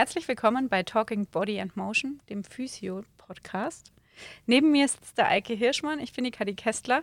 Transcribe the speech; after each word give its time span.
herzlich 0.00 0.28
willkommen 0.28 0.70
bei 0.70 0.82
Talking 0.82 1.26
Body 1.26 1.60
and 1.60 1.76
Motion, 1.76 2.22
dem 2.30 2.42
Physio-Podcast. 2.42 3.92
Neben 4.46 4.70
mir 4.70 4.88
sitzt 4.88 5.18
der 5.18 5.28
Eike 5.28 5.52
Hirschmann, 5.52 5.98
ich 5.98 6.14
bin 6.14 6.24
die 6.24 6.30
Kadi 6.30 6.54
Kästler. 6.54 7.02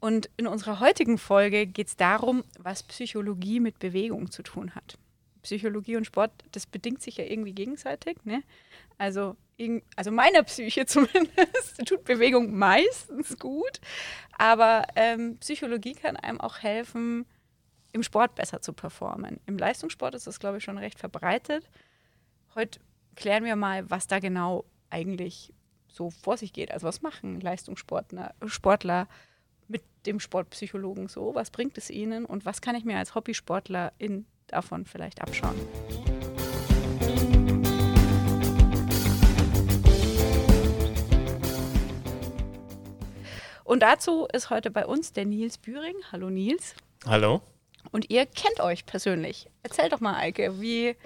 Und 0.00 0.28
in 0.36 0.48
unserer 0.48 0.80
heutigen 0.80 1.18
Folge 1.18 1.68
geht 1.68 1.86
es 1.86 1.96
darum, 1.96 2.42
was 2.58 2.82
Psychologie 2.82 3.60
mit 3.60 3.78
Bewegung 3.78 4.28
zu 4.32 4.42
tun 4.42 4.74
hat. 4.74 4.98
Psychologie 5.42 5.94
und 5.94 6.04
Sport, 6.04 6.32
das 6.50 6.66
bedingt 6.66 7.00
sich 7.00 7.16
ja 7.16 7.24
irgendwie 7.26 7.52
gegenseitig. 7.52 8.16
Ne? 8.24 8.42
Also, 8.98 9.36
also 9.94 10.10
meiner 10.10 10.42
Psyche 10.42 10.86
zumindest 10.86 11.86
tut 11.86 12.02
Bewegung 12.02 12.58
meistens 12.58 13.38
gut. 13.38 13.80
Aber 14.36 14.84
ähm, 14.96 15.38
Psychologie 15.38 15.94
kann 15.94 16.16
einem 16.16 16.40
auch 16.40 16.58
helfen, 16.58 17.24
im 17.92 18.02
Sport 18.02 18.34
besser 18.34 18.60
zu 18.60 18.72
performen. 18.72 19.38
Im 19.46 19.56
Leistungssport 19.56 20.16
ist 20.16 20.26
das, 20.26 20.40
glaube 20.40 20.58
ich, 20.58 20.64
schon 20.64 20.76
recht 20.76 20.98
verbreitet. 20.98 21.70
Heute 22.56 22.80
klären 23.14 23.44
wir 23.44 23.54
mal, 23.54 23.88
was 23.88 24.08
da 24.08 24.18
genau 24.18 24.64
eigentlich 24.90 25.54
so 25.86 26.10
vor 26.10 26.36
sich 26.36 26.52
geht. 26.52 26.72
Also 26.72 26.88
was 26.88 27.00
machen 27.00 27.40
Leistungssportler 27.40 28.34
Sportler 28.46 29.06
mit 29.68 29.84
dem 30.04 30.18
Sportpsychologen 30.18 31.06
so? 31.06 31.36
Was 31.36 31.52
bringt 31.52 31.78
es 31.78 31.90
ihnen 31.90 32.24
und 32.24 32.44
was 32.44 32.60
kann 32.60 32.74
ich 32.74 32.84
mir 32.84 32.98
als 32.98 33.14
Hobbysportler 33.14 33.92
in 33.98 34.26
davon 34.48 34.84
vielleicht 34.84 35.22
abschauen? 35.22 35.54
Und 43.62 43.84
dazu 43.84 44.26
ist 44.32 44.50
heute 44.50 44.72
bei 44.72 44.84
uns 44.84 45.12
der 45.12 45.24
Nils 45.24 45.56
Büring. 45.56 45.94
Hallo 46.10 46.30
Nils. 46.30 46.74
Hallo. 47.06 47.42
Und 47.92 48.10
ihr 48.10 48.26
kennt 48.26 48.58
euch 48.58 48.86
persönlich. 48.86 49.48
Erzähl 49.62 49.88
doch 49.88 50.00
mal, 50.00 50.16
Eike, 50.16 50.60
wie 50.60 50.96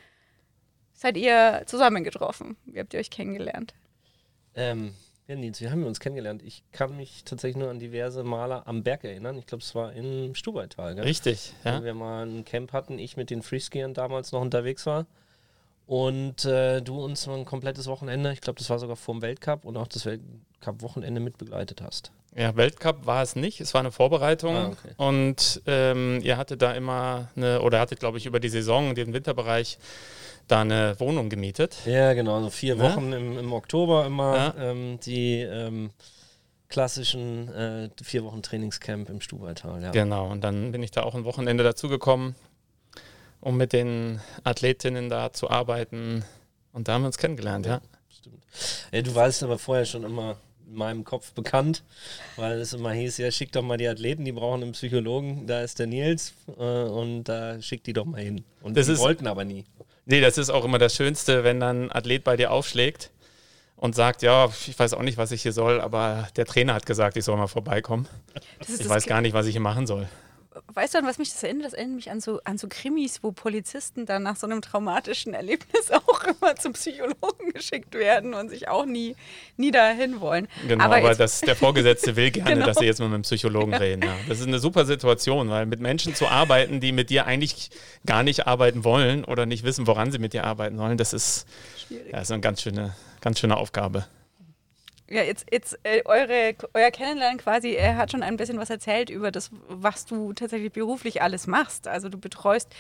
seid 0.95 1.17
ihr 1.17 1.63
zusammengetroffen? 1.67 2.57
Wie 2.65 2.81
habt 2.81 2.95
ihr 2.95 3.01
euch 3.01 3.11
kennengelernt? 3.11 3.75
Ähm, 4.55 4.95
ja, 5.27 5.37
Nils, 5.37 5.61
wie 5.61 5.71
haben 5.71 5.81
wir 5.81 5.89
uns 5.89 6.01
kennengelernt? 6.01 6.43
Ich 6.43 6.63
kann 6.73 6.97
mich 6.97 7.25
tatsächlich 7.25 7.57
nur 7.57 7.71
an 7.71 7.79
diverse 7.79 8.25
Maler 8.25 8.67
am 8.67 8.83
Berg 8.83 9.05
erinnern. 9.05 9.39
Ich 9.39 9.47
glaube, 9.47 9.63
es 9.63 9.75
war 9.75 9.93
im 9.95 10.35
Stubaital. 10.35 10.95
Gell? 10.95 11.05
Richtig, 11.05 11.55
ja. 11.65 11.81
Wo 11.81 11.85
wir 11.85 11.95
mal 11.95 12.27
ein 12.27 12.45
Camp 12.45 12.73
hatten, 12.73 12.99
ich 12.99 13.17
mit 13.17 13.31
den 13.31 13.43
Freeskiern 13.43 13.95
damals 13.95 14.33
noch 14.33 14.41
unterwegs 14.41 14.87
war. 14.87 15.07
Und 15.87 16.45
äh, 16.45 16.81
du 16.81 17.03
uns 17.03 17.29
ein 17.29 17.45
komplettes 17.45 17.87
Wochenende, 17.87 18.33
ich 18.33 18.41
glaube, 18.41 18.59
das 18.59 18.71
war 18.71 18.79
sogar 18.79 18.97
vor 18.97 19.15
dem 19.15 19.23
Weltcup 19.23 19.65
und 19.65 19.77
auch 19.77 19.87
das 19.87 20.07
Weltcup-Wochenende 20.07 21.21
mitbegleitet 21.21 21.83
hast. 21.83 22.13
Ja, 22.37 22.57
Weltcup 22.57 23.07
war 23.07 23.23
es 23.23 23.37
nicht, 23.37 23.61
es 23.61 23.75
war 23.75 23.81
eine 23.81 23.93
Vorbereitung 23.93 24.57
ah, 24.57 24.67
okay. 24.69 24.95
und 24.97 25.63
ähm, 25.67 26.21
ihr 26.23 26.37
hattet 26.37 26.63
da 26.63 26.73
immer 26.73 27.29
eine, 27.37 27.63
oder 27.63 27.79
hattet, 27.79 28.01
glaube 28.01 28.19
ich, 28.19 28.27
über 28.27 28.41
die 28.41 28.49
Saison, 28.49 28.97
den 28.97 29.13
Winterbereich, 29.13 29.79
da 30.49 30.63
eine 30.63 30.99
Wohnung 30.99 31.31
gemietet. 31.31 31.77
Ja, 31.87 32.13
genau, 32.13 32.43
so 32.43 32.51
vier 32.51 32.79
Wochen 32.79 33.13
ja? 33.13 33.19
im, 33.19 33.39
im, 33.39 33.53
Oktober 33.53 34.05
immer 34.05 34.37
ja. 34.37 34.55
ähm, 34.59 34.99
die 35.01 35.41
ähm, 35.41 35.91
klassischen 36.69 37.49
äh, 37.55 37.89
vier 38.03 38.25
Wochen 38.25 38.43
Trainingscamp 38.43 39.09
im 39.11 39.21
Stubaital. 39.21 39.81
Ja. 39.81 39.91
Genau, 39.93 40.29
und 40.29 40.43
dann 40.43 40.73
bin 40.73 40.83
ich 40.83 40.91
da 40.91 41.05
auch 41.05 41.15
ein 41.15 41.25
Wochenende 41.25 41.63
dazugekommen, 41.63 42.35
um 43.41 43.57
mit 43.57 43.73
den 43.73 44.21
Athletinnen 44.43 45.09
da 45.09 45.33
zu 45.33 45.51
arbeiten 45.51 46.25
und 46.73 46.89
da 46.89 46.95
haben 46.95 47.03
wir 47.03 47.07
uns 47.07 47.19
kennengelernt, 47.19 47.67
ja. 47.67 47.81
Stimmt. 48.09 49.07
Du 49.07 49.15
weißt 49.15 49.45
aber 49.45 49.59
vorher 49.59 49.85
schon 49.85 50.03
immer 50.03 50.37
meinem 50.67 51.05
Kopf 51.05 51.33
bekannt, 51.33 51.83
weil 52.37 52.61
es 52.61 52.73
immer 52.73 52.93
hieß, 52.93 53.19
ja, 53.19 53.31
schick 53.31 53.53
doch 53.53 53.63
mal 53.63 53.77
die 53.77 53.89
Athleten, 53.89 54.25
die 54.25 54.33
brauchen 54.33 54.63
einen 54.63 54.73
Psychologen, 54.73 55.47
da 55.47 55.63
ist 55.63 55.79
der 55.79 55.87
Nils 55.87 56.35
äh, 56.59 56.63
und 56.63 57.25
da 57.25 57.61
schickt 57.61 57.87
die 57.87 57.93
doch 57.93 58.05
mal 58.05 58.21
hin. 58.21 58.45
Und 58.63 58.77
das 58.77 58.87
die 58.87 58.93
ist, 58.93 59.01
wollten 59.01 59.27
aber 59.27 59.45
nie. 59.45 59.65
Nee, 60.07 60.21
das 60.21 60.39
ist 60.39 60.51
auch 60.51 60.65
immer 60.65 60.79
das 60.79 60.95
Schönste, 60.95 61.45
wenn 61.45 61.61
dann 61.61 61.85
ein 61.85 61.93
Athlet 61.93 62.25
bei 62.25 62.37
dir 62.37 62.51
aufschlägt 62.51 63.11
und 63.77 63.95
sagt, 63.95 64.23
ja, 64.23 64.51
ich 64.67 64.79
weiß 64.79 64.95
auch 64.95 65.03
nicht, 65.03 65.19
was 65.19 65.33
ich 65.33 65.43
hier 65.43 65.53
soll, 65.53 65.81
aber 65.81 66.29
der 66.37 66.47
Trainer 66.47 66.75
hat 66.75 66.87
gesagt, 66.87 67.17
ich 67.17 67.25
soll 67.25 67.37
mal 67.37 67.47
vorbeikommen. 67.47 68.07
Ich 68.67 68.89
weiß 68.89 69.07
gar 69.07 69.21
nicht, 69.21 69.33
was 69.33 69.47
ich 69.47 69.53
hier 69.53 69.61
machen 69.61 69.87
soll 69.87 70.09
weißt 70.73 70.95
du, 70.95 70.99
an 70.99 71.07
was 71.07 71.19
mich 71.19 71.31
das 71.31 71.43
erinnert? 71.43 71.67
Das 71.67 71.73
erinnert 71.73 71.97
mich 71.97 72.11
an 72.11 72.21
so, 72.21 72.41
an 72.45 72.59
so 72.59 72.69
Krimis, 72.69 73.23
wo 73.23 73.33
Polizisten 73.33 74.07
dann 74.07 74.23
nach 74.23 74.37
so 74.37 74.47
einem 74.47 74.63
traumatischen 74.63 75.35
Erlebnis 75.35 75.91
auch 75.91 76.25
immer 76.25 76.57
zum 76.57 76.73
Psychologen 76.75 77.53
geschickt 77.53 77.95
werden 77.95 78.35
und 78.35 78.51
sich 78.51 78.69
auch 78.69 78.87
nie, 78.87 79.17
nie 79.57 79.71
dahin 79.71 80.21
wollen. 80.21 80.49
Genau, 80.69 80.85
aber, 80.85 80.97
aber 80.97 81.15
das, 81.15 81.41
der 81.41 81.57
Vorgesetzte 81.57 82.17
will 82.17 82.31
gerne, 82.31 82.55
genau. 82.55 82.67
dass 82.67 82.79
sie 82.79 82.85
jetzt 82.85 83.01
mal 83.01 83.09
mit 83.09 83.17
dem 83.17 83.23
Psychologen 83.23 83.73
ja. 83.73 83.79
reden. 83.79 84.03
Ja. 84.03 84.15
Das 84.29 84.41
ist 84.41 84.47
eine 84.47 84.59
super 84.59 84.85
Situation, 84.85 85.49
weil 85.51 85.67
mit 85.67 85.81
Menschen 85.81 86.15
zu 86.15 86.29
arbeiten, 86.29 86.81
die 86.81 86.93
mit 86.93 87.11
dir 87.11 87.27
eigentlich 87.27 87.71
gar 88.07 88.23
nicht 88.23 88.47
arbeiten 88.47 88.85
wollen 88.85 89.25
oder 89.25 89.47
nicht 89.47 89.65
wissen, 89.65 89.87
woran 89.87 90.13
sie 90.13 90.19
mit 90.19 90.33
dir 90.33 90.45
arbeiten 90.45 90.77
sollen, 90.77 90.97
das 90.97 91.13
ist, 91.13 91.47
ja, 91.89 92.21
ist 92.21 92.31
eine 92.31 92.41
ganz 92.41 92.63
schöne, 92.63 92.95
ganz 93.21 93.41
schöne 93.41 93.57
Aufgabe. 93.57 94.07
Ja, 95.11 95.23
jetzt, 95.23 95.47
jetzt 95.51 95.79
äh, 95.83 96.03
eure, 96.07 96.55
euer 96.73 96.91
Kennenlernen 96.91 97.39
quasi, 97.39 97.73
er 97.73 97.97
hat 97.97 98.11
schon 98.11 98.23
ein 98.23 98.39
bisschen 98.39 98.59
was 98.59 98.71
erzählt 98.71 99.11
über 99.11 99.31
das, 99.31 99.51
was 99.69 100.07
du 100.07 100.33
tatsächlich 100.33 100.73
beruflich 100.73 101.21
alles 101.21 101.47
machst. 101.47 101.89
Also 101.89 102.09
du 102.09 102.19
betreust 102.19 102.71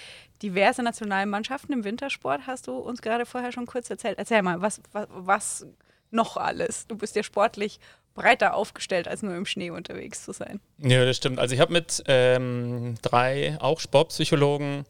diverse 0.42 0.82
Nationalmannschaften 0.82 1.74
im 1.74 1.84
Wintersport, 1.84 2.42
hast 2.46 2.66
du 2.66 2.76
uns 2.76 3.02
gerade 3.02 3.26
vorher 3.26 3.52
schon 3.52 3.66
kurz 3.66 3.90
erzählt. 3.90 4.18
Erzähl 4.18 4.40
mal, 4.42 4.62
was, 4.62 4.80
was, 4.92 5.06
was 5.10 5.66
noch 6.10 6.38
alles? 6.38 6.86
Du 6.86 6.96
bist 6.96 7.14
ja 7.14 7.22
sportlich 7.22 7.78
breiter 8.14 8.54
aufgestellt, 8.54 9.08
als 9.08 9.22
nur 9.22 9.34
im 9.34 9.44
Schnee 9.44 9.70
unterwegs 9.70 10.24
zu 10.24 10.32
sein. 10.32 10.60
Ja, 10.78 11.04
das 11.04 11.16
stimmt. 11.16 11.38
Also 11.38 11.54
ich 11.54 11.60
habe 11.60 11.72
mit 11.72 12.02
ähm, 12.06 12.94
drei 13.02 13.58
auch 13.60 13.80
Sportpsychologen 13.80 14.86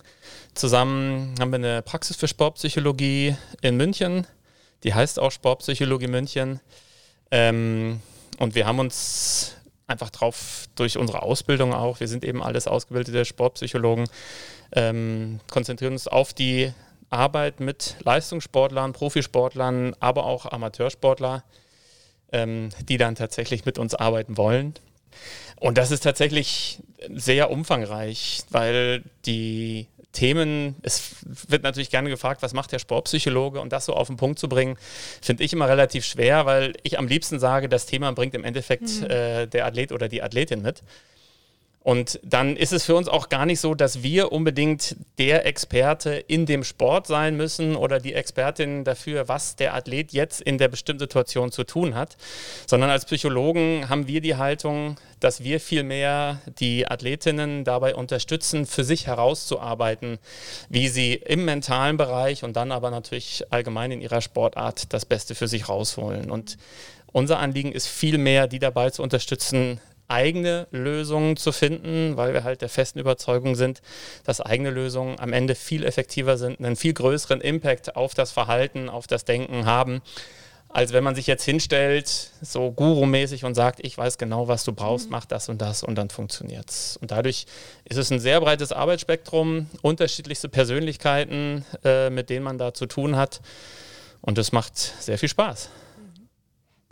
zusammen, 0.54 1.34
haben 1.40 1.50
wir 1.50 1.56
eine 1.56 1.82
Praxis 1.82 2.16
für 2.16 2.28
Sportpsychologie 2.28 3.34
in 3.62 3.76
München. 3.76 4.26
Die 4.84 4.94
heißt 4.94 5.18
auch 5.18 5.32
Sportpsychologie 5.32 6.06
München. 6.08 6.60
Ähm, 7.36 8.00
und 8.38 8.54
wir 8.54 8.64
haben 8.64 8.78
uns 8.78 9.56
einfach 9.88 10.10
drauf, 10.10 10.66
durch 10.76 10.96
unsere 10.96 11.22
Ausbildung 11.22 11.74
auch, 11.74 11.98
wir 11.98 12.06
sind 12.06 12.24
eben 12.24 12.40
alles 12.40 12.68
ausgebildete 12.68 13.24
Sportpsychologen, 13.24 14.06
ähm, 14.70 15.40
konzentrieren 15.50 15.94
uns 15.94 16.06
auf 16.06 16.32
die 16.32 16.72
Arbeit 17.10 17.58
mit 17.58 17.96
Leistungssportlern, 18.04 18.92
Profisportlern, 18.92 19.96
aber 19.98 20.26
auch 20.26 20.46
Amateursportler, 20.46 21.42
ähm, 22.30 22.68
die 22.88 22.98
dann 22.98 23.16
tatsächlich 23.16 23.64
mit 23.64 23.80
uns 23.80 23.96
arbeiten 23.96 24.36
wollen. 24.36 24.74
Und 25.56 25.76
das 25.76 25.90
ist 25.90 26.04
tatsächlich 26.04 26.78
sehr 27.12 27.50
umfangreich, 27.50 28.44
weil 28.50 29.02
die 29.26 29.88
Themen, 30.14 30.76
es 30.82 31.16
wird 31.22 31.62
natürlich 31.62 31.90
gerne 31.90 32.08
gefragt, 32.08 32.40
was 32.40 32.54
macht 32.54 32.72
der 32.72 32.78
Sportpsychologe 32.78 33.60
und 33.60 33.72
das 33.72 33.84
so 33.84 33.92
auf 33.92 34.06
den 34.06 34.16
Punkt 34.16 34.38
zu 34.38 34.48
bringen, 34.48 34.76
finde 35.20 35.44
ich 35.44 35.52
immer 35.52 35.68
relativ 35.68 36.06
schwer, 36.06 36.46
weil 36.46 36.72
ich 36.82 36.98
am 36.98 37.06
liebsten 37.06 37.38
sage, 37.38 37.68
das 37.68 37.84
Thema 37.84 38.12
bringt 38.12 38.34
im 38.34 38.44
Endeffekt 38.44 39.00
mhm. 39.00 39.10
äh, 39.10 39.46
der 39.46 39.66
Athlet 39.66 39.92
oder 39.92 40.08
die 40.08 40.22
Athletin 40.22 40.62
mit. 40.62 40.82
Und 41.84 42.18
dann 42.22 42.56
ist 42.56 42.72
es 42.72 42.86
für 42.86 42.94
uns 42.94 43.08
auch 43.08 43.28
gar 43.28 43.44
nicht 43.44 43.60
so, 43.60 43.74
dass 43.74 44.02
wir 44.02 44.32
unbedingt 44.32 44.96
der 45.18 45.44
Experte 45.44 46.14
in 46.14 46.46
dem 46.46 46.64
Sport 46.64 47.06
sein 47.06 47.36
müssen 47.36 47.76
oder 47.76 48.00
die 48.00 48.14
Expertin 48.14 48.84
dafür, 48.84 49.28
was 49.28 49.56
der 49.56 49.74
Athlet 49.74 50.10
jetzt 50.14 50.40
in 50.40 50.56
der 50.56 50.68
bestimmten 50.68 51.00
Situation 51.00 51.52
zu 51.52 51.62
tun 51.62 51.94
hat, 51.94 52.16
sondern 52.66 52.88
als 52.88 53.04
Psychologen 53.04 53.90
haben 53.90 54.08
wir 54.08 54.22
die 54.22 54.36
Haltung, 54.36 54.96
dass 55.20 55.44
wir 55.44 55.60
vielmehr 55.60 56.40
die 56.58 56.90
Athletinnen 56.90 57.64
dabei 57.64 57.94
unterstützen, 57.94 58.64
für 58.64 58.82
sich 58.82 59.06
herauszuarbeiten, 59.06 60.18
wie 60.70 60.88
sie 60.88 61.12
im 61.12 61.44
mentalen 61.44 61.98
Bereich 61.98 62.44
und 62.44 62.56
dann 62.56 62.72
aber 62.72 62.90
natürlich 62.90 63.44
allgemein 63.50 63.92
in 63.92 64.00
ihrer 64.00 64.22
Sportart 64.22 64.90
das 64.94 65.04
Beste 65.04 65.34
für 65.34 65.48
sich 65.48 65.68
rausholen. 65.68 66.30
Und 66.30 66.56
unser 67.12 67.40
Anliegen 67.40 67.72
ist 67.72 67.88
vielmehr, 67.88 68.46
die 68.46 68.58
dabei 68.58 68.88
zu 68.88 69.02
unterstützen, 69.02 69.80
eigene 70.14 70.68
Lösungen 70.70 71.36
zu 71.36 71.50
finden, 71.50 72.16
weil 72.16 72.32
wir 72.32 72.44
halt 72.44 72.62
der 72.62 72.68
festen 72.68 73.00
Überzeugung 73.00 73.56
sind, 73.56 73.82
dass 74.24 74.40
eigene 74.40 74.70
Lösungen 74.70 75.18
am 75.18 75.32
Ende 75.32 75.56
viel 75.56 75.84
effektiver 75.84 76.38
sind, 76.38 76.60
einen 76.60 76.76
viel 76.76 76.94
größeren 76.94 77.40
Impact 77.40 77.96
auf 77.96 78.14
das 78.14 78.30
Verhalten, 78.30 78.88
auf 78.88 79.08
das 79.08 79.24
Denken 79.24 79.66
haben, 79.66 80.02
als 80.68 80.92
wenn 80.92 81.04
man 81.04 81.16
sich 81.16 81.26
jetzt 81.26 81.44
hinstellt, 81.44 82.30
so 82.40 82.70
gurumäßig 82.70 83.44
und 83.44 83.54
sagt, 83.54 83.80
ich 83.84 83.98
weiß 83.98 84.16
genau, 84.18 84.46
was 84.46 84.64
du 84.64 84.72
brauchst, 84.72 85.10
mach 85.10 85.24
das 85.24 85.48
und 85.48 85.60
das 85.60 85.82
und 85.82 85.96
dann 85.96 86.10
funktioniert 86.10 86.70
es. 86.70 86.96
Und 86.96 87.10
dadurch 87.10 87.46
ist 87.84 87.96
es 87.96 88.10
ein 88.10 88.20
sehr 88.20 88.40
breites 88.40 88.72
Arbeitsspektrum, 88.72 89.68
unterschiedlichste 89.82 90.48
Persönlichkeiten, 90.48 91.64
äh, 91.84 92.10
mit 92.10 92.30
denen 92.30 92.44
man 92.44 92.58
da 92.58 92.72
zu 92.72 92.86
tun 92.86 93.16
hat. 93.16 93.40
Und 94.20 94.38
es 94.38 94.52
macht 94.52 94.76
sehr 94.76 95.18
viel 95.18 95.28
Spaß. 95.28 95.70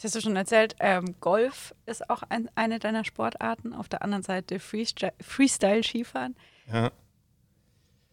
Das 0.03 0.09
hast 0.09 0.17
du 0.17 0.21
schon 0.21 0.37
erzählt, 0.37 0.75
ähm, 0.81 1.15
Golf 1.21 1.77
ist 1.87 2.11
auch 2.11 2.25
ein, 2.29 2.51
eine 2.57 2.81
deiner 2.81 3.05
Sportarten. 3.05 3.73
Auf 3.73 3.89
der 3.89 4.03
anderen 4.03 4.25
Seite 4.25 4.59
Freestyle-Skifahren. 4.59 6.35
Ja. 6.73 6.91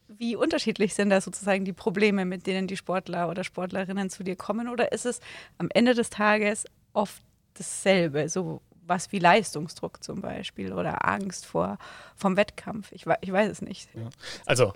Wie 0.08 0.36
unterschiedlich 0.36 0.94
sind 0.94 1.10
da 1.10 1.20
sozusagen 1.20 1.66
die 1.66 1.74
Probleme, 1.74 2.26
mit 2.26 2.46
denen 2.46 2.68
die 2.68 2.78
Sportler 2.78 3.28
oder 3.28 3.44
Sportlerinnen 3.44 4.12
zu 4.12 4.24
dir 4.24 4.36
kommen? 4.36 4.70
Oder 4.70 4.92
ist 4.92 5.08
es 5.08 5.20
am 5.58 5.70
Ende 5.74 5.96
des 5.96 6.12
Tages 6.12 6.66
oft 6.94 7.24
dasselbe? 7.56 8.30
So 8.30 8.62
was 8.86 9.12
wie 9.12 9.20
Leistungsdruck 9.20 10.04
zum 10.04 10.22
Beispiel 10.22 10.74
oder 10.74 11.08
Angst 11.08 11.48
vor 11.48 11.80
vom 12.16 12.38
Wettkampf? 12.38 12.92
Ich, 12.92 13.08
ich 13.22 13.32
weiß 13.32 13.50
es 13.50 13.62
nicht. 13.64 13.90
Ja. 13.96 14.10
Also 14.46 14.74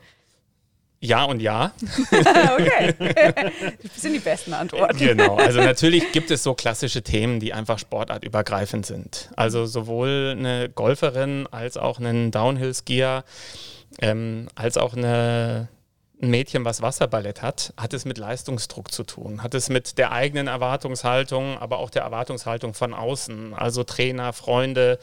Ja 1.03 1.25
und 1.25 1.41
ja. 1.41 1.73
okay. 2.11 2.93
Das 3.83 4.01
sind 4.01 4.13
die 4.13 4.19
besten 4.19 4.53
Antworten. 4.53 4.97
Genau. 4.97 5.35
Also 5.35 5.59
natürlich 5.59 6.13
gibt 6.13 6.31
es 6.31 6.43
so 6.43 6.53
klassische 6.53 7.01
Themen, 7.01 7.41
die 7.41 7.53
einfach 7.53 7.77
sportartübergreifend 7.77 8.85
sind. 8.85 9.29
Also 9.35 9.65
sowohl 9.65 10.33
eine 10.37 10.69
Golferin 10.69 11.45
als 11.51 11.75
auch 11.75 11.99
einen 11.99 12.31
Downhill-Skier, 12.31 13.25
ähm, 14.01 14.47
als 14.55 14.77
auch 14.77 14.95
eine, 14.95 15.67
ein 16.23 16.29
Mädchen, 16.29 16.65
was 16.65 16.81
Wasserballett 16.81 17.41
hat, 17.41 17.73
hat 17.77 17.93
es 17.93 18.05
mit 18.05 18.17
Leistungsdruck 18.17 18.91
zu 18.91 19.03
tun, 19.03 19.43
hat 19.43 19.53
es 19.53 19.69
mit 19.69 19.97
der 19.97 20.11
eigenen 20.11 20.47
Erwartungshaltung, 20.47 21.57
aber 21.57 21.77
auch 21.77 21.89
der 21.89 22.03
Erwartungshaltung 22.03 22.73
von 22.73 22.93
außen, 22.93 23.53
also 23.53 23.83
Trainer, 23.83 24.33
Freunde, 24.33 24.99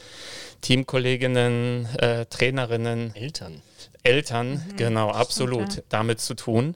Teamkolleginnen, 0.61 1.85
äh, 1.97 2.25
Trainerinnen. 2.25 3.15
Eltern. 3.15 3.61
Eltern, 4.03 4.53
mhm. 4.53 4.77
genau, 4.77 5.11
absolut, 5.11 5.73
okay. 5.73 5.83
damit 5.89 6.19
zu 6.19 6.33
tun. 6.33 6.75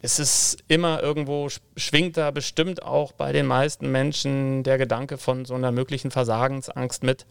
Es 0.00 0.18
ist 0.18 0.58
immer 0.68 1.02
irgendwo, 1.02 1.48
schwingt 1.76 2.16
da 2.16 2.30
bestimmt 2.30 2.82
auch 2.82 3.12
bei 3.12 3.32
den 3.32 3.46
meisten 3.46 3.90
Menschen 3.90 4.62
der 4.62 4.78
Gedanke 4.78 5.18
von 5.18 5.44
so 5.44 5.54
einer 5.54 5.72
möglichen 5.72 6.10
Versagensangst 6.10 7.02
mit. 7.02 7.26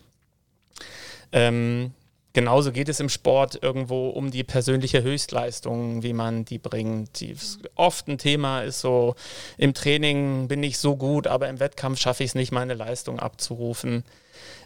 Ähm, 1.31 1.93
genauso 2.37 2.71
geht 2.71 2.87
es 2.87 2.99
im 2.99 3.09
Sport 3.09 3.57
irgendwo 3.63 4.09
um 4.09 4.29
die 4.29 4.43
persönliche 4.43 5.01
Höchstleistung, 5.01 6.03
wie 6.03 6.13
man 6.13 6.45
die 6.45 6.59
bringt. 6.59 7.19
Die 7.19 7.35
oft 7.73 8.07
ein 8.07 8.19
Thema 8.19 8.61
ist 8.61 8.79
so, 8.79 9.15
im 9.57 9.73
Training 9.73 10.47
bin 10.47 10.61
ich 10.61 10.77
so 10.77 10.95
gut, 10.97 11.25
aber 11.25 11.49
im 11.49 11.59
Wettkampf 11.59 11.99
schaffe 11.99 12.23
ich 12.23 12.29
es 12.29 12.35
nicht, 12.35 12.51
meine 12.51 12.75
Leistung 12.75 13.17
abzurufen. 13.17 14.03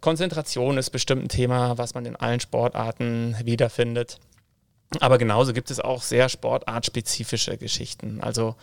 Konzentration 0.02 0.78
ist 0.78 0.90
bestimmt 0.90 1.24
ein 1.24 1.30
Thema, 1.30 1.78
was 1.78 1.94
man 1.94 2.06
in 2.06 2.18
allen 2.18 2.42
Sportarten 2.42 3.38
wiederfindet. 3.42 4.20
Aber 5.00 5.18
genauso 5.18 5.54
gibt 5.54 5.72
es 5.72 5.80
auch 5.80 6.02
sehr 6.02 6.28
sportartspezifische 6.28 7.56
Geschichten. 7.56 8.20
Also 8.20 8.58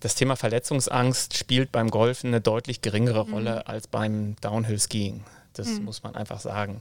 das 0.00 0.14
Thema 0.14 0.36
Verletzungsangst 0.36 1.38
spielt 1.38 1.72
beim 1.72 1.88
Golfen 1.88 2.28
eine 2.28 2.42
deutlich 2.42 2.82
geringere 2.82 3.24
mhm. 3.24 3.32
Rolle 3.32 3.66
als 3.66 3.86
beim 3.86 4.36
Downhill-Skiing. 4.42 5.24
Das 5.54 5.68
mhm. 5.68 5.84
muss 5.84 6.02
man 6.02 6.14
einfach 6.14 6.40
sagen. 6.40 6.80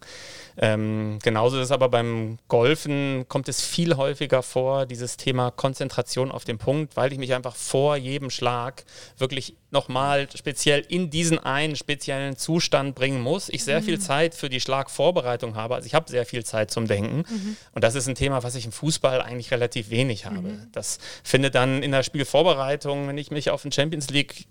Ähm, 0.57 1.19
genauso 1.23 1.59
ist 1.59 1.71
aber 1.71 1.89
beim 1.89 2.37
Golfen, 2.47 3.25
kommt 3.27 3.49
es 3.49 3.61
viel 3.61 3.97
häufiger 3.97 4.43
vor, 4.43 4.85
dieses 4.85 5.17
Thema 5.17 5.51
Konzentration 5.51 6.31
auf 6.31 6.43
den 6.43 6.57
Punkt, 6.57 6.95
weil 6.95 7.11
ich 7.11 7.19
mich 7.19 7.33
einfach 7.33 7.55
vor 7.55 7.95
jedem 7.95 8.29
Schlag 8.29 8.83
wirklich 9.17 9.55
nochmal 9.71 10.27
speziell 10.35 10.83
in 10.87 11.09
diesen 11.09 11.39
einen 11.39 11.75
speziellen 11.75 12.37
Zustand 12.37 12.93
bringen 12.95 13.21
muss. 13.21 13.49
Ich 13.49 13.63
sehr 13.63 13.81
mhm. 13.81 13.85
viel 13.85 13.99
Zeit 13.99 14.35
für 14.35 14.49
die 14.49 14.59
Schlagvorbereitung 14.59 15.55
habe. 15.55 15.75
Also 15.75 15.87
ich 15.87 15.95
habe 15.95 16.09
sehr 16.09 16.25
viel 16.25 16.43
Zeit 16.43 16.71
zum 16.71 16.87
Denken. 16.87 17.23
Mhm. 17.27 17.57
Und 17.73 17.83
das 17.83 17.95
ist 17.95 18.07
ein 18.07 18.15
Thema, 18.15 18.43
was 18.43 18.55
ich 18.55 18.65
im 18.65 18.71
Fußball 18.71 19.21
eigentlich 19.21 19.51
relativ 19.51 19.89
wenig 19.89 20.25
habe. 20.25 20.49
Mhm. 20.49 20.67
Das 20.71 20.99
findet 21.23 21.55
dann 21.55 21.83
in 21.83 21.91
der 21.91 22.03
Spielvorbereitung, 22.03 23.07
wenn 23.07 23.17
ich 23.17 23.31
mich 23.31 23.49
auf 23.49 23.65
ein 23.65 23.71
Champions 23.71 24.09
League 24.09 24.45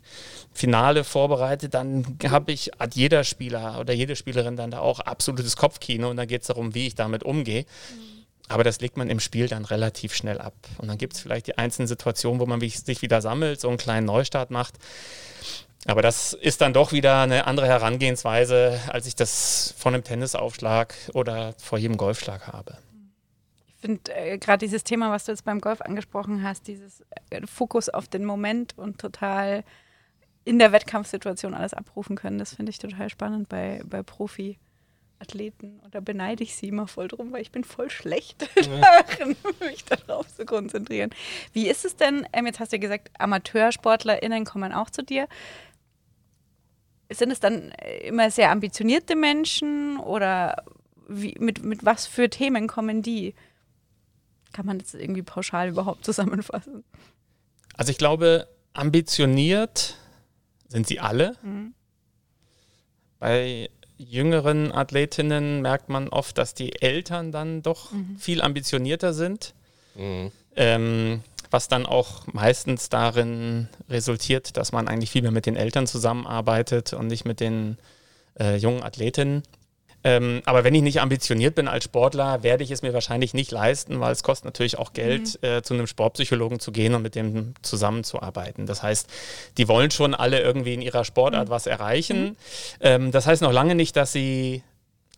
Finale 0.53 1.05
vorbereite, 1.05 1.69
dann 1.69 2.19
habe 2.29 2.53
ich, 2.53 2.73
hat 2.79 2.97
jeder 2.97 3.23
Spieler 3.23 3.79
oder 3.79 3.93
jede 3.93 4.17
Spielerin 4.17 4.57
dann 4.57 4.71
da 4.71 4.81
auch 4.81 5.01
absolutes 5.01 5.57
Kopfkino 5.57 6.11
und 6.11 6.17
dann 6.17 6.27
geht 6.27 6.43
es 6.43 6.49
darum, 6.49 6.75
wie 6.75 6.89
ich 6.89 6.95
damit 6.95 7.23
umgehe. 7.23 7.67
Aber 8.51 8.65
das 8.65 8.81
legt 8.81 8.97
man 8.97 9.09
im 9.09 9.21
Spiel 9.21 9.47
dann 9.47 9.65
relativ 9.65 10.13
schnell 10.13 10.41
ab. 10.41 10.55
Und 10.79 10.89
dann 10.89 10.99
gibt 10.99 11.13
es 11.13 11.21
vielleicht 11.21 11.47
die 11.47 11.57
einzelnen 11.57 11.87
Situationen, 11.87 12.41
wo 12.41 12.47
man 12.47 12.61
sich 12.61 13.01
wieder 13.01 13.23
sammelt, 13.23 13.61
so 13.61 13.69
einen 13.69 13.79
kleinen 13.79 14.07
Neustart 14.07 14.51
macht. 14.51 14.75
Aber 15.87 16.03
das 16.03 16.33
ist 16.33 16.61
dann 16.61 16.73
doch 16.73 16.91
wieder 16.91 17.23
eine 17.23 17.47
andere 17.47 17.69
Herangehensweise, 17.69 18.81
als 18.89 19.07
ich 19.07 19.15
das 19.15 19.73
von 19.79 19.95
einem 19.95 20.03
Tennisaufschlag 20.03 20.95
oder 21.15 21.55
vor 21.59 21.79
jedem 21.79 21.97
Golfschlag 21.97 22.49
habe. 22.49 22.77
Ich 23.69 23.75
finde 23.83 24.13
äh, 24.15 24.37
gerade 24.37 24.59
dieses 24.59 24.83
Thema, 24.83 25.13
was 25.13 25.25
du 25.25 25.33
jetzt 25.33 25.45
beim 25.45 25.61
Golf 25.61 25.81
angesprochen 25.81 26.43
hast, 26.43 26.67
dieses 26.67 27.05
äh, 27.31 27.47
Fokus 27.47 27.89
auf 27.89 28.09
den 28.09 28.25
Moment 28.25 28.77
und 28.77 28.99
total 28.99 29.63
in 30.45 30.59
der 30.59 30.73
Wettkampfsituation 30.73 31.55
alles 31.55 31.73
abrufen 31.73 32.17
können. 32.17 32.39
Das 32.39 32.55
finde 32.55 32.71
ich 32.71 32.79
total 32.79 33.11
spannend 33.11 33.49
bei, 33.49 33.81
bei 33.87 34.03
Profi-Athleten. 35.21 35.81
Und 35.81 35.95
da 35.95 36.01
beneide 36.01 36.43
ich 36.43 36.57
sie 36.57 36.69
immer 36.69 36.87
voll 36.87 37.09
drum, 37.09 37.33
weil 37.33 37.43
ich 37.43 37.51
bin 37.51 37.65
voll 37.65 37.91
schlecht 37.91 38.49
darin, 38.57 39.37
mich 39.61 39.85
darauf 39.85 40.27
zu 40.35 40.45
konzentrieren. 40.45 41.11
Wie 41.53 41.69
ist 41.69 41.85
es 41.85 41.97
denn, 41.97 42.27
ähm, 42.33 42.47
jetzt 42.47 42.61
hast 42.61 42.73
du 42.73 42.77
ja 42.77 42.81
gesagt, 42.81 43.11
AmateursportlerInnen 43.19 44.45
kommen 44.45 44.73
auch 44.73 44.91
zu 44.91 45.03
dir. 45.03 45.29
Sind 47.13 47.31
es 47.31 47.41
dann 47.41 47.73
immer 48.03 48.31
sehr 48.31 48.51
ambitionierte 48.51 49.17
Menschen 49.17 49.99
oder 49.99 50.65
wie, 51.09 51.35
mit, 51.39 51.65
mit 51.65 51.85
was 51.85 52.07
für 52.07 52.31
Themen 52.31 52.69
kommen 52.69 53.03
die? 53.03 53.35
Kann 54.53 54.67
man 54.67 54.79
das 54.79 54.95
irgendwie 54.95 55.23
pauschal 55.23 55.69
überhaupt 55.69 56.05
zusammenfassen? 56.05 56.85
Also 57.77 57.91
ich 57.91 57.99
glaube, 57.99 58.49
ambitioniert 58.75 59.97
sind 60.69 60.87
sie 60.87 61.01
alle. 61.01 61.37
Mhm. 61.43 61.75
Bei 63.19 63.69
jüngeren 64.01 64.73
Athletinnen 64.73 65.61
merkt 65.61 65.89
man 65.89 66.09
oft, 66.09 66.39
dass 66.39 66.55
die 66.55 66.81
Eltern 66.81 67.33
dann 67.33 67.63
doch 67.63 67.93
mhm. 67.93 68.17
viel 68.19 68.41
ambitionierter 68.41 69.13
sind. 69.13 69.55
Mhm. 69.95 70.33
Ähm, 70.57 71.23
was 71.51 71.69
dann 71.69 71.85
auch 71.85 72.27
meistens 72.33 72.89
darin 72.89 73.69
resultiert, 73.89 74.57
dass 74.57 74.73
man 74.73 74.89
eigentlich 74.89 75.11
viel 75.11 75.23
mehr 75.23 75.33
mit 75.33 75.47
den 75.47 75.57
Eltern 75.57 75.87
zusammenarbeitet 75.87 76.93
und 76.93 77.09
nicht 77.09 77.25
mit 77.25 77.41
den 77.41 77.77
äh, 78.39 78.57
jungen 78.57 78.83
Athletinnen. 78.83 79.43
Ähm, 80.03 80.43
aber 80.47 80.65
wenn 80.65 80.75
ich 80.75 80.83
nicht 80.83 81.01
ambitioniert 81.01 81.55
bin 81.55 81.69
als 81.69 81.85
Sportler, 81.85 82.43
werde 82.43 82.65
ich 82.65 82.71
es 82.71 82.83
mir 82.83 82.95
wahrscheinlich 82.95 83.35
nicht 83.35 83.51
leisten, 83.51 84.01
weil 84.01 84.13
es 84.13 84.23
kostet 84.23 84.47
natürlich 84.47 84.79
auch 84.79 84.93
Geld, 84.93 85.39
mhm. 85.43 85.49
äh, 85.49 85.63
zu 85.63 85.75
einem 85.75 85.87
Sportpsychologen 85.87 86.59
zu 86.59 86.73
gehen 86.73 86.95
und 86.95 87.03
mit 87.03 87.15
dem 87.15 87.55
zusammenzuarbeiten. 87.63 88.67
Das 88.67 88.83
heißt, 88.83 89.09
die 89.59 89.69
wollen 89.69 89.91
schon 89.91 90.15
alle 90.15 90.41
irgendwie 90.41 90.75
in 90.75 90.83
ihrer 90.83 91.05
Sportart 91.05 91.49
mhm. 91.49 91.53
was 91.53 91.67
erreichen. 91.67 92.23
Mhm. 92.23 92.37
Ähm, 92.81 93.11
das 93.11 93.27
heißt 93.27 93.43
noch 93.43 93.53
lange 93.53 93.75
nicht, 93.75 93.97
dass 93.97 94.13
sie 94.13 94.63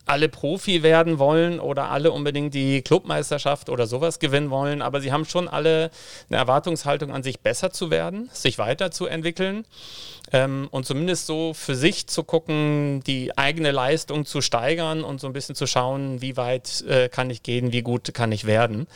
alle 0.05 0.29
Profi 0.29 0.83
werden 0.83 1.19
wollen 1.19 1.61
oder 1.61 1.91
alle 1.91 2.11
unbedingt 2.11 2.55
die 2.55 2.83
Clubmeisterschaft 2.83 3.69
oder 3.69 3.87
sowas 3.87 4.19
gewinnen 4.19 4.51
wollen, 4.51 4.83
aber 4.83 5.01
sie 5.01 5.13
haben 5.13 5.25
schon 5.25 5.49
alle 5.49 5.91
eine 6.29 6.39
Erwartungshaltung 6.39 7.13
an 7.13 7.23
sich 7.23 7.41
besser 7.41 7.71
zu 7.71 7.91
werden, 7.91 8.29
sich 8.33 8.59
weiterzuentwickeln 8.59 9.65
ähm, 10.33 10.69
und 10.71 10.87
zumindest 10.87 11.27
so 11.27 11.55
für 11.55 11.77
sich 11.77 12.07
zu 12.09 12.25
gucken, 12.25 13.03
die 13.07 13.37
eigene 13.39 13.71
Leistung 13.71 14.25
zu 14.25 14.41
steigern 14.41 15.05
und 15.05 15.21
so 15.21 15.29
ein 15.29 15.33
bisschen 15.33 15.55
zu 15.55 15.67
schauen, 15.67 16.21
wie 16.21 16.37
weit 16.37 16.83
äh, 16.89 17.09
kann 17.09 17.31
ich 17.31 17.43
gehen, 17.43 17.73
wie 17.73 17.83
gut 17.83 18.13
kann 18.13 18.33
ich 18.33 18.45
werden. 18.45 18.79
Mhm. 18.79 18.87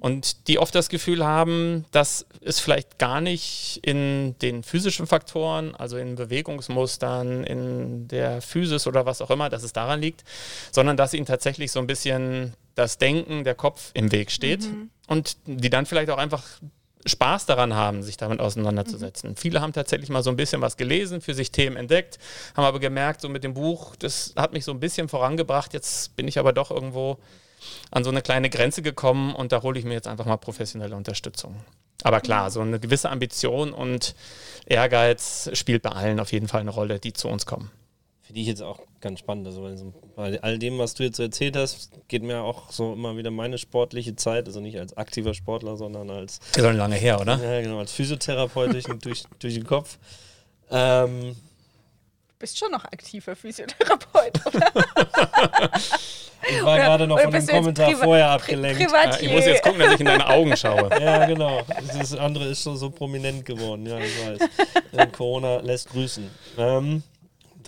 Und 0.00 0.48
die 0.48 0.58
oft 0.58 0.74
das 0.74 0.88
Gefühl 0.88 1.24
haben, 1.24 1.84
dass 1.90 2.26
es 2.40 2.60
vielleicht 2.60 2.98
gar 2.98 3.20
nicht 3.20 3.80
in 3.82 4.36
den 4.40 4.62
physischen 4.62 5.06
Faktoren, 5.06 5.74
also 5.74 5.96
in 5.96 6.14
Bewegungsmustern, 6.14 7.44
in 7.44 8.08
der 8.08 8.40
Physis 8.40 8.86
oder 8.86 9.06
was 9.06 9.20
auch 9.20 9.30
immer, 9.30 9.48
dass 9.48 9.62
es 9.62 9.72
daran 9.72 10.00
liegt, 10.00 10.24
sondern 10.72 10.96
dass 10.96 11.14
ihnen 11.14 11.26
tatsächlich 11.26 11.72
so 11.72 11.80
ein 11.80 11.86
bisschen 11.86 12.54
das 12.74 12.98
Denken, 12.98 13.44
der 13.44 13.54
Kopf 13.54 13.90
im 13.94 14.12
Weg 14.12 14.30
steht 14.30 14.62
mhm. 14.62 14.90
und 15.06 15.36
die 15.46 15.70
dann 15.70 15.86
vielleicht 15.86 16.10
auch 16.10 16.18
einfach 16.18 16.44
Spaß 17.06 17.46
daran 17.46 17.74
haben, 17.74 18.02
sich 18.02 18.16
damit 18.16 18.40
auseinanderzusetzen. 18.40 19.30
Mhm. 19.30 19.36
Viele 19.36 19.60
haben 19.60 19.72
tatsächlich 19.72 20.10
mal 20.10 20.22
so 20.22 20.30
ein 20.30 20.36
bisschen 20.36 20.60
was 20.60 20.76
gelesen, 20.76 21.20
für 21.20 21.34
sich 21.34 21.50
Themen 21.50 21.76
entdeckt, 21.76 22.18
haben 22.54 22.64
aber 22.64 22.80
gemerkt, 22.80 23.20
so 23.20 23.28
mit 23.28 23.44
dem 23.44 23.54
Buch, 23.54 23.96
das 23.96 24.32
hat 24.36 24.52
mich 24.52 24.64
so 24.64 24.72
ein 24.72 24.80
bisschen 24.80 25.08
vorangebracht, 25.08 25.72
jetzt 25.74 26.16
bin 26.16 26.28
ich 26.28 26.38
aber 26.38 26.52
doch 26.52 26.70
irgendwo 26.70 27.18
an 27.90 28.04
so 28.04 28.10
eine 28.10 28.22
kleine 28.22 28.50
Grenze 28.50 28.82
gekommen 28.82 29.34
und 29.34 29.52
da 29.52 29.62
hole 29.62 29.78
ich 29.78 29.84
mir 29.84 29.94
jetzt 29.94 30.06
einfach 30.06 30.26
mal 30.26 30.36
professionelle 30.36 30.94
Unterstützung. 30.94 31.56
Aber 32.04 32.20
klar, 32.20 32.50
so 32.50 32.60
eine 32.60 32.78
gewisse 32.78 33.10
Ambition 33.10 33.72
und 33.72 34.14
Ehrgeiz 34.66 35.50
spielt 35.54 35.82
bei 35.82 35.90
allen 35.90 36.20
auf 36.20 36.30
jeden 36.32 36.46
Fall 36.46 36.60
eine 36.60 36.70
Rolle, 36.70 37.00
die 37.00 37.12
zu 37.12 37.28
uns 37.28 37.44
kommen. 37.44 37.70
Finde 38.28 38.42
ich 38.42 38.46
jetzt 38.46 38.60
auch 38.60 38.80
ganz 39.00 39.20
spannend. 39.20 39.46
Also 39.46 39.94
bei 40.14 40.38
all 40.42 40.58
dem, 40.58 40.76
was 40.76 40.92
du 40.92 41.02
jetzt 41.02 41.16
so 41.16 41.22
erzählt 41.22 41.56
hast, 41.56 41.92
geht 42.08 42.22
mir 42.22 42.42
auch 42.42 42.70
so 42.70 42.92
immer 42.92 43.16
wieder 43.16 43.30
meine 43.30 43.56
sportliche 43.56 44.16
Zeit, 44.16 44.46
also 44.46 44.60
nicht 44.60 44.78
als 44.78 44.94
aktiver 44.98 45.32
Sportler, 45.32 45.78
sondern 45.78 46.10
als. 46.10 46.38
Das 46.38 46.58
ist 46.58 46.62
schon 46.62 46.76
lange 46.76 46.96
her, 46.96 47.22
oder? 47.22 47.42
Ja, 47.42 47.62
genau, 47.62 47.78
als 47.78 47.90
Physiotherapeut 47.90 48.74
durch, 48.74 48.84
durch, 49.00 49.22
durch 49.38 49.54
den 49.54 49.64
Kopf. 49.64 49.96
Ähm, 50.70 51.36
du 52.28 52.34
bist 52.38 52.58
schon 52.58 52.70
noch 52.70 52.84
aktiver 52.84 53.34
Physiotherapeut, 53.34 54.44
oder? 54.44 54.72
ich 56.50 56.62
war 56.62 56.76
gerade 56.76 57.06
noch 57.06 57.18
von 57.18 57.32
dem 57.32 57.46
Kommentar 57.46 57.92
vorher 57.92 58.28
abgelenkt. 58.28 58.78
Ja, 58.78 59.18
ich 59.18 59.32
muss 59.32 59.46
jetzt 59.46 59.62
gucken, 59.62 59.80
dass 59.80 59.94
ich 59.94 60.00
in 60.00 60.04
deine 60.04 60.28
Augen 60.28 60.54
schaue. 60.54 60.90
ja, 61.00 61.24
genau. 61.24 61.62
Das 61.98 62.14
andere 62.14 62.44
ist 62.44 62.62
schon 62.62 62.76
so 62.76 62.90
prominent 62.90 63.46
geworden, 63.46 63.86
ja, 63.86 63.98
ich 63.98 64.12
weiß. 64.92 65.12
Corona 65.12 65.60
lässt 65.60 65.88
grüßen. 65.88 66.30
Ähm, 66.58 67.02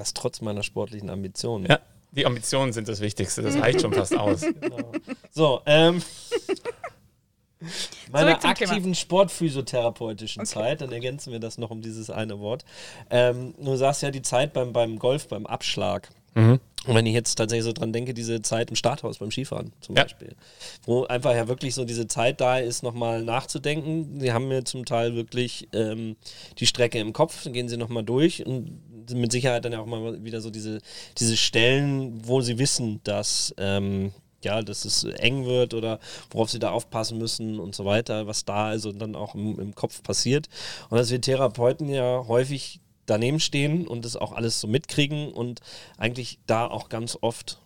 das 0.01 0.15
trotz 0.15 0.41
meiner 0.41 0.63
sportlichen 0.63 1.11
Ambitionen. 1.11 1.67
Ja, 1.67 1.79
die 2.13 2.27
Ambitionen 2.27 2.73
sind 2.73 2.89
das 2.89 3.01
Wichtigste. 3.01 3.43
Das 3.43 3.57
reicht 3.57 3.83
schon 3.83 3.93
fast 3.93 4.17
aus. 4.17 4.41
Genau. 4.61 4.93
So, 5.31 5.63
ähm. 5.67 6.03
meiner 8.11 8.45
aktiven 8.45 8.83
Thema. 8.83 8.95
sportphysiotherapeutischen 8.95 10.41
okay. 10.41 10.51
Zeit, 10.51 10.81
dann 10.81 10.91
ergänzen 10.93 11.33
wir 11.33 11.39
das 11.39 11.59
noch 11.59 11.71
um 11.71 11.83
dieses 11.83 12.11
eine 12.11 12.41
Wort. 12.41 12.65
Ähm, 13.11 13.55
du 13.59 13.77
sagst 13.77 14.03
ja 14.03 14.11
die 14.11 14.23
Zeit 14.23 14.53
beim, 14.53 14.73
beim 14.73 14.99
Golf, 14.99 15.29
beim 15.29 15.47
Abschlag. 15.47 16.09
Mhm. 16.35 16.61
Und 16.87 16.95
wenn 16.95 17.05
ich 17.05 17.13
jetzt 17.13 17.35
tatsächlich 17.35 17.65
so 17.65 17.73
dran 17.73 17.93
denke, 17.93 18.15
diese 18.15 18.41
Zeit 18.41 18.71
im 18.71 18.77
Starthaus 18.77 19.19
beim 19.19 19.31
Skifahren 19.31 19.73
zum 19.81 19.97
Ja. 19.97 20.05
Beispiel, 20.05 20.35
wo 20.85 21.05
einfach 21.05 21.35
ja 21.35 21.47
wirklich 21.47 21.75
so 21.75 21.85
diese 21.85 22.07
Zeit 22.07 22.41
da 22.41 22.59
ist, 22.59 22.83
nochmal 22.83 23.23
nachzudenken. 23.23 24.19
Sie 24.19 24.33
haben 24.33 24.49
mir 24.49 24.65
zum 24.65 24.87
Teil 24.87 25.15
wirklich 25.15 25.69
ähm, 25.75 26.17
die 26.59 26.67
Strecke 26.67 26.99
im 26.99 27.13
Kopf, 27.13 27.45
dann 27.45 27.53
gehen 27.53 27.69
sie 27.69 27.77
nochmal 27.77 28.03
durch 28.03 28.47
und 28.47 28.81
sind 29.07 29.21
mit 29.21 29.31
Sicherheit 29.31 29.65
dann 29.65 29.73
ja 29.73 29.81
auch 29.81 29.87
mal 29.87 30.25
wieder 30.25 30.41
so 30.41 30.51
diese, 30.51 30.81
diese 31.19 31.37
Stellen, 31.37 32.27
wo 32.27 32.41
sie 32.41 32.59
wissen, 32.59 33.01
dass 33.05 33.55
ähm, 33.59 34.13
ja, 34.43 34.63
dass 34.63 34.87
es 34.87 35.05
eng 35.05 35.45
wird 35.45 35.75
oder 35.75 36.01
worauf 36.31 36.51
sie 36.51 36.59
da 36.59 36.71
aufpassen 36.71 37.19
müssen 37.19 37.61
und 37.61 37.75
so 37.75 37.85
weiter, 37.85 38.27
was 38.27 38.47
da 38.47 38.69
also 38.69 38.91
dann 38.91 39.15
auch 39.15 39.35
im, 39.35 39.59
im 39.61 39.75
Kopf 39.75 40.03
passiert. 40.03 40.49
Und 40.89 40.97
dass 40.97 41.11
wir 41.11 41.21
Therapeuten 41.21 41.91
ja 41.91 42.25
häufig 42.27 42.81
daneben 43.11 43.41
stehen 43.41 43.87
und 43.87 44.05
das 44.05 44.17
auch 44.17 44.33
alles 44.33 44.61
so 44.61 44.69
mitkriegen 44.69 45.33
und 45.33 45.61
eigentlich 45.99 46.39
da 46.47 46.67
auch 46.67 46.89
ganz 46.89 47.19
oft 47.21 47.59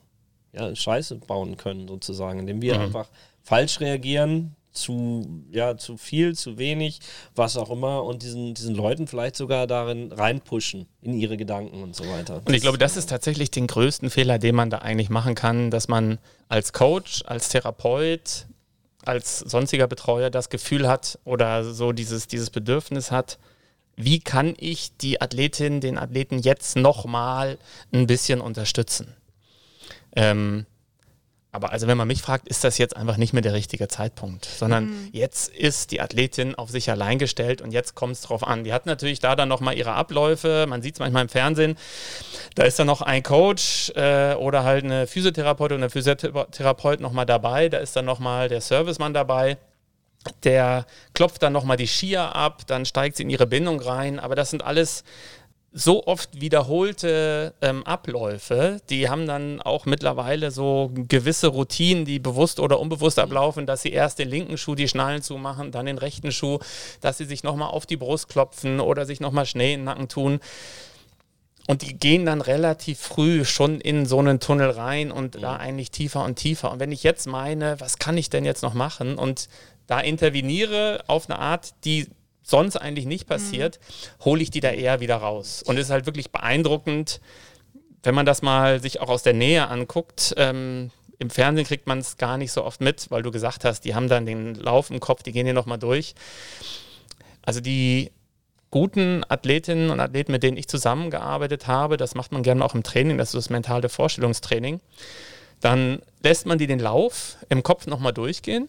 ja, 0.52 0.74
Scheiße 0.74 1.16
bauen 1.16 1.56
können, 1.56 1.88
sozusagen, 1.88 2.40
indem 2.40 2.62
wir 2.62 2.76
Mhm. 2.76 2.82
einfach 2.82 3.08
falsch 3.42 3.80
reagieren, 3.80 4.56
zu, 4.72 5.44
ja, 5.52 5.76
zu 5.76 5.96
viel, 5.96 6.34
zu 6.34 6.58
wenig, 6.58 6.98
was 7.36 7.56
auch 7.56 7.70
immer, 7.70 8.02
und 8.02 8.22
diesen, 8.22 8.54
diesen 8.54 8.74
Leuten 8.74 9.06
vielleicht 9.06 9.36
sogar 9.36 9.68
darin 9.68 10.10
reinpushen, 10.10 10.86
in 11.00 11.14
ihre 11.14 11.36
Gedanken 11.36 11.82
und 11.82 11.94
so 11.94 12.04
weiter. 12.08 12.42
Und 12.44 12.54
ich 12.54 12.62
glaube, 12.62 12.78
das 12.78 12.96
ist 12.96 13.08
tatsächlich 13.08 13.52
den 13.52 13.68
größten 13.68 14.10
Fehler, 14.10 14.38
den 14.38 14.56
man 14.56 14.70
da 14.70 14.78
eigentlich 14.78 15.10
machen 15.10 15.36
kann, 15.36 15.70
dass 15.70 15.86
man 15.86 16.18
als 16.48 16.72
Coach, 16.72 17.22
als 17.26 17.50
Therapeut, 17.50 18.46
als 19.04 19.38
sonstiger 19.38 19.86
Betreuer 19.86 20.30
das 20.30 20.48
Gefühl 20.48 20.88
hat 20.88 21.18
oder 21.24 21.62
so 21.62 21.92
dieses, 21.92 22.26
dieses 22.26 22.50
Bedürfnis 22.50 23.12
hat, 23.12 23.38
wie 23.96 24.20
kann 24.20 24.54
ich 24.58 24.96
die 24.96 25.20
Athletin, 25.20 25.80
den 25.80 25.98
Athleten 25.98 26.38
jetzt 26.38 26.76
nochmal 26.76 27.58
ein 27.92 28.06
bisschen 28.06 28.40
unterstützen? 28.40 29.14
Ähm, 30.16 30.66
aber 31.54 31.70
also 31.70 31.86
wenn 31.86 31.96
man 31.96 32.08
mich 32.08 32.20
fragt, 32.20 32.48
ist 32.48 32.64
das 32.64 32.78
jetzt 32.78 32.96
einfach 32.96 33.16
nicht 33.16 33.32
mehr 33.32 33.40
der 33.40 33.52
richtige 33.52 33.86
Zeitpunkt, 33.86 34.44
sondern 34.44 35.08
jetzt 35.12 35.54
ist 35.54 35.92
die 35.92 36.00
Athletin 36.00 36.56
auf 36.56 36.68
sich 36.68 36.90
allein 36.90 37.20
gestellt 37.20 37.62
und 37.62 37.70
jetzt 37.70 37.94
kommt 37.94 38.14
es 38.14 38.22
drauf 38.22 38.44
an. 38.44 38.64
Die 38.64 38.72
hat 38.72 38.86
natürlich 38.86 39.20
da 39.20 39.36
dann 39.36 39.48
nochmal 39.48 39.78
ihre 39.78 39.92
Abläufe, 39.92 40.66
man 40.68 40.82
sieht 40.82 40.94
es 40.94 40.98
manchmal 40.98 41.22
im 41.22 41.28
Fernsehen, 41.28 41.76
da 42.56 42.64
ist 42.64 42.80
dann 42.80 42.88
noch 42.88 43.02
ein 43.02 43.22
Coach 43.22 43.90
äh, 43.94 44.34
oder 44.34 44.64
halt 44.64 44.82
eine 44.82 45.06
Physiotherapeutin 45.06 45.76
oder 45.76 45.86
ein 45.86 45.90
Physiotherapeut 45.90 46.98
nochmal 46.98 47.24
dabei, 47.24 47.68
da 47.68 47.78
ist 47.78 47.94
dann 47.94 48.04
nochmal 48.04 48.48
der 48.48 48.60
Servicemann 48.60 49.14
dabei. 49.14 49.56
Der 50.44 50.86
klopft 51.12 51.42
dann 51.42 51.52
nochmal 51.52 51.76
die 51.76 51.86
Skier 51.86 52.34
ab, 52.34 52.62
dann 52.66 52.84
steigt 52.84 53.16
sie 53.16 53.24
in 53.24 53.30
ihre 53.30 53.46
Bindung 53.46 53.80
rein, 53.80 54.18
aber 54.18 54.34
das 54.34 54.50
sind 54.50 54.64
alles 54.64 55.04
so 55.76 56.06
oft 56.06 56.40
wiederholte 56.40 57.52
ähm, 57.60 57.84
Abläufe, 57.84 58.80
die 58.90 59.08
haben 59.08 59.26
dann 59.26 59.60
auch 59.60 59.86
mittlerweile 59.86 60.52
so 60.52 60.92
gewisse 60.94 61.48
Routinen, 61.48 62.04
die 62.04 62.20
bewusst 62.20 62.60
oder 62.60 62.78
unbewusst 62.78 63.18
ablaufen, 63.18 63.66
dass 63.66 63.82
sie 63.82 63.90
erst 63.90 64.20
den 64.20 64.28
linken 64.28 64.56
Schuh 64.56 64.76
die 64.76 64.86
Schnallen 64.86 65.20
zumachen, 65.20 65.72
dann 65.72 65.86
den 65.86 65.98
rechten 65.98 66.30
Schuh, 66.30 66.60
dass 67.00 67.18
sie 67.18 67.24
sich 67.24 67.42
nochmal 67.42 67.70
auf 67.70 67.86
die 67.86 67.96
Brust 67.96 68.28
klopfen 68.28 68.78
oder 68.78 69.04
sich 69.04 69.18
nochmal 69.18 69.46
Schnee 69.46 69.74
in 69.74 69.80
den 69.80 69.84
Nacken 69.84 70.08
tun. 70.08 70.38
Und 71.66 71.82
die 71.82 71.98
gehen 71.98 72.26
dann 72.26 72.42
relativ 72.42 73.00
früh 73.00 73.44
schon 73.44 73.80
in 73.80 74.04
so 74.04 74.18
einen 74.18 74.38
Tunnel 74.38 74.70
rein 74.70 75.10
und 75.10 75.42
da 75.42 75.56
eigentlich 75.56 75.90
tiefer 75.90 76.22
und 76.22 76.36
tiefer. 76.36 76.70
Und 76.70 76.78
wenn 76.78 76.92
ich 76.92 77.02
jetzt 77.02 77.26
meine, 77.26 77.80
was 77.80 77.98
kann 77.98 78.18
ich 78.18 78.28
denn 78.28 78.44
jetzt 78.44 78.62
noch 78.62 78.74
machen 78.74 79.16
und 79.16 79.48
da 79.86 80.00
interveniere 80.00 81.04
auf 81.06 81.28
eine 81.28 81.38
Art, 81.38 81.74
die 81.84 82.08
sonst 82.42 82.76
eigentlich 82.76 83.06
nicht 83.06 83.26
passiert, 83.26 83.80
hole 84.24 84.42
ich 84.42 84.50
die 84.50 84.60
da 84.60 84.70
eher 84.70 85.00
wieder 85.00 85.16
raus. 85.16 85.62
Und 85.62 85.76
es 85.76 85.86
ist 85.86 85.90
halt 85.90 86.04
wirklich 86.04 86.30
beeindruckend, 86.30 87.20
wenn 88.02 88.14
man 88.14 88.26
das 88.26 88.42
mal 88.42 88.80
sich 88.80 89.00
auch 89.00 89.08
aus 89.08 89.22
der 89.22 89.32
Nähe 89.32 89.66
anguckt. 89.68 90.34
Ähm, 90.36 90.90
Im 91.18 91.30
Fernsehen 91.30 91.66
kriegt 91.66 91.86
man 91.86 91.98
es 91.98 92.18
gar 92.18 92.36
nicht 92.36 92.52
so 92.52 92.62
oft 92.62 92.82
mit, 92.82 93.10
weil 93.10 93.22
du 93.22 93.30
gesagt 93.30 93.64
hast, 93.64 93.80
die 93.86 93.94
haben 93.94 94.08
dann 94.08 94.26
den 94.26 94.54
Lauf 94.54 94.90
im 94.90 95.00
Kopf, 95.00 95.22
die 95.22 95.32
gehen 95.32 95.46
hier 95.46 95.54
nochmal 95.54 95.78
durch. 95.78 96.14
Also 97.40 97.60
die 97.60 98.10
guten 98.74 99.22
Athletinnen 99.28 99.90
und 99.90 100.00
Athleten, 100.00 100.32
mit 100.32 100.42
denen 100.42 100.56
ich 100.56 100.66
zusammengearbeitet 100.66 101.68
habe, 101.68 101.96
das 101.96 102.16
macht 102.16 102.32
man 102.32 102.42
gerne 102.42 102.64
auch 102.64 102.74
im 102.74 102.82
Training, 102.82 103.18
das 103.18 103.28
ist 103.28 103.34
das 103.36 103.48
mentale 103.48 103.88
Vorstellungstraining, 103.88 104.80
dann 105.60 106.02
lässt 106.24 106.44
man 106.46 106.58
die 106.58 106.66
den 106.66 106.80
Lauf 106.80 107.36
im 107.50 107.62
Kopf 107.62 107.86
nochmal 107.86 108.12
durchgehen. 108.12 108.68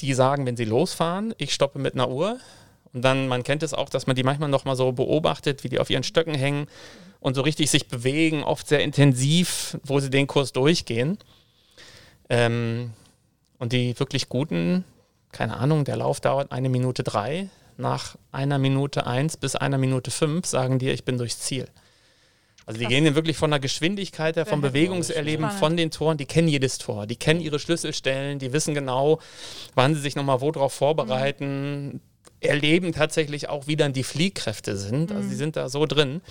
Die 0.00 0.12
sagen, 0.14 0.46
wenn 0.46 0.56
sie 0.56 0.64
losfahren, 0.64 1.32
ich 1.38 1.54
stoppe 1.54 1.78
mit 1.78 1.94
einer 1.94 2.10
Uhr. 2.10 2.40
Und 2.92 3.02
dann, 3.02 3.28
man 3.28 3.44
kennt 3.44 3.62
es 3.62 3.72
auch, 3.72 3.88
dass 3.88 4.08
man 4.08 4.16
die 4.16 4.24
manchmal 4.24 4.48
nochmal 4.48 4.74
so 4.74 4.90
beobachtet, 4.90 5.62
wie 5.62 5.68
die 5.68 5.78
auf 5.78 5.88
ihren 5.88 6.02
Stöcken 6.02 6.34
hängen 6.34 6.66
und 7.20 7.34
so 7.34 7.42
richtig 7.42 7.70
sich 7.70 7.86
bewegen, 7.86 8.42
oft 8.42 8.66
sehr 8.66 8.82
intensiv, 8.82 9.78
wo 9.84 10.00
sie 10.00 10.10
den 10.10 10.26
Kurs 10.26 10.52
durchgehen. 10.52 11.18
Ähm, 12.28 12.90
und 13.60 13.72
die 13.72 13.96
wirklich 14.00 14.28
guten, 14.28 14.84
keine 15.30 15.56
Ahnung, 15.56 15.84
der 15.84 15.98
Lauf 15.98 16.18
dauert 16.18 16.50
eine 16.50 16.68
Minute 16.68 17.04
drei. 17.04 17.48
Nach 17.76 18.16
einer 18.32 18.58
Minute 18.58 19.06
eins 19.06 19.36
bis 19.36 19.56
einer 19.56 19.78
Minute 19.78 20.10
fünf 20.10 20.46
sagen 20.46 20.78
die, 20.78 20.90
ich 20.90 21.04
bin 21.04 21.18
durchs 21.18 21.40
Ziel. 21.40 21.66
Also 22.64 22.78
die 22.78 22.84
Krass. 22.84 22.94
gehen 22.94 23.04
dann 23.04 23.14
wirklich 23.14 23.36
von 23.36 23.50
der 23.50 23.60
Geschwindigkeit 23.60 24.34
her, 24.34 24.44
vom 24.44 24.60
Bewegungserleben 24.60 25.50
von 25.52 25.76
den 25.76 25.92
Toren, 25.92 26.18
die 26.18 26.26
kennen 26.26 26.48
jedes 26.48 26.78
Tor, 26.78 27.06
die 27.06 27.14
kennen 27.14 27.40
ihre 27.40 27.60
Schlüsselstellen, 27.60 28.40
die 28.40 28.52
wissen 28.52 28.74
genau, 28.74 29.20
wann 29.76 29.94
sie 29.94 30.00
sich 30.00 30.16
nochmal 30.16 30.40
wo 30.40 30.50
drauf 30.50 30.72
vorbereiten, 30.72 32.00
erleben 32.40 32.92
tatsächlich 32.92 33.48
auch, 33.48 33.68
wie 33.68 33.76
dann 33.76 33.92
die 33.92 34.02
Fliehkräfte 34.02 34.76
sind. 34.76 35.12
Also 35.12 35.28
die 35.28 35.36
sind 35.36 35.56
da 35.56 35.68
so 35.68 35.86
drin. 35.86 36.22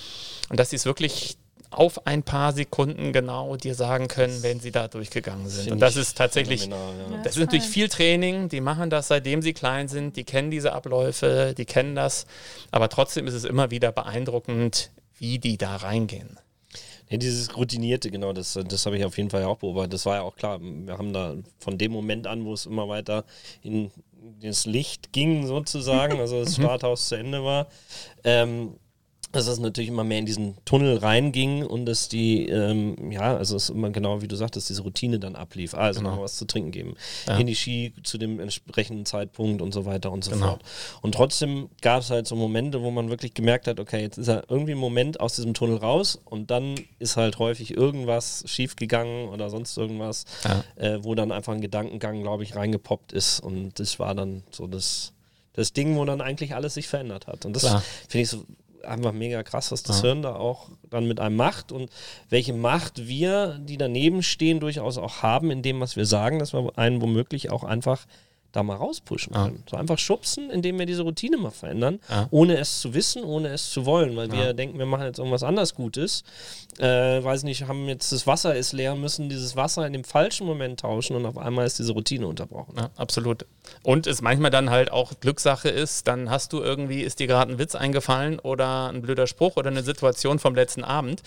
Und 0.49 0.59
dass 0.59 0.71
sie 0.71 0.75
es 0.75 0.85
wirklich 0.85 1.37
auf 1.75 2.07
ein 2.07 2.23
paar 2.23 2.53
Sekunden 2.53 3.13
genau 3.13 3.55
dir 3.55 3.75
sagen 3.75 4.07
können, 4.07 4.41
wenn 4.43 4.59
sie 4.59 4.71
da 4.71 4.87
durchgegangen 4.87 5.47
sind. 5.47 5.71
Und 5.71 5.79
das 5.79 5.95
ist 5.95 6.17
tatsächlich 6.17 6.69
das 7.23 7.33
ist 7.33 7.39
natürlich 7.39 7.65
viel 7.65 7.89
Training, 7.89 8.49
die 8.49 8.61
machen 8.61 8.89
das 8.89 9.07
seitdem 9.07 9.41
sie 9.41 9.53
klein 9.53 9.87
sind, 9.87 10.15
die 10.15 10.23
kennen 10.23 10.51
diese 10.51 10.73
Abläufe, 10.73 11.53
die 11.57 11.65
kennen 11.65 11.95
das, 11.95 12.25
aber 12.71 12.89
trotzdem 12.89 13.27
ist 13.27 13.33
es 13.33 13.43
immer 13.43 13.71
wieder 13.71 13.91
beeindruckend, 13.91 14.91
wie 15.17 15.39
die 15.39 15.57
da 15.57 15.75
reingehen. 15.75 16.39
Nee, 17.09 17.19
dieses 17.19 17.55
Routinierte, 17.55 18.09
genau, 18.09 18.33
das, 18.33 18.59
das 18.67 18.85
habe 18.85 18.97
ich 18.97 19.05
auf 19.05 19.17
jeden 19.17 19.29
Fall 19.29 19.43
auch 19.43 19.57
beobachtet. 19.57 19.93
Das 19.93 20.05
war 20.07 20.15
ja 20.15 20.21
auch 20.23 20.35
klar. 20.35 20.59
Wir 20.59 20.97
haben 20.97 21.13
da 21.13 21.35
von 21.59 21.77
dem 21.77 21.91
Moment 21.91 22.25
an, 22.25 22.45
wo 22.45 22.53
es 22.53 22.65
immer 22.65 22.89
weiter 22.89 23.25
in 23.61 23.91
das 24.41 24.65
Licht 24.65 25.13
ging, 25.13 25.45
sozusagen, 25.45 26.19
also 26.19 26.43
das 26.43 26.55
Starthaus 26.55 27.07
zu 27.07 27.15
Ende 27.15 27.43
war, 27.43 27.67
ähm, 28.23 28.75
dass 29.35 29.47
es 29.47 29.59
natürlich 29.59 29.89
immer 29.89 30.03
mehr 30.03 30.19
in 30.19 30.25
diesen 30.25 30.55
Tunnel 30.65 30.97
reinging 30.97 31.63
und 31.65 31.85
dass 31.85 32.09
die, 32.09 32.47
ähm, 32.49 33.11
ja, 33.11 33.35
also 33.37 33.55
es 33.55 33.69
immer 33.69 33.89
genau 33.91 34.21
wie 34.21 34.27
du 34.27 34.35
sagtest, 34.35 34.69
diese 34.69 34.81
Routine 34.81 35.19
dann 35.19 35.35
ablief. 35.35 35.73
Also 35.75 35.99
Genau. 35.99 36.15
noch 36.15 36.21
was 36.23 36.37
zu 36.37 36.45
trinken 36.45 36.71
geben. 36.71 36.95
Ja. 37.27 37.37
In 37.37 37.47
die 37.47 37.55
Ski 37.55 37.93
zu 38.03 38.17
dem 38.17 38.39
entsprechenden 38.39 39.05
Zeitpunkt 39.05 39.61
und 39.61 39.73
so 39.73 39.85
weiter 39.85 40.11
und 40.11 40.23
so 40.23 40.31
Genau. 40.31 40.47
fort. 40.47 40.61
Und 41.01 41.13
trotzdem 41.15 41.69
gab 41.81 42.01
es 42.01 42.09
halt 42.09 42.27
so 42.27 42.35
Momente, 42.35 42.81
wo 42.81 42.91
man 42.91 43.09
wirklich 43.09 43.33
gemerkt 43.33 43.67
hat, 43.67 43.79
okay, 43.79 44.01
jetzt 44.01 44.17
ist 44.17 44.27
er 44.27 44.43
irgendwie 44.49 44.71
ein 44.73 44.77
Moment 44.77 45.19
aus 45.19 45.35
diesem 45.35 45.53
Tunnel 45.53 45.77
raus 45.77 46.19
und 46.25 46.49
dann 46.51 46.75
ist 46.99 47.17
halt 47.17 47.37
häufig 47.39 47.75
irgendwas 47.75 48.43
schiefgegangen 48.47 49.29
oder 49.29 49.49
sonst 49.49 49.77
irgendwas, 49.77 50.25
Ja. 50.43 50.63
äh, 50.75 51.03
wo 51.03 51.15
dann 51.15 51.31
einfach 51.31 51.53
ein 51.53 51.61
Gedankengang, 51.61 52.21
glaube 52.21 52.43
ich, 52.43 52.55
reingepoppt 52.55 53.11
ist. 53.11 53.39
Und 53.39 53.79
das 53.79 53.99
war 53.99 54.15
dann 54.15 54.43
so 54.51 54.67
das, 54.67 55.11
das 55.53 55.73
Ding, 55.73 55.95
wo 55.95 56.05
dann 56.05 56.21
eigentlich 56.21 56.53
alles 56.55 56.73
sich 56.73 56.87
verändert 56.87 57.27
hat. 57.27 57.45
Und 57.45 57.53
das 57.55 57.63
finde 58.07 58.23
ich 58.23 58.29
so 58.29 58.43
einfach 58.85 59.11
mega 59.11 59.43
krass, 59.43 59.71
was 59.71 59.83
das 59.83 59.97
Ja. 59.97 60.09
Hirn 60.09 60.21
da 60.21 60.35
auch 60.35 60.69
dann 60.89 61.07
mit 61.07 61.19
einem 61.19 61.35
macht 61.35 61.71
und 61.71 61.89
welche 62.29 62.53
Macht 62.53 63.07
wir, 63.07 63.59
die 63.59 63.77
daneben 63.77 64.23
stehen, 64.23 64.59
durchaus 64.59 64.97
auch 64.97 65.23
haben 65.23 65.51
in 65.51 65.61
dem, 65.61 65.79
was 65.79 65.95
wir 65.95 66.05
sagen, 66.05 66.39
dass 66.39 66.53
wir 66.53 66.71
einen 66.77 67.01
womöglich 67.01 67.51
auch 67.51 67.63
einfach 67.63 68.05
da 68.55 68.63
mal 68.63 68.75
rauspushen 68.75 69.33
Ja. 69.33 69.45
können. 69.45 69.63
So 69.69 69.77
einfach 69.77 69.97
schubsen, 69.97 70.49
indem 70.49 70.79
wir 70.79 70.85
diese 70.85 71.03
Routine 71.03 71.37
mal 71.37 71.51
verändern, 71.51 71.99
Ja. 72.09 72.27
ohne 72.31 72.57
es 72.57 72.79
zu 72.81 72.93
wissen, 72.93 73.23
ohne 73.23 73.49
es 73.49 73.69
zu 73.69 73.85
wollen, 73.85 74.15
weil 74.15 74.27
Ja. 74.29 74.33
wir 74.35 74.53
denken, 74.53 74.77
wir 74.79 74.85
machen 74.85 75.05
jetzt 75.05 75.17
irgendwas 75.19 75.43
anders 75.43 75.75
Gutes. 75.75 76.23
Äh, 76.79 77.23
weiß 77.23 77.43
nicht, 77.43 77.67
haben 77.67 77.87
jetzt 77.87 78.11
das 78.11 78.27
Wasser 78.27 78.55
ist 78.55 78.73
leer, 78.73 78.95
müssen 78.95 79.29
dieses 79.29 79.55
Wasser 79.55 79.85
in 79.87 79.93
dem 79.93 80.03
falschen 80.03 80.45
Moment 80.45 80.81
tauschen 80.81 81.15
und 81.15 81.25
auf 81.25 81.37
einmal 81.37 81.65
ist 81.65 81.79
diese 81.79 81.93
Routine 81.93 82.27
unterbrochen. 82.27 82.73
Ja, 82.77 82.89
absolut. 82.97 83.45
Und 83.83 84.07
es 84.07 84.21
manchmal 84.21 84.51
dann 84.51 84.69
halt 84.69 84.91
auch 84.91 85.13
Glückssache 85.21 85.69
ist, 85.69 86.07
dann 86.07 86.29
hast 86.29 86.51
du 86.53 86.61
irgendwie, 86.61 87.01
ist 87.01 87.19
dir 87.19 87.27
gerade 87.27 87.51
ein 87.53 87.59
Witz 87.59 87.75
eingefallen 87.75 88.39
oder 88.39 88.89
ein 88.89 89.01
blöder 89.01 89.27
Spruch 89.27 89.55
oder 89.55 89.69
eine 89.69 89.83
Situation 89.83 90.39
vom 90.39 90.53
letzten 90.55 90.83
Abend. 90.83 91.21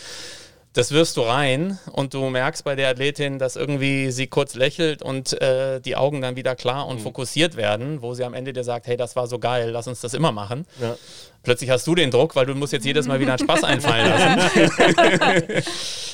Das 0.75 0.93
wirfst 0.93 1.17
du 1.17 1.23
rein 1.23 1.79
und 1.93 2.15
du 2.15 2.29
merkst 2.29 2.63
bei 2.63 2.77
der 2.77 2.91
Athletin, 2.91 3.39
dass 3.39 3.57
irgendwie 3.57 4.11
sie 4.11 4.27
kurz 4.27 4.55
lächelt 4.55 5.03
und 5.03 5.41
äh, 5.41 5.81
die 5.81 5.97
Augen 5.97 6.21
dann 6.21 6.37
wieder 6.37 6.55
klar 6.55 6.87
und 6.87 7.01
fokussiert 7.01 7.57
werden, 7.57 8.03
wo 8.03 8.15
sie 8.15 8.25
am 8.25 8.35
Ende 8.35 8.53
dir 8.53 8.65
sagt, 8.65 8.87
hey, 8.87 8.97
das 8.97 9.17
war 9.17 9.27
so 9.27 9.39
geil, 9.39 9.71
lass 9.71 9.89
uns 9.89 10.01
das 10.01 10.15
immer 10.15 10.31
machen. 10.31 10.67
Ja. 10.81 10.97
Plötzlich 11.43 11.71
hast 11.71 11.87
du 11.87 11.95
den 11.95 12.11
Druck, 12.11 12.37
weil 12.37 12.47
du 12.47 12.55
musst 12.55 12.73
jetzt 12.73 12.85
jedes 12.85 13.07
Mal 13.07 13.19
wieder 13.19 13.33
einen 13.33 13.39
Spaß 13.39 13.65
einfallen 13.65 14.09
lassen. 14.11 15.65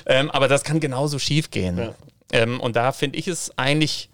ähm, 0.07 0.31
aber 0.31 0.49
das 0.49 0.63
kann 0.63 0.81
genauso 0.81 1.19
schief 1.19 1.51
gehen. 1.51 1.79
Ja. 1.79 1.95
Ähm, 2.33 2.61
und 2.61 2.77
da 2.77 2.93
finde 2.93 3.19
ich 3.19 3.29
es 3.29 3.59
eigentlich 3.59 4.09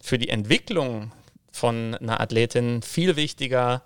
für 0.00 0.18
die 0.18 0.28
Entwicklung 0.28 1.12
von 1.52 1.94
einer 1.96 2.20
Athletin 2.20 2.82
viel 2.82 3.16
wichtiger, 3.16 3.82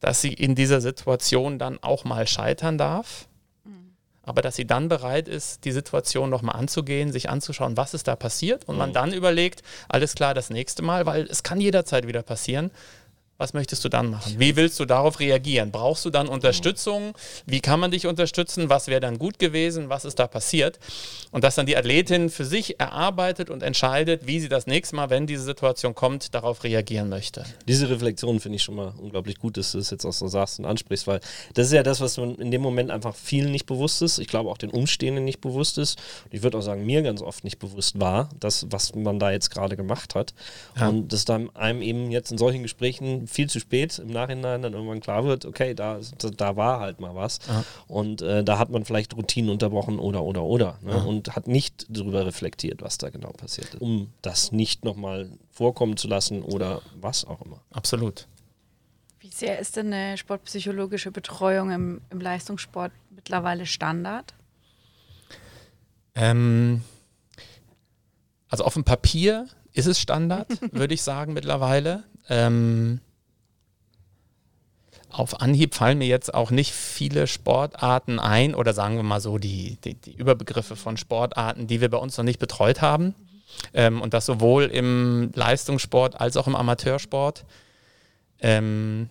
dass 0.00 0.20
sie 0.20 0.32
in 0.32 0.54
dieser 0.54 0.80
Situation 0.80 1.58
dann 1.58 1.78
auch 1.82 2.04
mal 2.04 2.26
scheitern 2.26 2.76
darf. 2.76 3.28
Aber 4.24 4.42
dass 4.42 4.56
sie 4.56 4.66
dann 4.66 4.88
bereit 4.88 5.28
ist, 5.28 5.64
die 5.64 5.72
Situation 5.72 6.30
nochmal 6.30 6.56
anzugehen, 6.56 7.10
sich 7.12 7.28
anzuschauen, 7.30 7.76
was 7.76 7.94
ist 7.94 8.06
da 8.08 8.16
passiert 8.16 8.68
und 8.68 8.76
man 8.78 8.90
Mhm. 8.90 8.94
dann 8.94 9.12
überlegt, 9.12 9.62
alles 9.88 10.14
klar, 10.14 10.34
das 10.34 10.50
nächste 10.50 10.82
Mal, 10.82 11.06
weil 11.06 11.22
es 11.24 11.42
kann 11.42 11.60
jederzeit 11.60 12.06
wieder 12.06 12.22
passieren. 12.22 12.70
Was 13.42 13.54
möchtest 13.54 13.84
du 13.84 13.88
dann 13.88 14.08
machen? 14.08 14.34
Wie 14.38 14.54
willst 14.54 14.78
du 14.78 14.84
darauf 14.84 15.18
reagieren? 15.18 15.72
Brauchst 15.72 16.04
du 16.04 16.10
dann 16.10 16.28
Unterstützung? 16.28 17.12
Wie 17.44 17.58
kann 17.58 17.80
man 17.80 17.90
dich 17.90 18.06
unterstützen? 18.06 18.68
Was 18.68 18.86
wäre 18.86 19.00
dann 19.00 19.18
gut 19.18 19.40
gewesen? 19.40 19.88
Was 19.88 20.04
ist 20.04 20.20
da 20.20 20.28
passiert? 20.28 20.78
Und 21.32 21.42
dass 21.42 21.56
dann 21.56 21.66
die 21.66 21.76
Athletin 21.76 22.30
für 22.30 22.44
sich 22.44 22.78
erarbeitet 22.78 23.50
und 23.50 23.64
entscheidet, 23.64 24.28
wie 24.28 24.38
sie 24.38 24.48
das 24.48 24.68
nächste 24.68 24.94
Mal, 24.94 25.10
wenn 25.10 25.26
diese 25.26 25.42
Situation 25.42 25.96
kommt, 25.96 26.36
darauf 26.36 26.62
reagieren 26.62 27.08
möchte. 27.08 27.44
Diese 27.66 27.90
Reflexion 27.90 28.38
finde 28.38 28.56
ich 28.56 28.62
schon 28.62 28.76
mal 28.76 28.94
unglaublich 28.96 29.40
gut, 29.40 29.56
dass 29.56 29.72
du 29.72 29.78
es 29.78 29.90
jetzt 29.90 30.04
auch 30.04 30.12
so 30.12 30.28
sagst 30.28 30.60
und 30.60 30.64
ansprichst, 30.64 31.08
weil 31.08 31.18
das 31.54 31.66
ist 31.66 31.72
ja 31.72 31.82
das, 31.82 32.00
was 32.00 32.18
man 32.18 32.36
in 32.36 32.52
dem 32.52 32.62
Moment 32.62 32.92
einfach 32.92 33.16
vielen 33.16 33.50
nicht 33.50 33.66
bewusst 33.66 34.02
ist. 34.02 34.20
Ich 34.20 34.28
glaube 34.28 34.50
auch 34.50 34.58
den 34.58 34.70
Umstehenden 34.70 35.24
nicht 35.24 35.40
bewusst 35.40 35.78
ist. 35.78 35.98
Und 36.26 36.34
ich 36.34 36.44
würde 36.44 36.58
auch 36.58 36.62
sagen, 36.62 36.86
mir 36.86 37.02
ganz 37.02 37.20
oft 37.20 37.42
nicht 37.42 37.58
bewusst 37.58 37.98
war, 37.98 38.28
das, 38.38 38.66
was 38.70 38.94
man 38.94 39.18
da 39.18 39.32
jetzt 39.32 39.50
gerade 39.50 39.76
gemacht 39.76 40.14
hat. 40.14 40.32
Ja. 40.78 40.90
Und 40.90 41.12
dass 41.12 41.24
dann 41.24 41.50
einem 41.56 41.82
eben 41.82 42.12
jetzt 42.12 42.30
in 42.30 42.38
solchen 42.38 42.62
Gesprächen 42.62 43.26
viel 43.32 43.48
zu 43.48 43.60
spät 43.60 43.98
im 43.98 44.08
Nachhinein 44.08 44.62
dann 44.62 44.72
irgendwann 44.72 45.00
klar 45.00 45.24
wird, 45.24 45.44
okay, 45.44 45.74
da, 45.74 46.00
da, 46.18 46.30
da 46.30 46.56
war 46.56 46.80
halt 46.80 47.00
mal 47.00 47.14
was. 47.14 47.40
Ja. 47.48 47.64
Und 47.88 48.22
äh, 48.22 48.44
da 48.44 48.58
hat 48.58 48.70
man 48.70 48.84
vielleicht 48.84 49.16
Routinen 49.16 49.50
unterbrochen 49.50 49.98
oder, 49.98 50.22
oder, 50.22 50.42
oder. 50.42 50.78
Ne? 50.82 51.02
Und 51.04 51.34
hat 51.34 51.48
nicht 51.48 51.86
darüber 51.88 52.26
reflektiert, 52.26 52.82
was 52.82 52.98
da 52.98 53.10
genau 53.10 53.30
passiert 53.30 53.74
ist, 53.74 53.80
um 53.80 54.12
das 54.22 54.52
nicht 54.52 54.84
nochmal 54.84 55.30
vorkommen 55.50 55.96
zu 55.96 56.08
lassen 56.08 56.42
oder 56.42 56.82
was 57.00 57.24
auch 57.24 57.40
immer. 57.42 57.60
Absolut. 57.70 58.26
Wie 59.20 59.30
sehr 59.30 59.58
ist 59.58 59.76
denn 59.76 59.92
eine 59.92 60.18
sportpsychologische 60.18 61.12
Betreuung 61.12 61.70
im, 61.70 62.00
im 62.10 62.20
Leistungssport 62.20 62.92
mittlerweile 63.10 63.66
Standard? 63.66 64.34
Ähm, 66.14 66.82
also 68.48 68.64
auf 68.64 68.74
dem 68.74 68.84
Papier 68.84 69.46
ist 69.72 69.86
es 69.86 70.00
Standard, 70.00 70.48
würde 70.72 70.94
ich 70.94 71.02
sagen, 71.02 71.32
mittlerweile. 71.32 72.04
Ähm, 72.28 73.00
auf 75.12 75.40
Anhieb 75.40 75.74
fallen 75.74 75.98
mir 75.98 76.06
jetzt 76.06 76.32
auch 76.32 76.50
nicht 76.50 76.72
viele 76.72 77.26
Sportarten 77.26 78.18
ein 78.18 78.54
oder 78.54 78.72
sagen 78.72 78.96
wir 78.96 79.02
mal 79.02 79.20
so 79.20 79.38
die, 79.38 79.76
die, 79.84 79.94
die 79.94 80.14
Überbegriffe 80.14 80.74
von 80.74 80.96
Sportarten, 80.96 81.66
die 81.66 81.80
wir 81.80 81.90
bei 81.90 81.98
uns 81.98 82.16
noch 82.16 82.24
nicht 82.24 82.38
betreut 82.38 82.80
haben. 82.80 83.14
Ähm, 83.74 84.00
und 84.00 84.14
das 84.14 84.24
sowohl 84.26 84.64
im 84.64 85.30
Leistungssport 85.34 86.18
als 86.20 86.36
auch 86.36 86.46
im 86.46 86.56
Amateursport. 86.56 87.44
Ähm, 88.40 89.10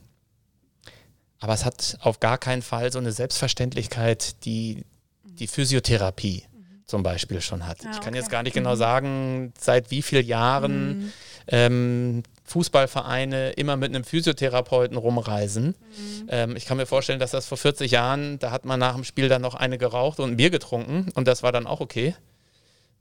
aber 1.40 1.54
es 1.54 1.66
hat 1.66 1.98
auf 2.02 2.20
gar 2.20 2.38
keinen 2.38 2.62
Fall 2.62 2.92
so 2.92 3.00
eine 3.00 3.12
Selbstverständlichkeit, 3.12 4.44
die 4.46 4.84
die 5.24 5.48
Physiotherapie 5.48 6.44
zum 6.86 7.04
Beispiel 7.04 7.42
schon 7.42 7.66
hat. 7.68 7.80
Ah, 7.86 7.92
ich 7.92 8.00
kann 8.00 8.10
okay. 8.10 8.18
jetzt 8.18 8.30
gar 8.30 8.44
nicht 8.44 8.54
genau 8.54 8.76
sagen, 8.76 9.54
seit 9.58 9.92
wie 9.92 10.02
vielen 10.02 10.26
Jahren 10.26 10.90
Mhm. 10.90 11.14
ähm, 11.48 12.24
Fußballvereine 12.52 13.52
immer 13.52 13.78
mit 13.78 13.96
einem 13.96 14.04
Physiotherapeuten 14.04 14.98
rumreisen. 14.98 15.68
Mhm. 15.68 16.28
Ähm, 16.30 16.56
ich 16.56 16.66
kann 16.66 16.78
mir 16.78 16.86
vorstellen, 16.86 17.20
dass 17.20 17.32
das 17.32 17.48
vor 17.48 17.58
40 17.58 17.92
Jahren, 17.92 18.40
da 18.40 18.52
hat 18.52 18.66
man 18.66 18.80
nach 18.80 18.96
dem 18.96 19.04
Spiel 19.04 19.30
dann 19.30 19.42
noch 19.42 19.56
eine 19.56 19.78
geraucht 19.78 20.20
und 20.20 20.32
ein 20.32 20.38
Bier 20.38 20.50
getrunken 20.50 21.08
und 21.16 21.28
das 21.28 21.44
war 21.44 21.52
dann 21.52 21.68
auch 21.68 21.80
okay. 21.80 22.16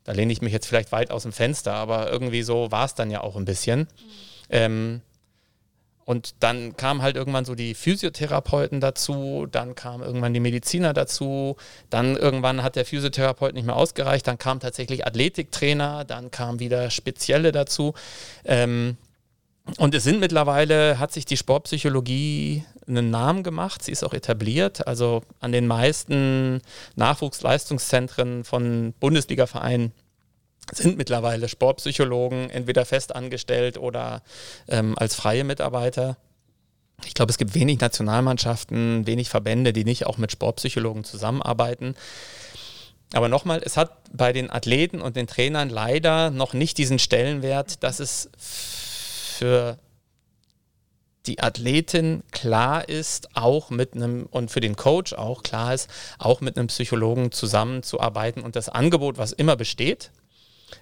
Da 0.05 0.13
lehne 0.13 0.33
ich 0.33 0.41
mich 0.41 0.53
jetzt 0.53 0.67
vielleicht 0.67 0.93
weit 0.93 1.11
aus 1.11 1.25
dem 1.25 1.33
Fenster, 1.33 1.75
aber 1.75 2.11
irgendwie 2.11 2.43
so 2.43 2.71
war 2.71 2.87
es 2.87 2.95
dann 2.95 3.11
ja 3.11 3.21
auch 3.21 3.37
ein 3.37 3.45
bisschen. 3.45 3.89
Ähm, 4.49 5.03
und 6.11 6.35
dann 6.41 6.77
kamen 6.77 7.03
halt 7.03 7.15
irgendwann 7.15 7.45
so 7.45 7.55
die 7.55 7.75
Physiotherapeuten 7.75 8.81
dazu, 8.81 9.47
dann 9.49 9.77
kamen 9.77 10.03
irgendwann 10.03 10.35
die 10.35 10.41
Mediziner 10.41 10.93
dazu, 10.93 11.57
dann 11.89 12.17
irgendwann 12.17 12.65
hat 12.65 12.75
der 12.75 12.85
Physiotherapeut 12.85 13.55
nicht 13.55 13.65
mehr 13.65 13.77
ausgereicht, 13.77 14.27
dann 14.27 14.37
kam 14.37 14.59
tatsächlich 14.59 15.07
Athletiktrainer, 15.07 16.05
dann 16.05 16.33
kamen 16.33 16.59
wieder 16.59 16.91
Spezielle 16.91 17.53
dazu. 17.53 17.95
Ähm, 18.45 18.97
und 19.79 19.95
es 19.95 20.05
sind 20.05 20.21
mittlerweile, 20.21 20.99
hat 20.99 21.13
sich 21.13 21.25
die 21.25 21.37
Sportpsychologie 21.37 22.65
einen 22.87 23.11
Namen 23.11 23.43
gemacht, 23.43 23.83
sie 23.83 23.93
ist 23.93 24.03
auch 24.03 24.15
etabliert. 24.15 24.87
Also 24.87 25.23
an 25.41 25.53
den 25.53 25.67
meisten 25.67 26.61
Nachwuchsleistungszentren 26.97 28.45
von 28.45 28.95
Bundesligavereinen 29.01 29.93
sind 30.73 30.97
mittlerweile 30.97 31.49
Sportpsychologen, 31.49 32.51
entweder 32.51 32.85
festangestellt 32.85 33.79
oder 33.79 34.23
ähm, 34.69 34.97
als 34.99 35.15
freie 35.15 35.45
Mitarbeiter. 35.45 36.17
Ich 37.05 37.15
glaube, 37.15 37.31
es 37.31 37.39
gibt 37.39 37.55
wenig 37.55 37.81
Nationalmannschaften, 37.81 39.07
wenig 39.07 39.31
Verbände, 39.31 39.73
die 39.73 39.85
nicht 39.85 40.07
auch 40.07 40.19
mit 40.19 40.33
Sportpsychologen 40.33 41.05
zusammenarbeiten. 41.05 41.95
Aber 43.13 43.29
nochmal, 43.29 43.61
es 43.65 43.77
hat 43.77 43.97
bei 44.13 44.33
den 44.33 44.51
Athleten 44.51 45.01
und 45.01 45.17
den 45.17 45.27
Trainern 45.27 45.71
leider 45.71 46.31
noch 46.31 46.53
nicht 46.53 46.79
diesen 46.79 46.99
Stellenwert, 46.99 47.83
dass 47.83 47.99
es 47.99 48.31
für 49.41 49.79
die 51.27 51.41
Athletin 51.43 52.23
klar 52.31 52.87
ist, 52.89 53.35
auch 53.37 53.71
mit 53.71 53.95
einem, 53.95 54.27
und 54.31 54.51
für 54.51 54.61
den 54.61 54.77
Coach 54.77 55.13
auch 55.15 55.43
klar 55.43 55.73
ist, 55.75 55.89
auch 56.19 56.41
mit 56.43 56.59
einem 56.59 56.67
Psychologen 56.69 57.33
zusammenzuarbeiten 57.33 58.43
und 58.43 58.55
das 58.55 58.69
Angebot, 58.69 59.17
was 59.19 59.33
immer 59.33 59.57
besteht, 59.57 60.11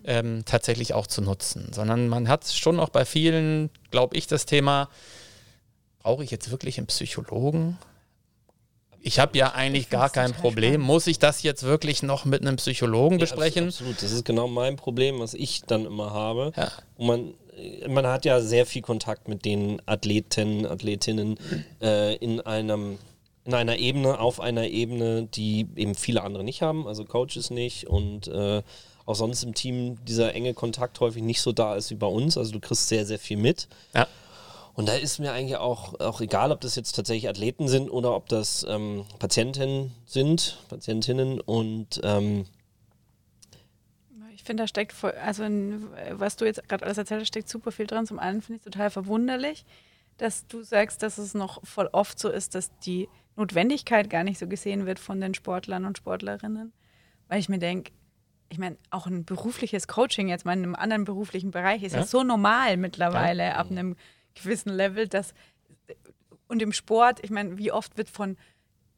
ähm, 0.05 0.43
tatsächlich 0.45 0.93
auch 0.93 1.07
zu 1.07 1.23
nutzen. 1.23 1.73
Sondern 1.73 2.09
man 2.09 2.29
hat 2.29 2.47
schon 2.49 2.81
auch 2.81 2.89
bei 2.89 3.05
vielen, 3.05 3.71
glaube 3.93 4.17
ich, 4.17 4.27
das 4.27 4.45
Thema, 4.45 4.89
brauche 6.01 6.25
ich 6.25 6.31
jetzt 6.33 6.51
wirklich 6.51 6.79
einen 6.79 6.89
Psychologen? 6.89 7.79
Ich 9.01 9.19
habe 9.21 9.39
ja 9.39 9.53
eigentlich 9.53 9.85
Ich 9.85 9.91
gar 9.91 10.11
kein 10.11 10.33
Problem. 10.33 10.73
spannend. 10.73 10.87
Muss 10.87 11.07
ich 11.07 11.19
das 11.21 11.43
jetzt 11.43 11.63
wirklich 11.63 12.03
noch 12.03 12.25
mit 12.25 12.43
einem 12.43 12.57
Psychologen 12.57 13.19
Ja, 13.19 13.21
besprechen? 13.25 13.67
abs- 13.69 13.77
absolut, 13.77 14.03
das 14.03 14.11
ist 14.13 14.25
genau 14.25 14.49
mein 14.49 14.77
Problem, 14.77 15.21
was 15.21 15.35
ich 15.35 15.63
dann 15.63 15.85
immer 15.85 16.13
habe. 16.13 16.53
Ja. 16.57 16.71
Und 16.97 17.07
man, 17.07 17.35
man 17.89 18.07
hat 18.07 18.25
ja 18.25 18.41
sehr 18.41 18.67
viel 18.67 18.83
Kontakt 18.83 19.29
mit 19.29 19.45
den 19.45 19.81
Athleten, 19.87 20.67
Athletinnen 20.67 21.39
äh, 21.81 22.17
in 22.17 22.41
einem 22.41 22.99
in 23.45 23.55
einer 23.55 23.79
Ebene, 23.79 24.21
auf 24.21 24.41
einer 24.41 24.67
Ebene, 24.67 25.27
die 25.27 25.67
eben 25.77 25.95
viele 25.95 26.23
andere 26.23 26.45
nicht 26.45 26.61
haben, 26.61 26.87
also 26.87 27.07
Coaches 27.07 27.49
nicht 27.49 27.87
und 27.87 28.29
äh, 28.29 28.63
auch 29.07 29.15
sonst 29.15 29.43
im 29.43 29.55
Team 29.55 29.97
dieser 30.05 30.35
enge 30.35 30.53
Kontakt 30.53 31.01
häufig 31.01 31.23
nicht 31.23 31.41
so 31.41 31.53
da 31.53 31.75
ist 31.75 31.91
wie 31.91 31.95
bei 31.95 32.07
uns. 32.07 32.37
Also 32.37 32.53
du 32.53 32.61
kriegst 32.61 32.89
sehr, 32.89 33.07
sehr 33.07 33.19
viel 33.19 33.39
mit. 33.39 33.67
Ja. 33.95 34.07
Und 34.75 34.87
da 34.87 34.93
ist 34.93 35.19
mir 35.19 35.33
eigentlich 35.33 35.57
auch, 35.57 35.99
auch 35.99 36.21
egal, 36.21 36.53
ob 36.53 36.61
das 36.61 36.77
jetzt 36.77 36.93
tatsächlich 36.93 37.27
Athleten 37.27 37.69
sind 37.69 37.89
oder 37.89 38.15
ob 38.15 38.29
das 38.29 38.67
ähm, 38.69 39.07
Patientinnen 39.19 39.95
sind, 40.05 40.59
Patientinnen 40.69 41.41
und 41.41 42.03
ähm, 42.05 42.45
finde, 44.49 44.65
da 44.65 44.67
steckt 44.67 44.93
voll, 44.93 45.13
also 45.13 45.45
in, 45.45 45.87
was 46.11 46.35
du 46.37 46.45
jetzt 46.45 46.69
gerade 46.69 46.85
alles 46.85 46.99
erzählt 46.99 47.21
hast, 47.21 47.29
steckt 47.29 47.49
super 47.49 47.71
viel 47.71 47.87
dran. 47.87 48.07
Zum 48.07 48.19
einen 48.19 48.43
finde 48.43 48.57
ich 48.59 48.67
es 48.67 48.73
total 48.73 48.91
verwunderlich, 48.91 49.65
dass 50.17 50.49
du 50.49 50.63
sagst, 50.63 51.03
dass 51.05 51.19
es 51.19 51.35
noch 51.35 51.65
voll 51.65 51.89
oft 51.93 52.19
so 52.19 52.29
ist, 52.29 52.57
dass 52.57 52.77
die 52.81 53.09
Notwendigkeit 53.37 54.11
gar 54.11 54.25
nicht 54.25 54.39
so 54.41 54.49
gesehen 54.49 54.85
wird 54.85 54.99
von 54.99 55.21
den 55.21 55.35
Sportlern 55.35 55.85
und 55.85 55.97
Sportlerinnen. 55.99 56.73
Weil 57.29 57.39
ich 57.39 57.49
mir 57.49 57.59
denke, 57.61 57.93
ich 58.49 58.59
meine, 58.59 58.77
auch 58.91 59.07
ein 59.07 59.25
berufliches 59.25 59.87
Coaching 59.87 60.29
jetzt 60.29 60.45
mal 60.45 60.55
in 60.55 60.65
einem 60.65 60.75
anderen 60.75 61.05
beruflichen 61.05 61.53
Bereich 61.53 61.83
ist 61.85 61.93
ja, 61.93 62.01
Ja. 62.01 62.07
so 62.07 62.25
normal 62.25 62.77
mittlerweile 62.79 63.55
ab 63.55 63.71
einem 63.71 63.95
gewissen 64.35 64.71
Level, 64.73 65.07
dass 65.07 65.35
und 66.49 66.63
im 66.63 66.73
Sport, 66.73 67.21
ich 67.23 67.31
meine, 67.31 67.59
wie 67.59 67.71
oft 67.71 67.97
wird 67.99 68.09
von 68.09 68.37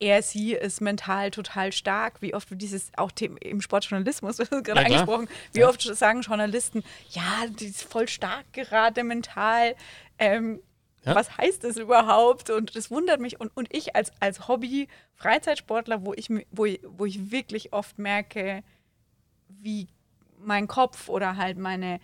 er, 0.01 0.23
sie 0.23 0.55
ist 0.55 0.81
mental 0.81 1.31
total 1.31 1.73
stark, 1.73 2.23
wie 2.23 2.35
oft 2.35 2.49
dieses 2.53 2.91
auch 2.97 3.11
im 3.21 3.61
Sportjournalismus, 3.61 4.37
das 4.39 4.49
ist 4.49 4.65
gerade 4.65 4.81
Ja, 4.81 4.87
angesprochen, 4.87 5.29
wie 5.53 5.61
Ja. 5.61 5.69
oft 5.69 5.83
sagen 5.83 6.23
Journalisten, 6.23 6.83
ja, 7.11 7.47
die 7.49 7.67
ist 7.67 7.83
voll 7.85 8.09
stark 8.09 8.53
gerade 8.53 9.05
mental. 9.05 9.77
Ähm, 10.19 10.61
Ja. 11.05 11.15
Was 11.15 11.39
heißt 11.39 11.65
das 11.65 11.77
überhaupt? 11.79 12.51
Und 12.51 12.77
das 12.77 12.91
wundert 12.91 13.21
mich. 13.21 13.41
Und, 13.41 13.57
und 13.57 13.75
ich 13.75 13.97
als, 13.97 14.13
als 14.21 14.49
Hobby-Freizeitsportler, 14.49 16.05
wo 16.05 16.13
ich, 16.15 16.29
wo, 16.51 16.67
wo 16.85 17.05
ich 17.07 17.31
wirklich 17.31 17.73
oft 17.73 17.99
merke, 17.99 18.63
wie 19.49 19.89
mein 20.39 20.69
Kopf 20.69 21.09
oder 21.09 21.37
halt 21.37 21.59
meine, 21.59 22.01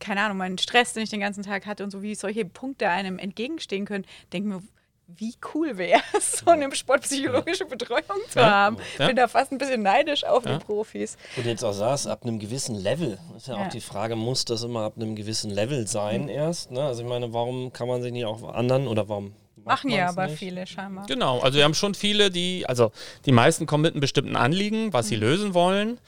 keine 0.00 0.22
Ahnung, 0.22 0.38
meinen 0.38 0.58
Stress, 0.58 0.92
den 0.92 1.04
ich 1.04 1.10
den 1.10 1.20
ganzen 1.20 1.42
Tag 1.44 1.66
hatte 1.66 1.84
und 1.84 1.90
so, 1.90 2.02
wie 2.02 2.14
solche 2.14 2.44
Punkte 2.44 2.88
einem 2.88 3.18
entgegenstehen 3.18 3.84
können, 3.84 4.04
denke 4.32 4.48
mir, 4.48 4.62
wie 5.08 5.34
cool 5.54 5.78
wäre 5.78 6.00
es, 6.16 6.32
so 6.44 6.50
eine 6.50 6.74
sportpsychologische 6.74 7.64
Betreuung 7.64 8.02
zu 8.28 8.38
Ja. 8.40 8.50
haben. 8.50 8.76
Ja. 8.98 9.06
Bin 9.06 9.16
da 9.16 9.28
fast 9.28 9.52
ein 9.52 9.58
bisschen 9.58 9.82
neidisch 9.82 10.24
auf 10.24 10.44
Ja. 10.44 10.58
die 10.58 10.64
Profis. 10.64 11.16
Und 11.36 11.46
jetzt 11.46 11.62
auch 11.64 11.72
sagst, 11.72 12.06
ab 12.08 12.22
einem 12.24 12.38
gewissen 12.38 12.74
Level. 12.74 13.18
Ist 13.36 13.46
ja, 13.48 13.54
Ja. 13.58 13.64
auch 13.66 13.68
die 13.68 13.80
Frage, 13.80 14.16
muss 14.16 14.44
das 14.44 14.62
immer 14.62 14.80
ab 14.82 14.94
einem 14.96 15.14
gewissen 15.14 15.50
Level 15.50 15.86
sein 15.86 16.22
Mhm. 16.24 16.28
erst? 16.28 16.70
Ne? 16.72 16.82
Also 16.82 17.02
ich 17.02 17.08
meine, 17.08 17.32
warum 17.32 17.72
kann 17.72 17.86
man 17.88 18.02
sich 18.02 18.12
nicht 18.12 18.24
auch 18.24 18.42
anderen 18.52 18.88
oder 18.88 19.08
warum 19.08 19.32
Machen 19.64 19.90
ja 19.90 20.08
aber 20.08 20.26
nicht? 20.26 20.38
viele 20.38 20.66
scheinbar. 20.66 21.06
Genau, 21.06 21.40
also 21.40 21.56
wir 21.58 21.64
haben 21.64 21.74
schon 21.74 21.94
viele, 21.94 22.30
die, 22.30 22.64
also 22.68 22.92
die 23.24 23.32
meisten 23.32 23.66
kommen 23.66 23.82
mit 23.82 23.94
einem 23.94 24.00
bestimmten 24.00 24.36
Anliegen, 24.36 24.92
was 24.92 25.06
Mhm. 25.06 25.08
sie 25.08 25.16
lösen 25.16 25.54
wollen. 25.54 25.98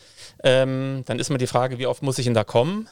Ähm, 0.45 1.03
dann 1.07 1.19
ist 1.19 1.31
mal 1.31 1.39
die 1.39 1.47
Frage, 1.49 1.79
wie 1.79 1.87
oft 1.87 2.03
muss 2.03 2.19
ich 2.19 2.25
denn 2.25 2.35
da 2.35 2.45
kommen? 2.45 2.89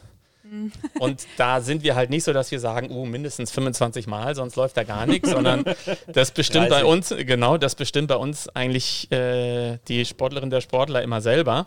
Und 0.99 1.27
da 1.37 1.61
sind 1.61 1.83
wir 1.83 1.95
halt 1.95 2.11
nicht 2.11 2.25
so, 2.25 2.33
dass 2.33 2.51
wir 2.51 2.61
sagen, 2.61 2.91
uh, 2.91 3.05
mindestens 3.05 3.51
25 3.51 4.07
Mal, 4.07 4.35
sonst 4.35 4.57
läuft 4.57 4.77
da 4.77 4.85
gar 4.85 5.07
nichts, 5.07 5.31
sondern 5.31 5.65
das 6.13 6.31
bestimmt 6.31 6.71
30. 6.71 6.79
bei 6.79 6.85
uns, 6.85 7.15
genau, 7.17 7.59
das 7.59 7.75
bestimmt 7.75 8.09
bei 8.09 8.17
uns 8.17 8.49
eigentlich 8.51 9.11
äh, 9.13 9.79
die 9.89 10.05
Sportlerin 10.05 10.51
der 10.51 10.61
Sportler 10.61 11.03
immer 11.03 11.21
selber. 11.21 11.67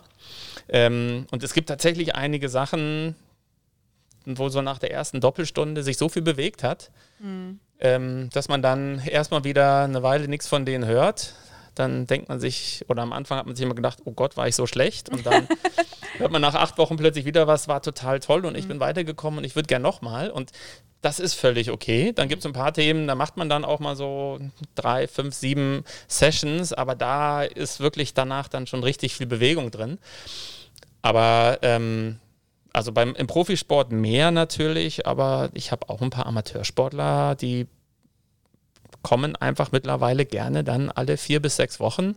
Ähm, 0.68 1.26
und 1.30 1.42
es 1.42 1.52
gibt 1.52 1.68
tatsächlich 1.68 2.14
einige 2.14 2.48
Sachen, 2.48 3.14
wo 4.24 4.48
so 4.48 4.62
nach 4.62 4.78
der 4.78 4.92
ersten 4.92 5.20
Doppelstunde 5.20 5.82
sich 5.82 5.96
so 5.96 6.08
viel 6.08 6.22
bewegt 6.22 6.62
hat, 6.62 6.90
mhm. 7.18 7.58
ähm, 7.80 8.30
dass 8.32 8.48
man 8.48 8.62
dann 8.62 9.00
erstmal 9.00 9.44
wieder 9.44 9.84
eine 9.84 10.02
Weile 10.02 10.28
nichts 10.28 10.48
von 10.48 10.64
denen 10.64 10.86
hört 10.86 11.34
dann 11.74 12.06
denkt 12.06 12.28
man 12.28 12.40
sich, 12.40 12.84
oder 12.88 13.02
am 13.02 13.12
Anfang 13.12 13.38
hat 13.38 13.46
man 13.46 13.56
sich 13.56 13.64
immer 13.64 13.74
gedacht, 13.74 14.00
oh 14.04 14.12
Gott, 14.12 14.36
war 14.36 14.48
ich 14.48 14.56
so 14.56 14.66
schlecht. 14.66 15.08
Und 15.08 15.26
dann 15.26 15.48
hört 16.18 16.32
man 16.32 16.42
nach 16.42 16.54
acht 16.54 16.78
Wochen 16.78 16.96
plötzlich 16.96 17.24
wieder 17.24 17.46
was, 17.46 17.68
war 17.68 17.82
total 17.82 18.20
toll 18.20 18.44
und 18.44 18.56
ich 18.56 18.64
mhm. 18.64 18.68
bin 18.68 18.80
weitergekommen 18.80 19.38
und 19.38 19.44
ich 19.44 19.56
würde 19.56 19.66
gern 19.66 19.82
nochmal. 19.82 20.30
Und 20.30 20.50
das 21.00 21.18
ist 21.18 21.34
völlig 21.34 21.70
okay. 21.70 22.12
Dann 22.12 22.28
gibt 22.28 22.40
es 22.40 22.46
ein 22.46 22.52
paar 22.52 22.72
Themen, 22.72 23.06
da 23.06 23.14
macht 23.14 23.36
man 23.36 23.48
dann 23.48 23.64
auch 23.64 23.80
mal 23.80 23.96
so 23.96 24.38
drei, 24.74 25.08
fünf, 25.08 25.34
sieben 25.34 25.84
Sessions, 26.08 26.72
aber 26.72 26.94
da 26.94 27.42
ist 27.42 27.80
wirklich 27.80 28.14
danach 28.14 28.48
dann 28.48 28.66
schon 28.66 28.82
richtig 28.82 29.14
viel 29.14 29.26
Bewegung 29.26 29.70
drin. 29.70 29.98
Aber 31.02 31.58
ähm, 31.62 32.18
also 32.72 32.92
beim, 32.92 33.14
im 33.14 33.26
Profisport 33.26 33.92
mehr 33.92 34.30
natürlich, 34.30 35.06
aber 35.06 35.50
ich 35.54 35.72
habe 35.72 35.88
auch 35.88 36.02
ein 36.02 36.10
paar 36.10 36.26
Amateursportler, 36.26 37.34
die 37.34 37.66
kommen 39.02 39.36
einfach 39.36 39.72
mittlerweile 39.72 40.24
gerne 40.26 40.64
dann 40.64 40.90
alle 40.90 41.16
vier 41.16 41.40
bis 41.40 41.56
sechs 41.56 41.80
Wochen, 41.80 42.14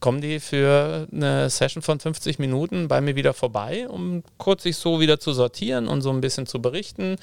kommen 0.00 0.20
die 0.20 0.40
für 0.40 1.06
eine 1.12 1.48
Session 1.48 1.82
von 1.82 2.00
50 2.00 2.38
Minuten 2.38 2.88
bei 2.88 3.00
mir 3.00 3.16
wieder 3.16 3.34
vorbei, 3.34 3.88
um 3.88 4.22
kurz 4.38 4.64
sich 4.64 4.76
so 4.76 5.00
wieder 5.00 5.20
zu 5.20 5.32
sortieren 5.32 5.86
und 5.86 6.02
so 6.02 6.10
ein 6.10 6.20
bisschen 6.20 6.46
zu 6.46 6.60
berichten, 6.60 7.16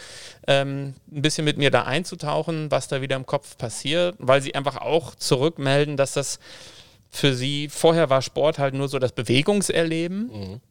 ähm, 0.47 0.93
ein 1.11 1.21
bisschen 1.21 1.45
mit 1.45 1.57
mir 1.57 1.71
da 1.71 1.83
einzutauchen, 1.83 2.71
was 2.71 2.87
da 2.87 3.01
wieder 3.01 3.15
im 3.15 3.25
Kopf 3.25 3.57
passiert, 3.57 4.15
weil 4.17 4.41
sie 4.41 4.55
einfach 4.55 4.77
auch 4.77 5.15
zurückmelden, 5.15 5.97
dass 5.97 6.13
das 6.13 6.39
für 7.09 7.33
sie, 7.33 7.67
vorher 7.69 8.09
war 8.09 8.21
Sport 8.21 8.57
halt 8.57 8.73
nur 8.73 8.87
so 8.87 8.97
das 8.97 9.11
Bewegungserleben. 9.11 10.27
Mhm. 10.27 10.61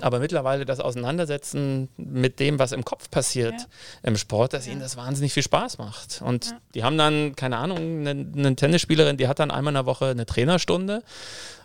Aber 0.00 0.20
mittlerweile 0.20 0.64
das 0.64 0.78
Auseinandersetzen 0.78 1.88
mit 1.96 2.38
dem, 2.38 2.60
was 2.60 2.70
im 2.70 2.84
Kopf 2.84 3.10
passiert 3.10 3.54
ja. 3.54 3.66
im 4.04 4.16
Sport, 4.16 4.52
dass 4.52 4.66
ja. 4.66 4.72
ihnen 4.72 4.80
das 4.80 4.96
wahnsinnig 4.96 5.32
viel 5.32 5.42
Spaß 5.42 5.78
macht. 5.78 6.22
Und 6.24 6.46
ja. 6.46 6.52
die 6.74 6.84
haben 6.84 6.96
dann, 6.96 7.34
keine 7.34 7.56
Ahnung, 7.56 7.78
eine, 7.78 8.10
eine, 8.10 8.54
Tennisspielerin, 8.54 9.16
die 9.16 9.26
hat 9.26 9.40
dann 9.40 9.50
einmal 9.50 9.72
in 9.72 9.76
der 9.76 9.86
Woche 9.86 10.06
eine 10.06 10.26
Trainerstunde 10.26 11.02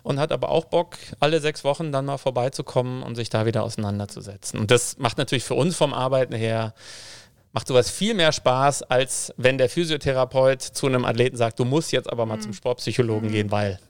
und 0.02 0.18
hat 0.18 0.32
aber 0.32 0.48
auch 0.48 0.64
Bock, 0.64 0.96
alle 1.20 1.40
sechs 1.40 1.62
Wochen 1.62 1.92
dann 1.92 2.06
mal 2.06 2.18
vorbeizukommen 2.18 3.04
und 3.04 3.14
sich 3.14 3.30
da 3.30 3.46
wieder 3.46 3.62
auseinanderzusetzen. 3.62 4.58
Und 4.58 4.72
das 4.72 4.98
macht 4.98 5.18
natürlich 5.18 5.44
für 5.44 5.54
uns 5.54 5.76
vom 5.76 5.94
Arbeiten 5.94 6.34
her 6.34 6.74
macht 7.56 7.68
sowas 7.68 7.90
viel 7.90 8.12
mehr 8.12 8.32
Spaß, 8.32 8.82
als 8.82 9.32
wenn 9.38 9.56
der 9.56 9.70
Physiotherapeut 9.70 10.60
zu 10.60 10.88
einem 10.88 11.06
Athleten 11.06 11.38
sagt, 11.38 11.58
du 11.58 11.64
musst 11.64 11.90
jetzt 11.90 12.12
aber 12.12 12.26
mal 12.26 12.36
mhm. 12.36 12.42
zum 12.42 12.52
Sportpsychologen 12.52 13.30
mhm. 13.30 13.32
gehen, 13.32 13.50
weil. 13.50 13.80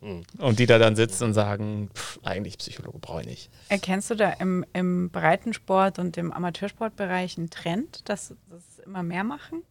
und 0.38 0.58
die 0.58 0.66
da 0.66 0.80
dann 0.80 0.96
sitzen 0.96 1.22
und 1.22 1.32
sagen, 1.32 1.90
pff, 1.94 2.18
eigentlich 2.24 2.58
Psychologe 2.58 2.98
brauche 2.98 3.20
ich 3.20 3.28
nicht. 3.28 3.50
Erkennst 3.68 4.10
du 4.10 4.16
da 4.16 4.30
im, 4.30 4.64
im 4.72 5.10
Breitensport 5.10 6.00
und 6.00 6.16
im 6.16 6.32
Amateursportbereich 6.32 7.38
einen 7.38 7.50
Trend, 7.50 8.08
dass 8.08 8.34
das 8.50 8.84
immer 8.84 9.04
mehr 9.04 9.22
machen? 9.22 9.62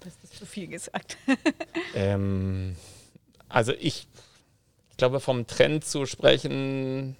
Das 0.00 0.12
ist 0.22 0.36
zu 0.36 0.44
viel 0.44 0.66
gesagt. 0.66 1.16
ähm, 1.94 2.76
also 3.48 3.72
ich, 3.72 4.06
ich 4.90 4.96
glaube, 4.98 5.18
vom 5.18 5.46
Trend 5.46 5.86
zu 5.86 6.04
sprechen, 6.04 7.16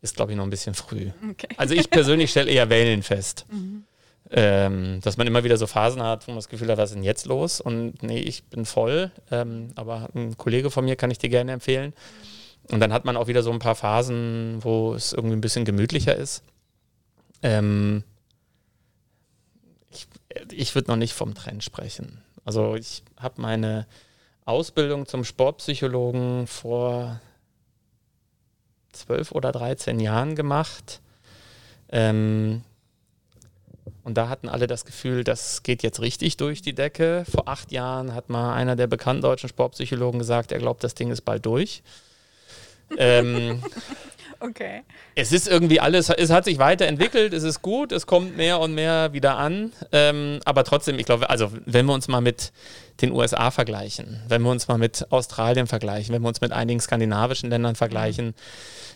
ist, 0.00 0.16
glaube 0.16 0.32
ich, 0.32 0.36
noch 0.36 0.44
ein 0.44 0.50
bisschen 0.50 0.74
früh. 0.74 1.10
Okay. 1.30 1.48
Also 1.56 1.74
ich 1.74 1.90
persönlich 1.90 2.30
stelle 2.30 2.50
eher 2.50 2.70
Wellen 2.70 3.02
fest. 3.02 3.46
Mhm. 3.58 3.84
Ähm, 4.30 5.00
dass 5.00 5.16
man 5.16 5.26
immer 5.26 5.42
wieder 5.42 5.56
so 5.56 5.66
Phasen 5.66 6.02
hat, 6.02 6.26
wo 6.26 6.32
man 6.32 6.36
das 6.36 6.50
Gefühl 6.50 6.68
hat, 6.68 6.76
was 6.76 6.90
ist 6.90 6.96
denn 6.96 7.02
jetzt 7.02 7.24
los? 7.24 7.62
Und 7.62 8.02
nee, 8.02 8.18
ich 8.18 8.44
bin 8.44 8.66
voll, 8.66 9.10
ähm, 9.30 9.70
aber 9.74 10.10
ein 10.14 10.36
Kollege 10.36 10.70
von 10.70 10.84
mir 10.84 10.96
kann 10.96 11.10
ich 11.10 11.16
dir 11.16 11.30
gerne 11.30 11.52
empfehlen. 11.52 11.94
Und 12.70 12.80
dann 12.80 12.92
hat 12.92 13.06
man 13.06 13.16
auch 13.16 13.26
wieder 13.26 13.42
so 13.42 13.50
ein 13.50 13.58
paar 13.58 13.74
Phasen, 13.74 14.58
wo 14.60 14.92
es 14.92 15.14
irgendwie 15.14 15.34
ein 15.34 15.40
bisschen 15.40 15.64
gemütlicher 15.64 16.14
ist. 16.14 16.42
Ähm, 17.42 18.04
ich 19.90 20.06
ich 20.52 20.74
würde 20.74 20.90
noch 20.90 20.98
nicht 20.98 21.14
vom 21.14 21.34
Trend 21.34 21.64
sprechen. 21.64 22.22
Also 22.44 22.74
ich 22.74 23.02
habe 23.18 23.40
meine 23.40 23.86
Ausbildung 24.44 25.06
zum 25.06 25.24
Sportpsychologen 25.24 26.46
vor 26.46 27.20
zwölf 28.92 29.32
oder 29.32 29.52
13 29.52 30.00
Jahren 30.00 30.34
gemacht. 30.34 31.00
Ähm, 31.90 32.62
und 34.04 34.14
da 34.14 34.28
hatten 34.28 34.48
alle 34.48 34.66
das 34.66 34.84
Gefühl, 34.84 35.24
das 35.24 35.62
geht 35.62 35.82
jetzt 35.82 36.00
richtig 36.00 36.36
durch 36.38 36.62
die 36.62 36.74
Decke. 36.74 37.24
Vor 37.30 37.48
acht 37.48 37.72
Jahren 37.72 38.14
hat 38.14 38.30
mal 38.30 38.54
einer 38.54 38.76
der 38.76 38.86
bekannten 38.86 39.22
deutschen 39.22 39.48
Sportpsychologen 39.48 40.18
gesagt, 40.18 40.52
er 40.52 40.58
glaubt, 40.58 40.82
das 40.82 40.94
Ding 40.94 41.10
ist 41.10 41.22
bald 41.22 41.44
durch. 41.44 41.82
ähm, 42.96 43.62
okay. 44.40 44.82
Es 45.14 45.32
ist 45.32 45.48
irgendwie 45.48 45.80
alles, 45.80 46.08
es 46.10 46.30
hat 46.30 46.44
sich 46.44 46.58
weiterentwickelt, 46.58 47.32
es 47.32 47.42
ist 47.42 47.62
gut, 47.62 47.92
es 47.92 48.06
kommt 48.06 48.36
mehr 48.36 48.60
und 48.60 48.74
mehr 48.74 49.12
wieder 49.12 49.36
an. 49.36 49.72
Ähm, 49.92 50.40
aber 50.44 50.64
trotzdem, 50.64 50.98
ich 50.98 51.06
glaube, 51.06 51.30
also 51.30 51.50
wenn 51.66 51.86
wir 51.86 51.94
uns 51.94 52.08
mal 52.08 52.20
mit 52.20 52.52
den 53.00 53.12
USA 53.12 53.50
vergleichen, 53.50 54.22
wenn 54.28 54.42
wir 54.42 54.50
uns 54.50 54.68
mal 54.68 54.78
mit 54.78 55.10
Australien 55.12 55.66
vergleichen, 55.66 56.14
wenn 56.14 56.22
wir 56.22 56.28
uns 56.28 56.40
mit 56.40 56.52
einigen 56.52 56.80
skandinavischen 56.80 57.50
Ländern 57.50 57.76
vergleichen, 57.76 58.34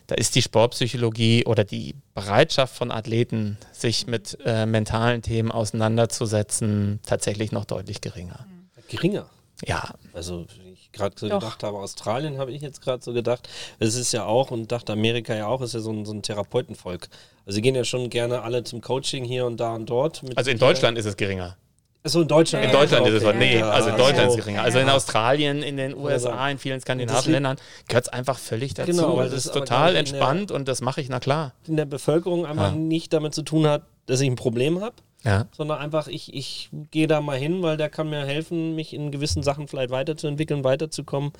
da 0.09 0.17
ist 0.17 0.35
die 0.35 0.43
Sportpsychologie 0.43 1.47
oder 1.47 1.65
die 1.65 1.95
Bereitschaft 2.15 2.75
von 2.77 2.91
Athleten, 2.91 3.59
sich 3.73 4.07
mit 4.07 4.37
äh, 4.45 4.67
mentalen 4.67 5.23
Themen 5.23 5.53
auseinanderzusetzen, 5.53 7.01
tatsächlich 7.07 7.53
noch 7.53 7.65
deutlich 7.65 8.01
geringer. 8.01 8.47
Geringer? 8.89 9.29
Ja. 9.65 9.95
Also 10.13 10.47
gerade 10.93 11.15
so 11.19 11.29
Doch. 11.29 11.41
gedacht 11.41 11.63
habe, 11.63 11.79
Australien 11.79 12.39
habe 12.39 12.53
ich 12.53 12.63
jetzt 12.63 12.81
gerade 12.81 13.03
so 13.03 13.13
gedacht. 13.13 13.49
Es 13.79 13.95
ist 13.95 14.13
ja 14.13 14.25
auch 14.25 14.51
und 14.51 14.73
dachte 14.73 14.93
Amerika 14.93 15.35
ja 15.35 15.47
auch, 15.47 15.61
ist 15.61 15.75
ja 15.75 15.81
so 15.81 15.91
ein, 15.91 16.05
so 16.05 16.13
ein 16.13 16.23
Therapeutenvolk. 16.23 17.09
Also 17.47 17.57
sie 17.57 17.63
gehen 17.63 17.75
ja 17.75 17.85
schon 17.85 18.11
gerne 18.11 18.43
alle 18.43 18.65
zum 18.65 18.81
Coaching 18.81 19.25
hier 19.25 19.47
und 19.47 19.59
da 19.59 19.75
und 19.75 19.87
dort. 19.89 20.23
also 20.37 20.51
in 20.51 20.59
Deutschland 20.59 20.99
ist 20.99 21.07
es 21.07 21.17
geringer. 21.17 21.57
So 22.05 22.23
in 22.23 22.29
Deutschland. 22.29 22.65
In 22.65 22.73
Deutschland 22.73 23.07
ist 23.07 23.15
es 23.15 23.25
okay. 23.25 23.39
nee, 23.39 23.63
also 23.63 23.91
in 23.91 23.97
Deutschland 23.97 24.29
ist 24.29 24.39
es 24.39 24.45
geringer. 24.45 24.63
Also 24.63 24.81
in 24.81 24.89
Australien, 24.89 25.63
in 25.63 25.77
den 25.77 25.97
USA, 25.97 26.49
in 26.49 26.59
vielen 26.59 26.81
skandinavischen 26.81 27.33
Ländern 27.33 27.59
gehört 27.87 28.07
es 28.07 28.13
einfach 28.13 28.39
völlig 28.39 28.75
dazu. 28.75 28.91
Genau, 28.91 29.17
weil 29.17 29.31
das 29.31 29.47
ist 29.47 29.53
total 29.53 29.95
entspannt 29.95 30.51
der, 30.51 30.57
und 30.57 30.67
das 30.67 30.81
mache 30.81 31.01
ich, 31.01 31.09
na 31.09 31.21
klar. 31.21 31.53
In 31.69 31.77
der 31.77 31.85
Bevölkerung 31.85 32.45
einfach 32.45 32.73
ja. 32.73 32.77
nicht 32.77 33.13
damit 33.13 33.35
zu 33.35 33.43
tun 33.43 33.69
hat, 33.69 33.83
dass 34.07 34.21
ich 34.21 34.29
ein 34.29 34.35
Problem 34.35 34.81
habe, 34.81 34.97
ja. 35.25 35.47
sondern 35.57 35.79
einfach, 35.79 36.09
ich, 36.09 36.35
ich 36.35 36.71
gehe 36.91 37.07
da 37.07 37.21
mal 37.21 37.39
hin, 37.39 37.63
weil 37.63 37.77
der 37.77 37.89
kann 37.89 38.11
mir 38.11 38.25
helfen, 38.25 38.75
mich 38.75 38.93
in 38.93 39.11
gewissen 39.11 39.43
Sachen 39.43 39.69
vielleicht 39.69 39.91
weiterzuentwickeln, 39.91 40.65
weiterzukommen 40.65 41.33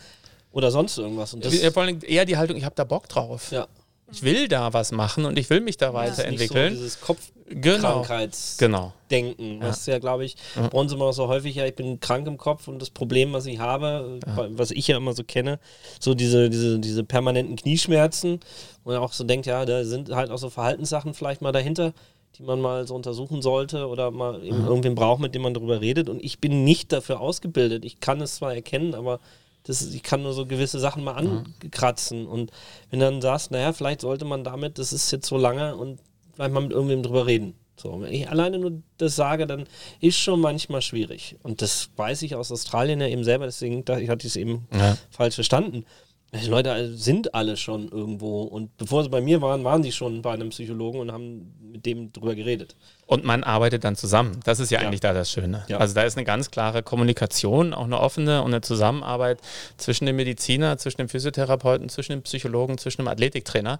oder 0.53 0.71
sonst 0.71 0.99
irgendwas. 0.99 1.35
Und 1.35 1.45
das 1.45 1.59
vor 1.73 1.83
allem 1.83 1.99
eher 2.03 2.25
die 2.25 2.37
Haltung, 2.37 2.57
ich 2.57 2.65
habe 2.65 2.75
da 2.75 2.85
Bock 2.85 3.09
drauf. 3.09 3.51
Ja. 3.51 3.67
Ich 4.13 4.23
will 4.23 4.47
da 4.47 4.73
was 4.75 4.93
machen 4.93 5.25
und 5.25 5.39
ich 5.39 5.49
will 5.49 5.61
mich 5.61 5.79
da 5.79 5.95
weiterentwickeln. 5.95 6.75
So 6.75 6.81
dieses 6.81 7.01
Kopfkrankheitsdenken, 7.01 8.59
genau. 8.59 8.93
genau. 9.59 9.67
was 9.67 9.87
ja, 9.87 9.99
glaube 9.99 10.27
ich, 10.27 10.37
ja. 10.55 10.69
bei 10.69 10.79
uns 10.79 10.93
immer 10.93 11.15
so 11.15 11.29
häufig, 11.29 11.55
ja, 11.55 11.65
ich 11.65 11.75
bin 11.75 11.99
krank 11.99 12.27
im 12.27 12.37
Kopf 12.37 12.69
und 12.69 12.79
das 12.79 12.91
Problem, 12.91 13.33
was 13.33 13.47
ich 13.47 13.59
habe, 13.59 14.21
ja. 14.27 14.49
was 14.51 14.71
ich 14.71 14.87
ja 14.87 14.99
immer 14.99 15.15
so 15.15 15.25
kenne, 15.25 15.59
so 15.99 16.13
diese, 16.13 16.51
diese, 16.51 16.79
diese 16.79 17.05
permanenten 17.05 17.57
Knieschmerzen, 17.57 18.41
wo 18.85 18.91
man 18.91 19.01
auch 19.01 19.15
so 19.15 19.25
denkt, 19.25 19.47
ja, 19.47 19.65
da 19.65 19.83
sind 19.85 20.11
halt 20.11 20.31
auch 20.31 20.37
so 20.37 20.51
Verhaltenssachen 20.51 21.15
vielleicht 21.15 21.41
mal 21.41 21.53
dahinter, 21.53 21.95
die 22.37 22.43
man 22.43 22.61
mal 22.61 22.87
so 22.87 22.95
untersuchen 22.95 23.43
sollte 23.43 23.87
oder 23.89 24.11
mal 24.11 24.43
eben 24.45 24.65
irgendwen 24.65 24.95
braucht, 24.95 25.21
mit 25.21 25.35
dem 25.35 25.43
man 25.43 25.55
darüber 25.55 25.81
redet. 25.81 26.09
Und 26.09 26.23
ich 26.23 26.41
bin 26.41 26.65
nicht 26.65 26.93
dafür 26.93 27.21
ausgebildet. 27.21 27.85
Ich 27.85 28.01
kann 28.01 28.21
es 28.21 28.37
zwar 28.37 28.55
erkennen, 28.55 28.95
aber 28.95 29.21
das 29.65 29.83
ich 29.93 30.03
kann 30.03 30.23
nur 30.23 30.33
so 30.33 30.47
gewisse 30.47 30.81
Sachen 30.81 31.05
mal 31.05 31.13
ankratzen. 31.13 32.27
Und 32.27 32.51
wenn 32.91 33.01
du 33.01 33.07
dann 33.07 33.21
sagst, 33.21 33.51
naja, 33.51 33.73
vielleicht 33.73 34.01
sollte 34.01 34.25
man 34.25 34.45
damit, 34.45 34.79
das 34.79 34.93
ist 34.93 35.11
jetzt 35.11 35.27
so 35.27 35.37
lange 35.37 35.77
und 35.77 36.01
vielleicht 36.35 36.53
mal 36.53 36.63
mit 36.63 36.73
irgendwem 36.73 37.03
drüber 37.03 37.27
reden. 37.27 37.55
So, 37.77 38.01
wenn 38.01 38.13
ich 38.13 38.29
alleine 38.29 38.59
nur 38.59 38.83
das 38.99 39.17
sage, 39.17 39.47
dann 39.47 39.67
ist 40.01 40.19
schon 40.19 40.41
manchmal 40.41 40.83
schwierig. 40.83 41.37
Und 41.43 41.63
das 41.63 41.91
weiß 41.97 42.23
ich 42.23 42.35
aus 42.35 42.53
Australien 42.53 43.01
ja 43.01 43.09
eben 43.09 43.25
selber, 43.25 43.47
deswegen 43.47 43.81
ich 43.81 44.09
hatte 44.09 44.27
ich 44.27 44.33
es 44.33 44.37
eben 44.37 44.69
ja. 44.73 44.97
falsch 45.11 45.35
verstanden. 45.35 45.85
Die 46.35 46.49
Leute 46.49 46.97
sind 46.97 47.35
alle 47.35 47.59
schon 47.59 47.91
irgendwo 47.91 48.43
und 48.45 48.75
bevor 48.79 49.03
sie 49.03 49.11
bei 49.11 49.21
mir 49.21 49.43
waren, 49.43 49.65
waren 49.65 49.83
sie 49.83 49.93
schon 49.93 50.23
bei 50.23 50.33
einem 50.33 50.49
Psychologen 50.49 50.99
und 50.99 51.13
haben 51.13 51.53
mit 51.61 51.85
dem 51.85 52.11
drüber 52.11 52.35
geredet. 52.35 52.75
Und 53.05 53.23
man 53.23 53.45
arbeitet 53.45 53.85
dann 53.85 53.97
zusammen. 53.97 54.41
Das 54.45 54.59
ist 54.59 54.71
ja, 54.71 54.81
ja. 54.81 54.87
eigentlich 54.87 55.01
da 55.01 55.13
das 55.13 55.31
Schöne. 55.31 55.67
Ja. 55.69 55.77
Also 55.77 55.95
da 55.95 56.05
ist 56.05 56.17
eine 56.17 56.25
ganz 56.25 56.51
klare 56.51 56.83
Kommunikation, 56.83 57.75
auch 57.75 57.85
eine 57.85 58.01
offene 58.01 58.41
und 58.43 58.53
eine 58.53 58.63
Zusammenarbeit 58.63 59.41
zwischen 59.77 60.07
dem 60.07 60.17
Mediziner, 60.17 60.79
zwischen 60.79 60.99
dem 60.99 61.11
Physiotherapeuten, 61.11 61.91
zwischen 61.91 62.13
dem 62.13 62.23
Psychologen, 62.23 62.79
zwischen 62.79 63.03
dem 63.03 63.09
Athletiktrainer. 63.09 63.79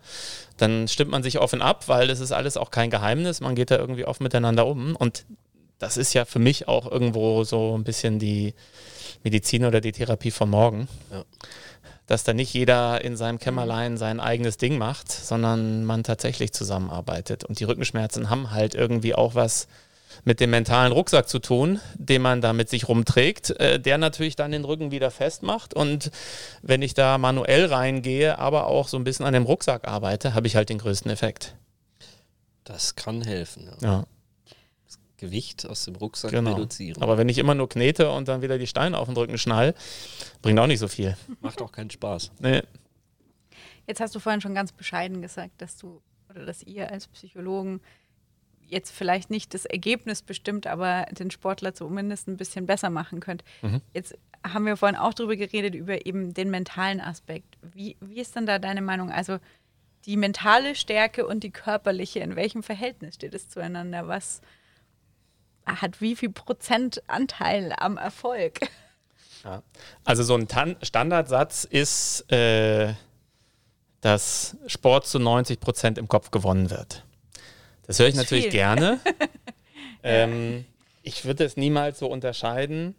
Dann 0.59 0.89
stimmt 0.89 1.11
man 1.11 1.23
sich 1.23 1.39
offen 1.39 1.63
ab, 1.63 1.89
weil 1.89 2.07
das 2.07 2.21
ist 2.21 2.33
alles 2.33 2.59
auch 2.59 2.71
kein 2.71 2.91
Geheimnis. 2.91 3.41
Man 3.41 3.55
geht 3.55 3.71
da 3.71 3.79
irgendwie 3.79 4.05
offen 4.05 4.25
miteinander 4.25 4.67
um. 4.67 4.95
Und 4.95 5.25
das 5.79 5.97
ist 5.97 6.13
ja 6.13 6.27
für 6.27 6.39
mich 6.39 6.69
auch 6.69 6.91
irgendwo 6.91 7.45
so 7.45 7.75
ein 7.79 7.85
bisschen 7.85 8.19
die 8.19 8.53
Medizin 9.25 9.65
oder 9.65 9.81
die 9.81 9.93
Therapie 9.93 10.31
von 10.31 10.51
morgen. 10.51 10.87
Ja 11.11 11.25
dass 12.07 12.25
da 12.25 12.33
nicht 12.33 12.53
jeder 12.53 13.03
in 13.03 13.17
seinem 13.17 13.39
Kämmerlein 13.39 13.97
sein 13.97 14.21
eigenes 14.21 14.57
Ding 14.57 14.79
macht, 14.79 15.11
sondern 15.11 15.85
man 15.85 16.03
tatsächlich 16.03 16.53
zusammenarbeitet. 16.53 17.45
Und 17.45 17.61
die 17.61 17.65
Rückenschmerzen 17.65 18.31
haben 18.31 18.51
halt 18.51 18.75
irgendwie 18.75 19.15
auch 19.15 19.35
was 19.35 19.69
mit 20.25 20.41
dem 20.41 20.51
mentalen 20.51 20.93
Rucksack 20.93 21.29
zu 21.29 21.39
tun, 21.39 21.81
den 21.95 22.23
man 22.23 22.41
da 22.41 22.53
mit 22.53 22.69
sich 22.69 22.89
rumträgt, 22.89 23.51
äh, 23.59 23.81
der 23.81 23.99
natürlich 23.99 24.37
dann 24.37 24.53
den 24.53 24.65
Rücken 24.65 24.91
wieder 24.91 25.11
festmacht. 25.11 25.75
Und 25.75 26.11
wenn 26.61 26.83
ich 26.83 26.95
da 26.95 27.19
manuell 27.19 27.67
reingehe, 27.67 28.39
aber 28.39 28.67
auch 28.67 28.89
so 28.89 28.97
ein 28.97 29.05
bisschen 29.05 29.27
an 29.27 29.33
dem 29.33 29.45
Rucksack 29.45 29.89
arbeite, 29.89 30.35
habe 30.35 30.47
ich 30.47 30.57
halt 30.57 30.69
den 30.69 30.79
größten 30.79 31.11
Effekt. 31.11 31.55
Das 32.65 32.95
kann 32.95 33.23
helfen. 33.23 33.71
Ja. 33.81 33.89
ja. 33.89 34.05
Gewicht 35.23 35.67
aus 35.67 35.85
dem 35.85 35.95
Rucksack 35.95 36.33
genau. 36.33 36.55
reduzieren. 36.55 37.01
Aber 37.01 37.17
wenn 37.17 37.29
ich 37.29 37.39
immer 37.39 37.55
nur 37.55 37.69
knete 37.69 38.11
und 38.11 38.27
dann 38.27 38.43
wieder 38.43 38.59
die 38.59 38.67
Steine 38.67 38.99
auf 38.99 39.07
den 39.07 39.17
Rücken 39.17 39.39
schnall, 39.39 39.73
bringt 40.43 40.59
auch 40.59 40.67
nicht 40.67 40.81
so 40.81 40.89
viel. 40.89 41.17
Macht 41.41 41.63
auch 41.63 41.71
keinen 41.71 41.91
Spaß. 41.91 42.33
Nee. 42.41 42.63
Jetzt 43.87 44.01
hast 44.01 44.15
du 44.17 44.19
vorhin 44.19 44.41
schon 44.41 44.55
ganz 44.55 44.73
bescheiden 44.73 45.23
gesagt, 45.23 45.63
dass 45.63 45.77
du 45.77 46.03
oder 46.29 46.45
dass 46.45 46.63
ihr 46.65 46.91
als 46.91 47.07
Psychologen 47.07 47.81
jetzt 48.67 48.91
vielleicht 48.91 49.31
nicht 49.31 49.55
das 49.55 49.65
Ergebnis 49.65 50.23
bestimmt, 50.23 50.67
aber 50.67 51.07
den 51.13 51.31
Sportler 51.31 51.73
zumindest 51.73 52.27
ein 52.27 52.37
bisschen 52.37 52.67
besser 52.67 52.91
machen 52.91 53.21
könnt. 53.21 53.45
Mhm. 53.61 53.81
Jetzt 53.95 54.17
haben 54.45 54.67
wir 54.67 54.77
vorhin 54.77 54.99
auch 54.99 55.15
darüber 55.15 55.37
geredet, 55.37 55.77
über 55.77 56.05
eben 56.05 56.35
den 56.35 56.51
mentalen 56.51 57.01
Aspekt. 57.01 57.59
Wie, 57.63 57.97
wie 58.01 58.21
ist 58.21 58.35
denn 58.35 58.47
da 58.47 58.59
deine 58.59 58.83
Meinung? 58.83 59.13
Also 59.13 59.39
die 60.05 60.17
mentale 60.17 60.75
Stärke 60.75 61.27
und 61.27 61.45
die 61.45 61.53
körperliche, 61.53 62.19
in 62.21 62.35
welchem 62.35 62.65
Verhältnis 62.65 63.15
steht 63.15 63.35
es 63.35 63.49
zueinander? 63.49 64.09
Was 64.09 64.41
hat 65.67 66.01
wie 66.01 66.17
viel 66.17 66.31
Prozent 66.31 67.03
Anteil 67.07 67.75
am 67.77 67.97
Erfolg? 67.97 68.61
Ja. 69.45 69.63
Also 70.05 70.23
so 70.23 70.35
ein 70.35 70.49
Tan 70.49 70.77
Standardsatz 70.83 71.65
ist, 71.65 72.31
äh, 72.31 72.95
dass 74.01 74.57
Sport 74.67 75.07
zu 75.07 75.19
90 75.19 75.61
Prozent 75.61 75.99
im 75.99 76.09
Kopf 76.09 76.31
gewonnen 76.31 76.71
wird. 76.71 77.05
Das 77.87 77.99
höre 77.99 78.09
ich 78.09 78.15
das 78.15 78.25
natürlich 78.25 78.45
viel. 78.45 78.53
gerne. 78.53 79.01
ähm, 80.03 80.65
ich 81.03 81.25
würde 81.25 81.45
es 81.45 81.57
niemals 81.57 81.99
so 81.99 82.07
unterscheiden, 82.07 82.95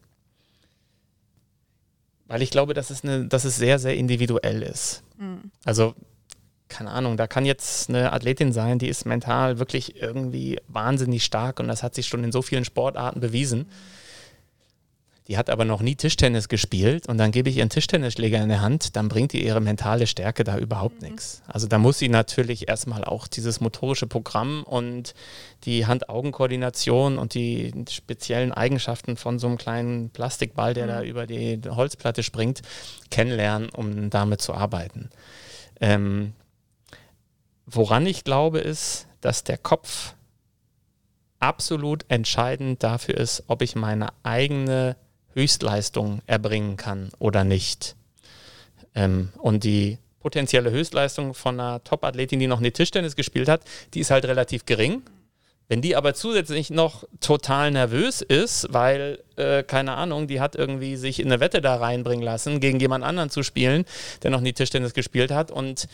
weil 2.28 2.42
ich 2.42 2.52
glaube, 2.52 2.74
dass 2.74 2.90
es, 2.90 3.04
eine, 3.04 3.26
dass 3.26 3.46
es 3.46 3.58
sehr, 3.58 3.80
sehr 3.80 3.96
individuell 3.96 4.64
ist. 4.64 5.04
Mhm. 5.18 5.52
Also 5.66 5.96
keine 6.74 6.90
Ahnung, 6.90 7.18
da 7.18 7.28
kann 7.28 7.46
jetzt 7.46 7.90
eine 7.90 8.12
Athletin 8.12 8.52
sein, 8.52 8.80
die 8.80 8.88
ist 8.88 9.06
mental 9.06 9.60
wirklich 9.60 10.02
irgendwie 10.02 10.60
wahnsinnig 10.68 11.24
stark 11.24 11.60
und 11.60 11.68
das 11.68 11.84
hat 11.84 11.94
sich 11.94 12.08
schon 12.08 12.24
in 12.24 12.32
so 12.32 12.42
vielen 12.42 12.66
Sportarten 12.66 13.20
bewiesen. 13.20 13.68
Die 15.28 15.38
hat 15.38 15.50
aber 15.50 15.64
noch 15.64 15.82
nie 15.82 15.96
Tischtennis 15.96 16.50
gespielt 16.50 17.08
und 17.08 17.18
dann 17.18 17.32
gebe 17.32 17.50
ich 17.50 17.58
ihr 17.58 17.64
einen 17.64 17.70
Tischtennisschläger 17.70 18.42
in 18.42 18.50
der 18.50 18.62
Hand, 18.62 18.98
dann 18.98 19.08
bringt 19.08 19.32
die 19.32 19.46
ihre 19.46 19.62
mentale 19.62 20.06
Stärke 20.06 20.44
da 20.44 20.58
überhaupt 20.58 21.02
mhm. 21.02 21.10
nichts. 21.10 21.44
Also 21.48 21.68
da 21.68 21.78
muss 21.78 22.00
sie 22.00 22.10
natürlich 22.10 22.68
erstmal 22.68 23.06
auch 23.06 23.28
dieses 23.28 23.62
motorische 23.62 24.08
Programm 24.08 24.64
und 24.64 25.14
die 25.64 25.86
Hand-Augen-Koordination 25.86 27.18
und 27.20 27.36
die 27.36 27.72
speziellen 27.90 28.52
Eigenschaften 28.52 29.16
von 29.16 29.40
so 29.40 29.48
einem 29.48 29.58
kleinen 29.58 30.10
Plastikball, 30.10 30.74
der 30.74 30.86
mhm. 30.86 30.90
da 30.90 31.04
über 31.04 31.26
die 31.26 31.62
Holzplatte 31.70 32.24
springt, 32.24 32.64
kennenlernen, 33.12 33.70
um 33.70 34.10
damit 34.10 34.42
zu 34.42 34.54
arbeiten. 34.54 35.10
Ähm, 35.80 36.34
Woran 37.66 38.06
ich 38.06 38.24
glaube, 38.24 38.60
ist, 38.60 39.08
dass 39.22 39.44
der 39.44 39.58
Kopf 39.58 40.16
absolut 41.40 42.06
entscheidend 42.08 42.84
dafür 42.84 43.18
ist, 43.18 43.44
ob 43.48 43.62
ich 43.62 43.76
meine 43.76 44.10
eigene 44.24 44.96
Höchstleistung 45.34 46.22
erbringen 46.26 46.78
kann 46.78 47.10
oder 47.20 47.44
nicht. 47.44 47.96
Ähm, 48.96 49.30
und 49.38 49.64
die 49.64 49.98
potenzielle 50.20 50.72
Höchstleistung 50.72 51.34
von 51.34 51.60
einer 51.60 51.84
Top-Athletin, 51.84 52.40
die 52.40 52.48
noch 52.48 52.60
eine 52.60 52.72
Tischtennis 52.72 53.16
gespielt 53.16 53.50
hat, 53.50 53.62
die 53.94 54.00
ist 54.00 54.12
halt 54.12 54.26
relativ 54.26 54.66
gering. 54.66 55.02
Wenn 55.68 55.82
die 55.82 55.96
aber 55.96 56.14
zusätzlich 56.14 56.70
noch 56.70 57.04
total 57.20 57.72
nervös 57.72 58.22
ist, 58.22 58.68
weil, 58.70 59.20
äh, 59.38 59.64
keine 59.64 59.94
Ahnung, 59.94 60.28
die 60.28 60.40
hat 60.40 60.56
irgendwie 60.56 60.98
sich 60.98 61.20
in 61.20 61.28
eine 61.28 61.40
Wette 61.40 61.62
da 61.62 61.76
reinbringen 61.76 62.24
lassen, 62.24 62.60
gegen 62.60 62.80
jemand 62.80 63.04
anderen 63.04 63.30
zu 63.30 63.44
spielen, 63.44 63.86
der 64.24 64.32
noch 64.32 64.42
nie 64.42 64.54
Tischtennis 64.54 64.94
gespielt 64.94 65.32
hat 65.32 65.52
und 65.52 65.88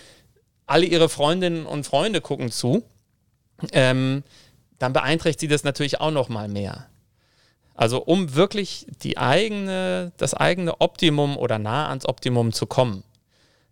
alle 0.69 0.85
ihre 0.85 1.09
Freundinnen 1.09 1.65
und 1.65 1.85
Freunde 1.85 2.21
gucken 2.21 2.51
zu, 2.51 2.83
ähm, 3.71 4.23
dann 4.77 4.93
beeinträchtigt 4.93 5.41
sie 5.41 5.47
das 5.47 5.63
natürlich 5.63 5.99
auch 5.99 6.11
noch 6.11 6.29
mal 6.29 6.47
mehr. 6.47 6.87
Also 7.75 8.01
um 8.03 8.35
wirklich 8.35 8.85
die 9.03 9.17
eigene, 9.17 10.11
das 10.17 10.33
eigene 10.33 10.81
Optimum 10.81 11.37
oder 11.37 11.59
nah 11.59 11.89
ans 11.89 12.05
Optimum 12.05 12.51
zu 12.51 12.65
kommen, 12.65 13.03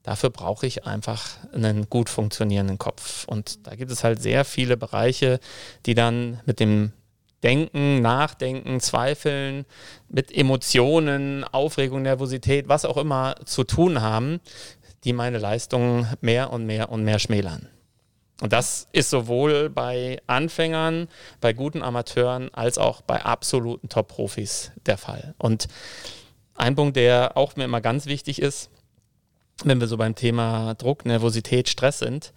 dafür 0.03 0.29
brauche 0.29 0.65
ich 0.65 0.86
einfach 0.86 1.38
einen 1.53 1.89
gut 1.89 2.10
funktionierenden 2.10 2.77
Kopf. 2.77 3.25
Und 3.25 3.67
da 3.67 3.75
gibt 3.75 3.91
es 3.91 4.03
halt 4.03 4.21
sehr 4.21 4.45
viele 4.45 4.77
Bereiche, 4.77 5.39
die 5.86 5.93
dann 5.93 6.39
mit 6.45 6.60
dem 6.60 6.93
Denken, 7.43 8.01
Nachdenken, 8.01 8.79
Zweifeln, 8.79 9.65
mit 10.10 10.36
Emotionen, 10.36 11.43
Aufregung, 11.43 12.01
Nervosität, 12.01 12.67
was 12.67 12.83
auch 12.83 12.97
immer 12.97 13.36
zu 13.45 13.63
tun 13.63 14.01
haben, 14.01 14.39
die 15.03 15.13
meine 15.13 15.38
Leistungen 15.38 16.07
mehr 16.21 16.51
und 16.51 16.65
mehr 16.65 16.89
und 16.89 17.03
mehr 17.03 17.19
schmälern. 17.19 17.69
Und 18.41 18.53
das 18.53 18.88
ist 18.91 19.10
sowohl 19.10 19.69
bei 19.69 20.21
Anfängern, 20.27 21.07
bei 21.41 21.53
guten 21.53 21.81
Amateuren 21.81 22.53
als 22.53 22.77
auch 22.77 23.01
bei 23.01 23.23
absoluten 23.23 23.89
Top-Profis 23.89 24.71
der 24.86 24.97
Fall. 24.97 25.33
Und 25.39 25.67
ein 26.55 26.75
Punkt, 26.75 26.95
der 26.95 27.36
auch 27.36 27.55
mir 27.55 27.65
immer 27.65 27.81
ganz 27.81 28.05
wichtig 28.05 28.41
ist, 28.41 28.69
wenn 29.63 29.79
wir 29.79 29.88
so 29.88 29.97
beim 29.97 30.13
Thema 30.13 30.75
Druck, 30.75 31.05
Nervosität, 31.05 31.67
Stress 31.67 31.99
sind, 31.99 32.31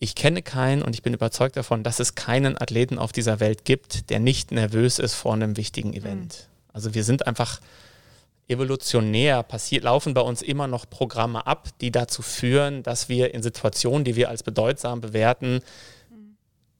ich 0.00 0.16
kenne 0.16 0.42
keinen 0.42 0.82
und 0.82 0.96
ich 0.96 1.02
bin 1.02 1.14
überzeugt 1.14 1.56
davon, 1.56 1.84
dass 1.84 2.00
es 2.00 2.16
keinen 2.16 2.60
Athleten 2.60 2.98
auf 2.98 3.12
dieser 3.12 3.38
Welt 3.38 3.64
gibt, 3.64 4.10
der 4.10 4.18
nicht 4.18 4.50
nervös 4.50 4.98
ist 4.98 5.14
vor 5.14 5.32
einem 5.32 5.56
wichtigen 5.56 5.92
Event. 5.92 6.48
Mhm. 6.48 6.72
Also 6.72 6.94
wir 6.94 7.04
sind 7.04 7.28
einfach 7.28 7.60
evolutionär 8.48 9.42
passiert, 9.42 9.84
laufen 9.84 10.14
bei 10.14 10.20
uns 10.20 10.42
immer 10.42 10.66
noch 10.66 10.88
Programme 10.88 11.46
ab, 11.46 11.68
die 11.80 11.90
dazu 11.90 12.22
führen, 12.22 12.82
dass 12.82 13.08
wir 13.08 13.34
in 13.34 13.42
Situationen, 13.42 14.04
die 14.04 14.16
wir 14.16 14.28
als 14.28 14.42
bedeutsam 14.42 15.00
bewerten, 15.00 15.60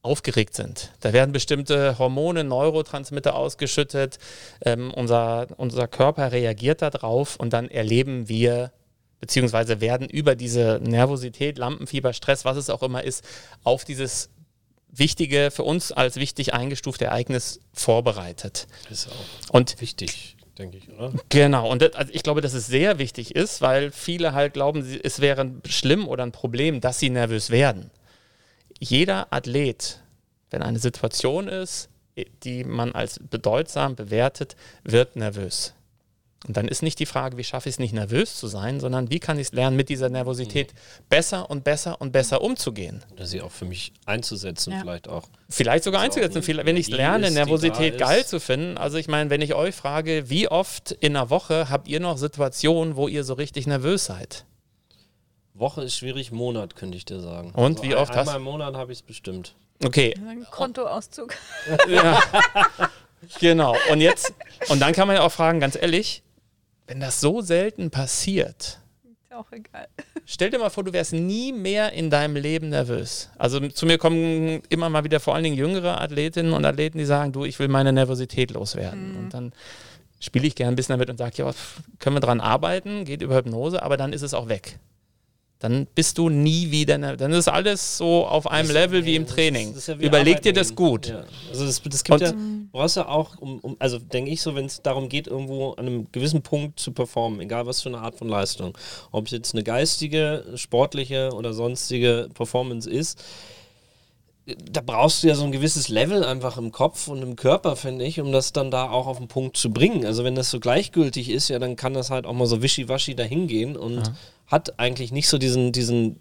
aufgeregt 0.01 0.53
sind. 0.53 0.91
Da 0.99 1.13
werden 1.13 1.31
bestimmte 1.31 1.97
Hormone, 1.97 2.43
Neurotransmitter 2.43 3.35
ausgeschüttet, 3.35 4.19
ähm, 4.65 4.93
unser, 4.93 5.47
unser 5.57 5.87
Körper 5.87 6.31
reagiert 6.33 6.81
darauf 6.81 7.37
und 7.37 7.53
dann 7.53 7.69
erleben 7.69 8.27
wir 8.27 8.73
beziehungsweise 9.21 9.79
werden 9.79 10.09
über 10.09 10.35
diese 10.35 10.81
Nervosität, 10.83 11.57
Lampenfieber, 11.57 12.11
Stress, 12.11 12.43
was 12.43 12.57
es 12.57 12.69
auch 12.69 12.83
immer 12.83 13.05
ist, 13.05 13.23
auf 13.63 13.85
dieses 13.85 14.29
wichtige, 14.89 15.49
für 15.49 15.63
uns 15.63 15.93
als 15.93 16.17
wichtig 16.17 16.53
eingestufte 16.53 17.05
Ereignis 17.05 17.61
vorbereitet. 17.71 18.67
Das 18.89 19.05
ist 19.05 19.07
auch 19.07 19.53
und 19.53 19.79
wichtig 19.79 20.32
denke 20.57 20.77
ich, 20.77 20.89
oder? 20.89 21.13
Genau, 21.29 21.69
und 21.71 21.81
das, 21.81 21.93
also 21.93 22.11
ich 22.13 22.23
glaube, 22.23 22.41
dass 22.41 22.53
es 22.53 22.67
sehr 22.67 22.99
wichtig 22.99 23.35
ist, 23.35 23.61
weil 23.61 23.91
viele 23.91 24.33
halt 24.33 24.53
glauben, 24.53 24.85
es 25.03 25.19
wäre 25.19 25.51
schlimm 25.67 26.07
oder 26.07 26.23
ein 26.23 26.31
Problem, 26.31 26.81
dass 26.81 26.99
sie 26.99 27.09
nervös 27.09 27.49
werden. 27.49 27.91
Jeder 28.79 29.31
Athlet, 29.31 30.01
wenn 30.49 30.61
eine 30.61 30.79
Situation 30.79 31.47
ist, 31.47 31.89
die 32.43 32.63
man 32.63 32.93
als 32.93 33.19
bedeutsam 33.19 33.95
bewertet, 33.95 34.55
wird 34.83 35.15
nervös. 35.15 35.73
Und 36.47 36.57
dann 36.57 36.67
ist 36.67 36.83
nicht 36.83 36.99
die 36.99 37.05
Frage, 37.05 37.37
wie 37.37 37.43
schaffe 37.43 37.69
ich 37.69 37.75
es 37.75 37.79
nicht 37.79 37.93
nervös 37.93 38.35
zu 38.35 38.47
sein, 38.47 38.81
sondern 38.81 39.09
wie 39.09 39.19
kann 39.19 39.39
ich 39.39 39.47
es 39.47 39.53
lernen, 39.53 39.77
mit 39.77 39.87
dieser 39.87 40.09
Nervosität 40.09 40.73
besser 41.07 41.49
und 41.49 41.63
besser 41.63 42.01
und 42.01 42.11
besser 42.11 42.41
umzugehen. 42.41 43.01
Oder 43.13 43.25
sie 43.25 43.41
auch 43.41 43.51
für 43.51 43.65
mich 43.65 43.93
einzusetzen, 44.05 44.73
ja. 44.73 44.81
vielleicht 44.81 45.07
auch. 45.07 45.23
Vielleicht 45.49 45.85
sogar 45.85 46.01
also 46.01 46.19
einzusetzen, 46.19 46.65
wenn 46.65 46.75
ich 46.75 46.87
es 46.87 46.93
lerne, 46.93 47.27
ist, 47.27 47.33
Nervosität 47.33 47.97
geil 47.97 48.25
zu 48.25 48.41
finden. 48.41 48.77
Also 48.77 48.97
ich 48.97 49.07
meine, 49.07 49.29
wenn 49.29 49.41
ich 49.41 49.53
euch 49.53 49.73
frage, 49.73 50.29
wie 50.29 50.49
oft 50.49 50.91
in 50.91 51.15
einer 51.15 51.29
Woche 51.29 51.69
habt 51.69 51.87
ihr 51.87 52.01
noch 52.01 52.17
Situationen, 52.17 52.97
wo 52.97 53.07
ihr 53.07 53.23
so 53.23 53.35
richtig 53.35 53.65
nervös 53.65 54.05
seid? 54.05 54.45
Woche 55.53 55.83
ist 55.83 55.95
schwierig, 55.95 56.31
Monat 56.31 56.75
könnte 56.75 56.97
ich 56.97 57.05
dir 57.05 57.19
sagen. 57.19 57.51
Und 57.51 57.79
also 57.79 57.83
wie 57.83 57.95
oft 57.95 58.11
ein, 58.11 58.17
hast 58.17 58.27
du? 58.27 58.31
Einmal 58.31 58.37
im 58.37 58.43
Monat 58.43 58.75
habe 58.75 58.91
ich 58.91 58.99
es 58.99 59.03
bestimmt. 59.03 59.55
Okay. 59.83 60.13
Ein 60.27 60.45
Kontoauszug. 60.51 61.35
ja. 61.87 62.21
Genau. 63.39 63.73
Und 63.89 64.01
jetzt, 64.01 64.33
und 64.67 64.81
dann 64.81 64.93
kann 64.93 65.07
man 65.07 65.15
ja 65.15 65.23
auch 65.23 65.31
fragen, 65.31 65.61
ganz 65.61 65.77
ehrlich, 65.81 66.23
wenn 66.87 66.99
das 66.99 67.21
so 67.21 67.41
selten 67.41 67.89
passiert, 67.89 68.79
auch 69.33 69.51
egal. 69.51 69.87
Stell 70.25 70.49
dir 70.49 70.59
mal 70.59 70.69
vor, 70.69 70.83
du 70.83 70.93
wärst 70.93 71.13
nie 71.13 71.51
mehr 71.51 71.91
in 71.93 72.09
deinem 72.09 72.35
Leben 72.35 72.69
nervös. 72.69 73.29
Also 73.37 73.59
zu 73.67 73.85
mir 73.85 73.97
kommen 73.97 74.61
immer 74.69 74.89
mal 74.89 75.03
wieder 75.03 75.19
vor 75.19 75.35
allen 75.35 75.43
Dingen 75.43 75.57
jüngere 75.57 75.99
Athletinnen 76.01 76.53
und 76.53 76.65
Athleten, 76.65 76.97
die 76.97 77.05
sagen, 77.05 77.31
du, 77.31 77.43
ich 77.43 77.59
will 77.59 77.67
meine 77.67 77.91
Nervosität 77.91 78.51
loswerden. 78.51 79.11
Mhm. 79.11 79.17
Und 79.17 79.33
dann 79.33 79.53
spiele 80.19 80.47
ich 80.47 80.55
gerne 80.55 80.73
ein 80.73 80.75
bisschen 80.75 80.93
damit 80.93 81.09
und 81.09 81.17
sage, 81.17 81.33
ja, 81.37 81.51
können 81.99 82.15
wir 82.15 82.21
dran 82.21 82.39
arbeiten, 82.39 83.05
geht 83.05 83.21
über 83.21 83.35
Hypnose, 83.35 83.83
aber 83.83 83.97
dann 83.97 84.13
ist 84.13 84.21
es 84.21 84.33
auch 84.33 84.47
weg. 84.47 84.79
Dann 85.63 85.87
bist 85.95 86.17
du 86.17 86.27
nie 86.27 86.71
wieder, 86.71 86.97
ne, 86.97 87.15
dann 87.15 87.31
ist 87.31 87.47
alles 87.47 87.97
so 87.97 88.25
auf 88.27 88.47
einem 88.51 88.67
Das- 88.67 88.73
Level 88.75 89.05
wie 89.05 89.15
im 89.15 89.25
das- 89.25 89.33
Training. 89.33 89.69
das 89.69 89.77
ist 89.77 89.87
ja 89.87 89.97
wie 89.99 90.05
Überleg 90.05 90.41
dir 90.41 90.49
Arbeiten. 90.49 90.55
das 90.55 90.75
gut. 90.75 91.07
Ja. 91.07 91.23
Also 91.49 91.65
das, 91.65 91.81
das 91.81 92.03
gibt 92.03 92.21
Und- 92.21 92.21
ja, 92.21 92.31
du 92.33 92.67
brauchst 92.73 92.97
ja 92.97 93.07
auch, 93.07 93.37
um, 93.39 93.59
um, 93.59 93.75
also 93.79 93.97
denke 93.97 94.29
ich 94.31 94.41
so, 94.41 94.55
wenn 94.55 94.65
es 94.65 94.81
darum 94.81 95.07
geht, 95.07 95.27
irgendwo 95.27 95.71
an 95.71 95.85
einem 95.87 96.11
gewissen 96.11 96.41
Punkt 96.41 96.79
zu 96.81 96.91
performen, 96.91 97.39
egal 97.39 97.65
was 97.65 97.81
für 97.81 97.89
eine 97.89 97.99
Art 97.99 98.15
von 98.15 98.27
Leistung, 98.27 98.77
ob 99.11 99.25
es 99.27 99.31
jetzt 99.31 99.53
eine 99.55 99.63
geistige, 99.63 100.43
sportliche 100.55 101.31
oder 101.33 101.53
sonstige 101.53 102.27
Performance 102.33 102.89
ist, 102.89 103.23
da 104.69 104.81
brauchst 104.85 105.23
du 105.23 105.27
ja 105.27 105.35
so 105.35 105.45
ein 105.45 105.53
gewisses 105.53 105.87
Level 105.87 106.25
einfach 106.25 106.57
im 106.57 106.73
Kopf 106.73 107.07
und 107.07 107.21
im 107.21 107.37
Körper, 107.37 107.77
finde 107.77 108.03
ich, 108.03 108.19
um 108.19 108.33
das 108.33 108.51
dann 108.51 108.71
da 108.71 108.89
auch 108.89 109.07
auf 109.07 109.17
den 109.17 109.29
Punkt 109.29 109.55
zu 109.55 109.71
bringen. 109.71 110.05
Also 110.05 110.25
wenn 110.25 110.35
das 110.35 110.51
so 110.51 110.59
gleichgültig 110.59 111.29
ist, 111.29 111.47
ja, 111.47 111.59
dann 111.59 111.77
kann 111.77 111.93
das 111.93 112.09
halt 112.09 112.25
auch 112.25 112.33
mal 112.33 112.45
so 112.45 112.61
wischiwaschi 112.61 113.15
dahingehen 113.15 113.77
und 113.77 114.11
hat 114.53 114.79
eigentlich 114.79 115.11
nicht 115.11 115.27
so 115.27 115.37
diesen, 115.37 115.71
diesen, 115.71 116.19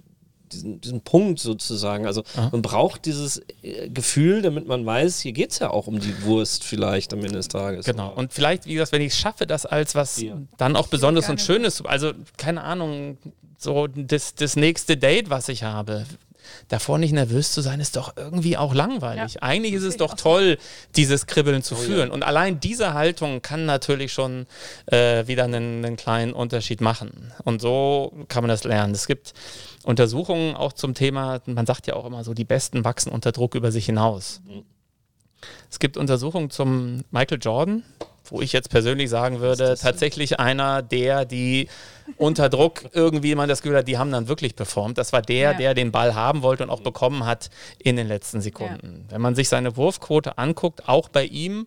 diesen, 0.50 0.80
diesen 0.80 1.00
Punkt 1.02 1.38
sozusagen. 1.38 2.06
Also 2.06 2.24
man 2.50 2.62
braucht 2.62 3.06
dieses 3.06 3.42
äh, 3.62 3.88
Gefühl, 3.88 4.42
damit 4.42 4.66
man 4.66 4.84
weiß, 4.84 5.20
hier 5.20 5.32
geht 5.32 5.52
es 5.52 5.58
ja 5.58 5.70
auch 5.70 5.86
um 5.86 5.98
die 6.00 6.22
Wurst 6.24 6.64
vielleicht 6.64 7.12
am 7.12 7.20
Ende 7.20 7.34
des 7.36 7.48
Tages. 7.48 7.86
Genau. 7.86 8.12
Und 8.12 8.32
vielleicht, 8.32 8.66
wie 8.66 8.74
gesagt, 8.74 8.92
wenn 8.92 9.02
ich 9.02 9.12
es 9.12 9.18
schaffe, 9.18 9.46
das 9.46 9.66
als 9.66 9.94
was 9.94 10.20
Ja. 10.20 10.36
dann 10.56 10.76
auch 10.76 10.88
Besonderes 10.88 11.26
gar 11.26 11.32
und. 11.32 11.40
Schönes, 11.40 11.84
also 11.84 12.12
keine 12.36 12.62
Ahnung, 12.64 13.18
so 13.58 13.86
das, 13.86 14.34
das 14.34 14.56
nächste 14.56 14.96
Date, 14.96 15.30
was 15.30 15.48
ich 15.48 15.62
habe. 15.62 16.04
Davor 16.68 16.98
nicht 16.98 17.12
nervös 17.12 17.52
zu 17.52 17.60
sein, 17.60 17.80
ist 17.80 17.96
doch 17.96 18.16
irgendwie 18.16 18.56
auch 18.56 18.74
langweilig. 18.74 19.34
Ja, 19.34 19.42
Eigentlich 19.42 19.74
ist 19.74 19.82
es 19.82 19.96
doch 19.96 20.14
toll, 20.14 20.58
dieses 20.96 21.26
Kribbeln 21.26 21.62
zu 21.62 21.74
Oh 21.74 21.78
ja. 21.78 21.84
führen. 21.84 22.10
Und 22.10 22.22
allein 22.22 22.60
diese 22.60 22.94
Haltung 22.94 23.42
kann 23.42 23.66
natürlich 23.66 24.12
schon 24.12 24.46
äh, 24.86 25.26
wieder 25.26 25.44
einen, 25.44 25.84
einen 25.84 25.96
kleinen 25.96 26.32
Unterschied 26.32 26.80
machen. 26.80 27.32
Und 27.44 27.60
so 27.60 28.12
kann 28.28 28.42
man 28.42 28.48
das 28.48 28.64
lernen. 28.64 28.94
Es 28.94 29.06
gibt 29.06 29.32
Untersuchungen 29.84 30.54
auch 30.54 30.72
zum 30.72 30.94
Thema, 30.94 31.40
man 31.46 31.66
sagt 31.66 31.86
ja 31.86 31.94
auch 31.94 32.04
immer 32.04 32.24
so, 32.24 32.34
die 32.34 32.44
Besten 32.44 32.84
wachsen 32.84 33.10
unter 33.10 33.32
Druck 33.32 33.54
über 33.54 33.72
sich 33.72 33.86
hinaus. 33.86 34.40
Es 35.70 35.78
gibt 35.78 35.96
Untersuchungen 35.96 36.50
zum 36.50 37.02
Michael 37.10 37.38
Jordan, 37.40 37.82
wo 38.32 38.40
ich 38.40 38.54
jetzt 38.54 38.70
persönlich 38.70 39.10
sagen 39.10 39.40
würde, 39.40 39.76
tatsächlich 39.78 40.40
einer 40.40 40.80
der, 40.80 41.26
die 41.26 41.68
unter 42.16 42.48
Druck 42.48 42.88
irgendwie 42.94 43.34
man 43.34 43.46
das 43.46 43.60
Gefühl 43.60 43.76
hat, 43.76 43.86
die 43.88 43.98
haben 43.98 44.10
dann 44.10 44.26
wirklich 44.26 44.56
performt. 44.56 44.96
Das 44.96 45.12
war 45.12 45.20
der, 45.20 45.52
Ja. 45.52 45.54
der 45.54 45.74
den 45.74 45.92
Ball 45.92 46.14
haben 46.14 46.40
wollte 46.42 46.62
und 46.62 46.70
auch 46.70 46.80
bekommen 46.80 47.26
hat 47.26 47.50
in 47.78 47.96
den 47.96 48.08
letzten 48.08 48.40
Sekunden. 48.40 49.04
Wenn 49.10 49.20
man 49.20 49.34
sich 49.34 49.50
seine 49.50 49.76
Wurfquote 49.76 50.38
anguckt, 50.38 50.88
auch 50.88 51.10
bei 51.10 51.24
ihm, 51.24 51.66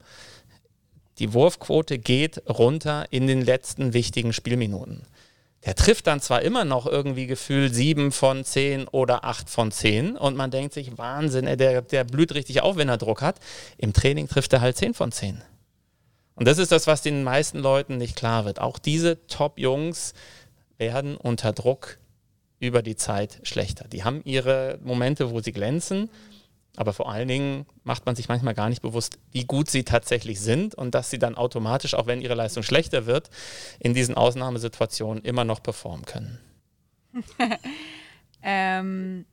die 1.20 1.34
Wurfquote 1.34 2.00
geht 2.00 2.42
runter 2.50 3.06
in 3.12 3.28
den 3.28 3.42
letzten 3.42 3.94
wichtigen 3.94 4.34
Spielminuten. 4.34 5.04
Der 5.66 5.76
trifft 5.76 6.08
dann 6.08 6.20
zwar 6.20 6.42
immer 6.42 6.66
noch 6.66 6.88
irgendwie 6.88 7.28
gefühlt 7.28 7.76
sieben 7.76 8.12
von 8.12 8.44
zehn 8.44 8.88
oder 8.88 9.24
acht 9.24 9.52
von 9.52 9.72
zehn 9.72 10.18
und 10.18 10.36
man 10.36 10.50
denkt 10.50 10.74
sich, 10.74 10.98
Wahnsinn, 10.98 11.46
ey, 11.46 11.58
der, 11.58 11.84
der 11.84 12.04
blüht 12.06 12.34
richtig 12.34 12.62
auf, 12.62 12.76
wenn 12.76 12.90
er 12.90 12.98
Druck 12.98 13.22
hat. 13.22 13.38
Im 13.78 13.94
Training 13.94 14.28
trifft 14.28 14.52
er 14.54 14.62
halt 14.62 14.78
zehn 14.78 14.96
von 14.96 15.12
zehn. 15.12 15.42
Und 16.36 16.48
das 16.48 16.58
ist 16.58 16.72
das, 16.72 16.88
was 16.88 17.02
den 17.02 17.24
meisten 17.24 17.60
Leuten 17.60 17.98
nicht 17.98 18.16
klar 18.16 18.46
wird. 18.46 18.60
Auch 18.60 18.78
diese 18.78 19.26
Top-Jungs 19.28 20.14
werden 20.78 21.16
unter 21.16 21.54
Druck 21.54 21.98
über 22.60 22.82
die 22.82 22.96
Zeit 22.96 23.40
schlechter. 23.44 23.88
Die 23.88 24.04
haben 24.04 24.22
ihre 24.26 24.80
Momente, 24.84 25.32
wo 25.32 25.40
sie 25.40 25.52
glänzen, 25.52 26.10
aber 26.76 26.92
vor 26.92 27.10
allen 27.10 27.28
Dingen 27.28 27.66
macht 27.84 28.06
man 28.06 28.16
sich 28.16 28.28
manchmal 28.28 28.54
gar 28.54 28.70
nicht 28.70 28.82
bewusst, 28.82 29.18
wie 29.32 29.46
gut 29.46 29.70
sie 29.70 29.84
tatsächlich 29.84 30.42
sind 30.42 30.76
und 30.76 30.94
dass 30.94 31.10
sie 31.10 31.20
dann 31.20 31.36
automatisch, 31.36 31.94
auch 31.94 32.06
wenn 32.06 32.22
ihre 32.22 32.36
Leistung 32.36 32.64
schlechter 32.64 33.06
wird, 33.06 33.30
in 33.80 33.94
diesen 33.94 34.16
Ausnahmesituationen 34.16 35.24
immer 35.24 35.46
noch 35.46 35.64
performen 35.64 36.06
können. 36.06 36.40
Ähm, 38.48 39.26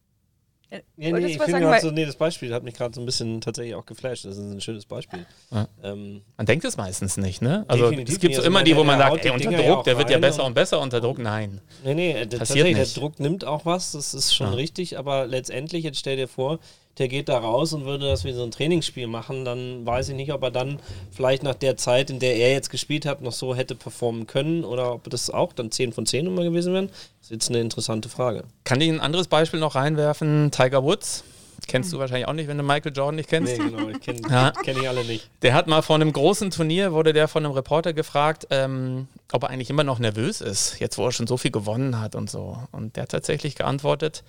Ja, 0.73 0.79
Wolltest 0.79 1.13
nee, 1.13 1.21
du 1.21 1.27
ich 1.29 1.43
finde 1.43 1.61
sagen? 1.69 1.81
so, 1.83 1.91
nee, 1.91 2.07
das 2.07 2.17
Beispiel 2.17 2.55
hat 2.55 2.63
mich 2.63 2.73
gerade 2.75 2.95
so 2.95 3.01
ein 3.03 3.05
bisschen 3.07 3.41
tatsächlich 3.43 3.75
auch 3.75 3.85
geflasht. 3.85 4.25
Das 4.25 4.39
ist 4.39 4.43
ein 4.51 4.61
schönes 4.61 4.87
Beispiel. 4.87 5.27
Ja. 5.51 5.69
Ähm, 5.83 6.23
Man 6.39 6.47
denkt 6.47 6.65
es 6.65 6.77
meistens 6.79 7.19
nicht, 7.19 7.43
ne? 7.43 7.65
Also 7.69 7.91
es 7.91 8.19
gibt 8.19 8.35
so 8.35 8.41
Also 8.41 8.43
immer 8.43 8.63
die, 8.63 8.75
wo 8.75 8.83
man 8.83 8.99
sagt, 8.99 9.23
ey, 9.25 9.31
unter 9.33 9.51
Dinger 9.51 9.61
ja 9.63 9.69
Druck, 9.69 9.79
auch 9.81 9.85
der 9.85 9.99
wird 9.99 10.09
ja 10.11 10.19
besser 10.19 10.43
und- 10.43 10.47
und 10.49 10.55
besser 10.55 10.81
unter 10.81 11.01
Druck. 11.03 11.19
Nein. 11.19 11.61
Nee, 11.85 11.95
nee, 11.95 12.11
äh, 12.13 12.15
Passiert 12.15 12.39
tatsächlich, 12.39 12.77
nicht. 12.79 12.97
der 12.97 13.03
Druck 13.03 13.21
nimmt 13.21 13.45
auch 13.45 13.67
was, 13.67 13.93
das 13.93 14.15
ist 14.15 14.35
schon 14.35 14.47
Ja. 14.49 14.55
richtig, 14.55 14.99
aber 14.99 15.27
letztendlich, 15.27 15.85
jetzt 15.85 15.99
stell 15.99 16.17
dir 16.17 16.29
vor, 16.29 16.59
der 16.99 17.09
geht 17.09 17.29
da 17.29 17.39
raus 17.39 17.73
und 17.73 17.85
würde 17.85 18.07
das 18.07 18.25
wie 18.25 18.33
so 18.33 18.43
ein 18.43 18.51
Trainingsspiel 18.51 19.07
machen, 19.07 19.45
dann 19.45 19.87
weiß 19.87 20.11
ich 20.11 20.15
nicht, 20.15 20.33
ob 20.33 20.43
er 20.43 20.51
dann 20.51 20.79
vielleicht 21.11 21.43
nach 21.43 21.55
der 21.55 21.77
Zeit, 21.77 22.11
in 22.11 22.19
der 22.19 22.37
er 22.37 22.53
jetzt 22.53 22.71
gespielt 22.71 23.07
hat, 23.07 23.23
noch 23.23 23.33
so 23.33 23.55
hätte 23.55 23.75
performen 23.75 24.27
können 24.27 24.65
oder 24.65 24.93
ob 24.93 25.09
das 25.09 25.31
auch 25.31 25.53
dann 25.53 25.71
10 25.71 25.93
von 25.93 26.05
10 26.05 26.27
immer 26.27 26.43
gewesen 26.43 26.75
wären. 26.75 26.89
Das 26.89 27.25
ist 27.25 27.31
jetzt 27.31 27.49
eine 27.49 27.61
interessante 27.61 28.09
Frage. 28.09 28.45
Kann 28.65 28.81
ich 28.81 28.91
ein 28.91 29.01
anderes 29.01 29.29
Beispiel 29.29 29.61
noch 29.61 29.75
reinwerfen? 29.75 30.51
Tiger 30.51 30.83
Woods. 30.83 31.25
Kennst 31.69 31.93
du 31.93 31.99
wahrscheinlich 31.99 32.27
auch 32.27 32.33
nicht, 32.33 32.49
wenn 32.49 32.59
du 32.59 32.65
Michael 32.65 32.93
Jordan 32.95 33.15
nicht 33.15 33.29
kennst. 33.29 33.57
Nee, 33.57 33.65
genau, 33.71 33.89
ich 33.89 34.01
kenne 34.01 34.21
Ja. 34.31 34.51
kenn 34.65 34.77
ich 34.77 34.89
alle 34.89 35.05
nicht. 35.05 35.31
Der 35.43 35.55
hat 35.55 35.69
mal 35.69 35.81
vor 35.83 35.95
einem 35.95 36.13
großen 36.13 36.51
Turnier, 36.51 36.93
wurde 36.93 37.13
der 37.13 37.29
von 37.29 37.45
einem 37.45 37.55
Reporter 37.55 37.93
gefragt, 37.93 38.49
ähm, 38.51 39.07
ob 39.31 39.45
er 39.45 39.51
eigentlich 39.51 39.71
immer 39.71 39.85
noch 39.85 40.01
nervös 40.01 40.41
ist, 40.41 40.81
jetzt 40.81 40.99
wo 40.99 41.07
er 41.07 41.13
schon 41.13 41.29
so 41.29 41.37
viel 41.37 41.53
gewonnen 41.53 42.01
hat 42.01 42.17
und 42.17 42.29
so. 42.29 42.59
Und 42.73 42.97
der 42.97 43.05
hat 43.05 43.11
tatsächlich 43.11 43.55
geantwortet, 43.55 44.25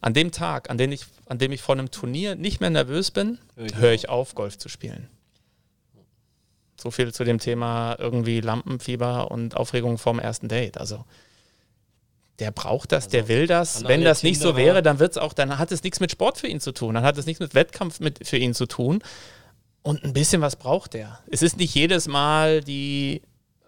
an 0.00 0.14
dem 0.14 0.30
Tag, 0.32 0.70
an 0.70 0.78
dem 0.78 0.92
ich, 0.92 1.04
an 1.26 1.38
dem 1.38 1.52
ich 1.52 1.62
vor 1.62 1.74
einem 1.74 1.90
Turnier 1.90 2.34
nicht 2.36 2.60
mehr 2.60 2.70
nervös 2.70 3.10
bin, 3.10 3.38
Hör 3.56 3.66
ich 3.66 3.76
höre 3.76 3.92
ich 3.92 4.08
auf, 4.08 4.34
Golf 4.34 4.58
zu 4.58 4.68
spielen. 4.68 5.08
So 6.80 6.90
viel 6.90 7.12
zu 7.12 7.24
dem 7.24 7.38
Thema 7.38 7.96
irgendwie 7.98 8.40
Lampenfieber 8.40 9.30
und 9.30 9.56
Aufregung 9.56 9.98
vorm 9.98 10.18
ersten 10.18 10.48
Date. 10.48 10.78
Also 10.78 11.04
der 12.38 12.50
braucht 12.50 12.92
das, 12.92 13.08
der 13.08 13.28
will 13.28 13.46
das. 13.46 13.84
Wenn 13.84 14.04
das 14.04 14.22
nicht 14.22 14.38
so 14.40 14.50
Tinderer- 14.50 14.56
wäre, 14.56 14.82
dann 14.82 14.98
wird's 14.98 15.16
auch, 15.16 15.32
dann 15.32 15.56
hat 15.58 15.72
es 15.72 15.82
nichts 15.82 16.00
mit 16.00 16.10
Sport 16.10 16.38
für 16.38 16.48
ihn 16.48 16.60
zu 16.60 16.72
tun, 16.72 16.94
dann 16.94 17.02
hat 17.04 17.16
es 17.16 17.24
nichts 17.24 17.40
mit 17.40 17.54
Wettkampf 17.54 17.98
mit, 18.00 18.26
für 18.28 18.36
ihn 18.36 18.52
zu 18.54 18.66
tun. 18.66 19.02
Und 19.82 20.04
ein 20.04 20.12
bisschen 20.12 20.42
was 20.42 20.56
braucht 20.56 20.94
er. 20.94 21.20
Es 21.30 21.40
ist 21.42 21.56
nicht 21.56 21.74
jedes 21.74 22.08
Mal 22.08 22.60
die 22.60 23.22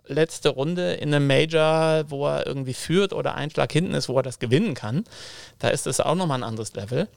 letzte 0.08 0.50
Runde 0.50 0.94
in 0.94 1.14
einem 1.14 1.26
Major, 1.26 2.04
wo 2.10 2.26
er 2.26 2.46
irgendwie 2.46 2.74
führt 2.74 3.12
oder 3.12 3.34
ein 3.34 3.50
Schlag 3.50 3.72
hinten 3.72 3.94
ist, 3.94 4.08
wo 4.08 4.16
er 4.16 4.22
das 4.22 4.38
gewinnen 4.38 4.74
kann. 4.74 5.04
Da 5.58 5.68
ist 5.68 5.86
es 5.86 6.00
auch 6.00 6.14
nochmal 6.14 6.40
ein 6.40 6.48
anderes 6.48 6.74
Level. 6.74 7.08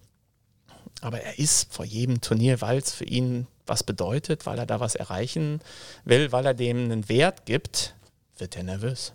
Aber 1.02 1.20
er 1.20 1.40
ist 1.40 1.74
vor 1.74 1.86
jedem 1.86 2.22
Turnier, 2.22 2.62
weil 2.62 2.78
es 2.78 2.94
für 2.94 3.06
ihn 3.06 3.48
was 3.66 3.84
bedeutet, 3.84 4.46
weil 4.46 4.60
er 4.60 4.66
da 4.66 4.80
was 4.80 4.96
erreichen 4.96 5.62
will, 6.06 6.32
weil 6.32 6.46
er 6.46 6.54
dem 6.54 6.78
einen 6.78 7.10
Wert 7.10 7.46
gibt, 7.46 7.96
wird 8.38 8.56
er 8.56 8.64
nervös. 8.64 9.14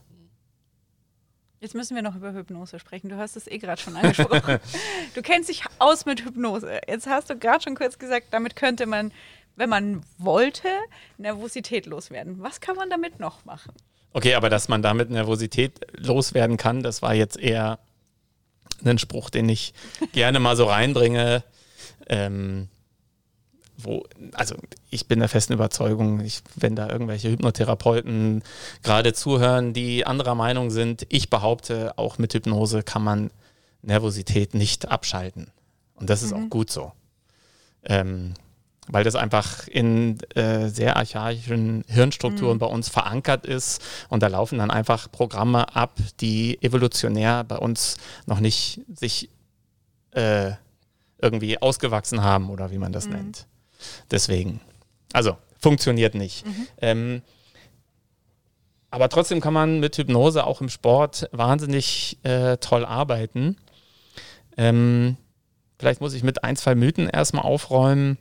Jetzt 1.61 1.75
müssen 1.75 1.95
wir 1.95 2.03
noch 2.03 2.15
über 2.15 2.33
Hypnose 2.33 2.79
sprechen. 2.79 3.09
Du 3.09 3.17
hast 3.17 3.37
es 3.37 3.47
eh 3.47 3.59
gerade 3.59 3.81
schon 3.81 3.97
angesprochen. 3.97 4.59
du 5.15 5.23
kennst 5.23 5.49
dich 5.49 5.65
aus 5.79 6.05
mit 6.05 6.25
Hypnose. 6.25 6.81
Jetzt 6.87 7.07
hast 7.07 7.31
du 7.31 7.37
gerade 7.37 7.63
schon 7.63 7.75
kurz 7.75 7.99
gesagt, 7.99 8.27
damit 8.31 8.57
könnte 8.57 8.87
man, 8.87 9.11
wenn 9.57 9.71
man 9.71 10.03
wollte, 10.19 10.69
Nervosität 11.19 11.87
loswerden. 11.87 12.37
Was 12.41 12.61
kann 12.61 12.77
man 12.77 12.91
damit 12.91 13.19
noch 13.19 13.45
machen? 13.45 13.73
Okay, 14.13 14.35
aber 14.35 14.49
dass 14.49 14.69
man 14.69 14.83
damit 14.83 15.11
Nervosität 15.11 15.81
loswerden 15.97 16.57
kann, 16.57 16.83
das 16.83 17.03
war 17.03 17.15
jetzt 17.15 17.39
eher 17.39 17.79
ein 18.85 18.99
Spruch, 18.99 19.31
den 19.31 19.49
ich 19.49 19.75
gerne 20.13 20.41
mal 20.41 20.57
so 20.57 20.65
reinbringe. 20.65 21.43
Ähm, 22.09 22.69
wo, 23.79 24.05
also 24.33 24.57
ich 24.91 25.07
bin 25.07 25.19
der 25.19 25.29
festen 25.29 25.53
Überzeugung, 25.53 26.21
ich, 26.21 26.41
wenn 26.55 26.77
da 26.77 26.89
irgendwelche 26.89 27.31
Hypnotherapeuten 27.31 28.43
gerade 28.83 29.13
zuhören, 29.13 29.75
die 29.75 30.07
anderer 30.07 30.35
Meinung 30.35 30.71
sind, 30.71 31.07
ich 31.11 31.29
behaupte, 31.29 31.93
auch 31.99 32.17
mit 32.17 32.33
Hypnose 32.33 32.83
kann 32.83 33.05
man 33.05 33.31
Nervosität 33.83 34.55
nicht 34.55 34.89
abschalten. 34.89 35.51
Und 35.95 36.11
das 36.11 36.23
ist 36.23 36.33
auch 36.33 36.49
gut 36.49 36.71
so. 36.71 36.93
Ähm, 37.85 38.35
weil 38.89 39.05
das 39.05 39.15
einfach 39.15 39.67
in 39.69 40.19
äh, 40.35 40.69
sehr 40.69 40.97
archaischen 40.97 41.85
Hirnstrukturen 41.89 42.59
bei 42.59 42.67
uns 42.67 42.89
verankert 42.89 43.47
ist. 43.47 43.83
Und 44.09 44.23
da 44.23 44.29
laufen 44.29 44.59
dann 44.59 44.71
einfach 44.71 45.11
Programme 45.11 45.75
ab, 45.75 45.99
die 46.21 46.63
evolutionär 46.63 47.45
bei 47.45 47.57
uns 47.57 47.97
noch 48.27 48.41
nicht 48.41 48.81
sich 48.95 49.31
äh, 50.13 50.53
irgendwie 51.19 51.61
ausgewachsen 51.61 52.23
haben 52.23 52.51
oder 52.51 52.71
wie 52.71 52.79
man 52.79 52.93
das 52.93 53.09
nennt. 53.09 53.47
Deswegen. 54.11 54.61
Also, 55.13 55.37
funktioniert 55.59 56.15
nicht. 56.15 56.45
Ähm, 56.81 57.23
aber 58.91 59.09
trotzdem 59.09 59.41
kann 59.41 59.53
man 59.53 59.81
mit 59.81 59.97
Hypnose 59.99 60.47
auch 60.47 60.61
im 60.61 60.69
Sport 60.69 61.29
wahnsinnig 61.33 62.19
äh, 62.23 62.57
toll 62.59 62.85
arbeiten. 62.85 63.57
Ähm, 64.57 65.17
vielleicht 65.79 66.01
muss 66.01 66.15
ich 66.15 66.23
mit 66.23 66.45
ein, 66.45 66.57
zwei 66.57 66.75
Mythen 66.75 67.09
erstmal 67.09 67.45
aufräumen. 67.45 68.19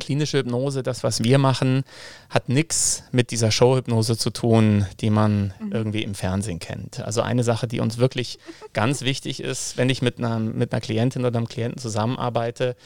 Klinische 0.00 0.38
Hypnose, 0.38 0.82
das, 0.82 1.04
was 1.04 1.22
wir 1.22 1.38
machen, 1.38 1.84
hat 2.28 2.48
nichts 2.48 3.04
mit 3.12 3.30
dieser 3.30 3.50
Showhypnose 3.50 4.16
zu 4.16 4.30
tun, 4.30 4.86
die 5.00 5.10
man 5.10 5.54
irgendwie 5.70 6.02
im 6.02 6.14
Fernsehen 6.14 6.58
kennt. 6.58 7.00
Also 7.00 7.22
eine 7.22 7.44
Sache, 7.44 7.68
die 7.68 7.80
uns 7.80 7.98
wirklich 7.98 8.38
ganz 8.72 9.02
wichtig 9.02 9.40
ist, 9.40 9.76
wenn 9.76 9.88
ich 9.88 10.02
mit 10.02 10.18
einer, 10.18 10.38
mit 10.38 10.72
einer 10.72 10.80
Klientin 10.80 11.24
oder 11.24 11.38
einem 11.38 11.48
Klienten 11.48 11.78
zusammenarbeite, 11.78 12.76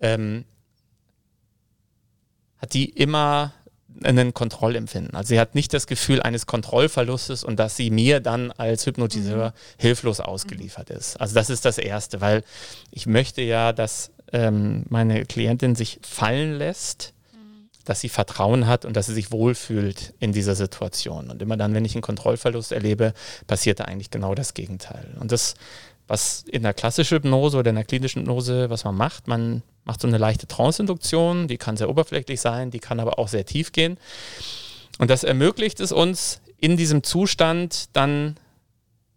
ähm, 0.00 0.44
hat 2.58 2.74
die 2.74 2.88
immer 2.88 3.54
ein 4.04 4.34
Kontrollempfinden. 4.34 5.14
Also 5.14 5.28
sie 5.28 5.40
hat 5.40 5.54
nicht 5.54 5.72
das 5.74 5.86
Gefühl 5.86 6.22
eines 6.22 6.46
Kontrollverlustes 6.46 7.44
und 7.44 7.58
dass 7.58 7.76
sie 7.76 7.90
mir 7.90 8.20
dann 8.20 8.50
als 8.52 8.86
Hypnotiseur 8.86 9.50
mhm. 9.50 9.52
hilflos 9.78 10.20
ausgeliefert 10.20 10.90
mhm. 10.90 10.96
ist. 10.96 11.20
Also 11.20 11.34
das 11.34 11.50
ist 11.50 11.64
das 11.64 11.78
Erste, 11.78 12.20
weil 12.20 12.44
ich 12.90 13.06
möchte 13.06 13.42
ja, 13.42 13.72
dass 13.72 14.10
ähm, 14.32 14.84
meine 14.88 15.24
Klientin 15.24 15.74
sich 15.74 16.00
fallen 16.02 16.54
lässt, 16.54 17.14
mhm. 17.32 17.68
dass 17.84 18.00
sie 18.00 18.08
Vertrauen 18.08 18.66
hat 18.66 18.84
und 18.84 18.96
dass 18.96 19.06
sie 19.06 19.14
sich 19.14 19.30
wohlfühlt 19.30 20.14
in 20.18 20.32
dieser 20.32 20.54
Situation. 20.54 21.30
Und 21.30 21.42
immer 21.42 21.56
dann, 21.56 21.74
wenn 21.74 21.84
ich 21.84 21.94
einen 21.94 22.02
Kontrollverlust 22.02 22.72
erlebe, 22.72 23.14
passiert 23.46 23.80
da 23.80 23.84
eigentlich 23.84 24.10
genau 24.10 24.34
das 24.34 24.54
Gegenteil. 24.54 25.16
Und 25.20 25.32
das 25.32 25.54
was 26.08 26.44
in 26.50 26.62
der 26.62 26.74
klassischen 26.74 27.16
Hypnose 27.16 27.56
oder 27.56 27.70
in 27.70 27.76
der 27.76 27.84
klinischen 27.84 28.22
Hypnose, 28.22 28.68
was 28.70 28.84
man 28.84 28.94
macht, 28.94 29.28
man 29.28 29.62
macht 29.84 30.00
so 30.00 30.08
eine 30.08 30.18
leichte 30.18 30.46
Trance-Induktion, 30.46 31.48
die 31.48 31.56
kann 31.56 31.76
sehr 31.76 31.88
oberflächlich 31.88 32.40
sein, 32.40 32.70
die 32.70 32.80
kann 32.80 33.00
aber 33.00 33.18
auch 33.18 33.28
sehr 33.28 33.46
tief 33.46 33.72
gehen. 33.72 33.96
Und 34.98 35.10
das 35.10 35.24
ermöglicht 35.24 35.80
es 35.80 35.90
uns, 35.90 36.40
in 36.58 36.76
diesem 36.76 37.02
Zustand 37.02 37.88
dann 37.94 38.36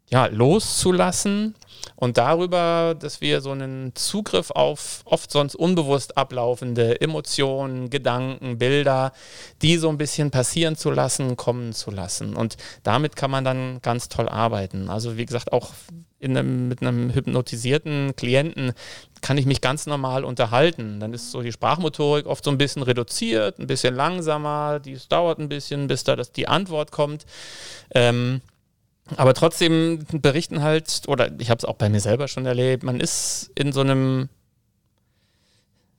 ja, 0.09 0.27
loszulassen 0.27 1.55
und 1.95 2.17
darüber, 2.17 2.95
dass 2.97 3.21
wir 3.21 3.41
so 3.41 3.51
einen 3.51 3.95
Zugriff 3.95 4.51
auf 4.51 5.01
oft 5.05 5.31
sonst 5.31 5.55
unbewusst 5.55 6.17
ablaufende 6.17 6.99
Emotionen, 7.01 7.89
Gedanken, 7.89 8.57
Bilder, 8.57 9.11
die 9.61 9.77
so 9.77 9.89
ein 9.89 9.97
bisschen 9.97 10.31
passieren 10.31 10.75
zu 10.75 10.91
lassen, 10.91 11.37
kommen 11.37 11.73
zu 11.73 11.91
lassen. 11.91 12.35
Und 12.35 12.57
damit 12.83 13.15
kann 13.15 13.31
man 13.31 13.43
dann 13.43 13.79
ganz 13.81 14.09
toll 14.09 14.29
arbeiten. 14.29 14.89
Also 14.89 15.17
wie 15.17 15.25
gesagt, 15.25 15.53
auch 15.53 15.71
einem, 16.25 16.67
mit 16.67 16.81
einem 16.81 17.13
hypnotisierten 17.13 18.15
Klienten 18.15 18.73
kann 19.21 19.37
ich 19.37 19.45
mich 19.45 19.61
ganz 19.61 19.85
normal 19.85 20.23
unterhalten. 20.23 20.99
Dann 20.99 21.13
ist 21.13 21.31
so 21.31 21.41
die 21.41 21.51
Sprachmotorik 21.51 22.25
oft 22.25 22.43
so 22.43 22.51
ein 22.51 22.57
bisschen 22.57 22.83
reduziert, 22.83 23.59
ein 23.59 23.67
bisschen 23.67 23.95
langsamer, 23.95 24.81
es 24.85 25.07
dauert 25.07 25.39
ein 25.39 25.49
bisschen, 25.49 25.87
bis 25.87 26.03
da 26.03 26.15
das, 26.15 26.31
die 26.31 26.47
Antwort 26.47 26.91
kommt. 26.91 27.25
Ähm, 27.93 28.41
aber 29.17 29.33
trotzdem 29.33 30.05
berichten 30.11 30.61
halt, 30.61 31.03
oder 31.07 31.29
ich 31.39 31.49
habe 31.49 31.59
es 31.59 31.65
auch 31.65 31.75
bei 31.75 31.89
mir 31.89 31.99
selber 31.99 32.27
schon 32.27 32.45
erlebt, 32.45 32.83
man 32.83 32.99
ist 32.99 33.51
in 33.55 33.71
so 33.71 33.81
einem, 33.81 34.29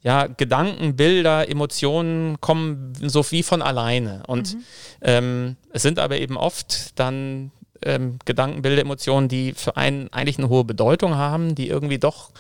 ja, 0.02 0.26
Gedanken, 0.26 0.96
Bilder, 0.96 1.48
Emotionen 1.48 2.40
kommen 2.40 2.94
so 3.00 3.28
wie 3.30 3.42
von 3.42 3.62
alleine. 3.62 4.22
Und 4.26 4.54
mhm. 4.54 4.64
ähm, 5.02 5.57
es 5.72 5.82
sind 5.82 5.98
aber 5.98 6.18
eben 6.18 6.36
oft 6.36 6.98
dann 6.98 7.52
ähm, 7.82 8.18
Gedanken, 8.24 8.62
Bilder, 8.62 8.82
Emotionen, 8.82 9.28
die 9.28 9.52
für 9.52 9.76
einen 9.76 10.12
eigentlich 10.12 10.38
eine 10.38 10.48
hohe 10.48 10.64
Bedeutung 10.64 11.14
haben, 11.14 11.54
die 11.54 11.68
irgendwie 11.68 11.98
doch 11.98 12.30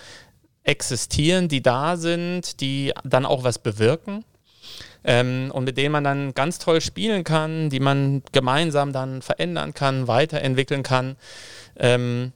existieren, 0.64 1.48
die 1.48 1.62
da 1.62 1.96
sind, 1.96 2.60
die 2.60 2.92
dann 3.04 3.24
auch 3.24 3.44
was 3.44 3.60
bewirken 3.60 4.24
ähm, 5.06 5.52
und 5.54 5.64
mit 5.64 5.78
denen 5.78 5.92
man 5.92 6.04
dann 6.04 6.34
ganz 6.34 6.58
toll 6.58 6.80
spielen 6.80 7.22
kann, 7.22 7.70
die 7.70 7.80
man 7.80 8.22
gemeinsam 8.32 8.92
dann 8.92 9.22
verändern 9.22 9.72
kann, 9.72 10.08
weiterentwickeln 10.08 10.82
kann. 10.82 11.16
Ähm, 11.76 12.32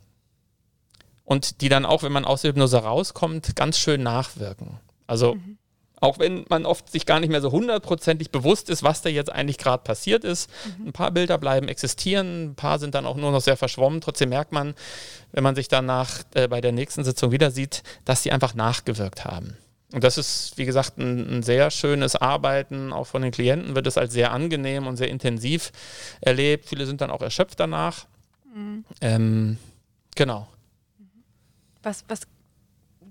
und 1.25 1.61
die 1.61 1.69
dann 1.69 1.85
auch, 1.85 2.03
wenn 2.03 2.13
man 2.13 2.25
aus 2.25 2.43
der 2.43 2.51
Hypnose 2.51 2.79
rauskommt, 2.79 3.57
ganz 3.57 3.79
schön 3.79 4.03
nachwirken. 4.03 4.79
Also 5.09 5.35
mhm. 5.35 5.59
auch 6.01 6.21
wenn 6.21 6.45
man 6.49 6.65
oft 6.65 6.91
sich 6.91 7.07
gar 7.07 7.19
nicht 7.19 7.31
mehr 7.31 7.41
so 7.41 7.51
hundertprozentig 7.51 8.31
bewusst 8.31 8.71
ist, 8.71 8.85
was 8.85 9.03
da 9.03 9.09
jetzt 9.09 9.33
eigentlich 9.33 9.59
gerade 9.59 9.83
passiert 9.83 10.23
ist. 10.23 10.49
Mhm. 10.79 10.89
Ein 10.89 10.93
paar 10.93 11.11
Bilder 11.11 11.39
bleiben 11.39 11.67
existieren, 11.67 12.51
ein 12.51 12.55
paar 12.55 12.79
sind 12.79 12.95
dann 12.95 13.05
auch 13.05 13.17
nur 13.17 13.33
noch 13.33 13.41
sehr 13.41 13.57
verschwommen. 13.57 14.01
Trotzdem 14.01 14.29
merkt 14.29 14.53
man, 14.53 14.75
wenn 15.33 15.43
man 15.43 15.57
sich 15.57 15.67
danach 15.67 16.23
äh, 16.35 16.47
bei 16.47 16.61
der 16.61 16.73
nächsten 16.73 17.03
Sitzung 17.03 17.33
wieder 17.33 17.51
sieht, 17.51 17.83
dass 18.05 18.23
die 18.23 18.31
einfach 18.31 18.55
nachgewirkt 18.55 19.25
haben. 19.25 19.57
Und 19.93 20.05
das 20.05 20.19
ist, 20.19 20.57
wie 20.57 20.65
gesagt, 20.65 20.99
ein, 20.99 21.39
ein, 21.39 21.43
sehr 21.43 21.71
schönes 21.71 22.15
Arbeiten. 22.15 22.93
Auch 22.93 23.07
von 23.07 23.23
den 23.23 23.33
Klienten 23.33 23.75
wird 23.75 23.87
es 23.87 23.99
als 23.99 24.13
sehr 24.13 24.33
angenehm 24.33 24.87
und 24.87 24.97
sehr 24.97 25.09
intensiv 25.09 25.73
erlebt. 26.21 26.67
Viele 26.69 26.87
sind 26.87 27.01
dann 27.01 27.11
auch 27.11 27.23
erschöpft 27.23 27.59
danach. 27.59 28.07
Mhm. 28.55 28.85
Ähm, 29.01 29.59
genau. 30.15 30.49
Was, 31.83 32.05
was 32.09 32.21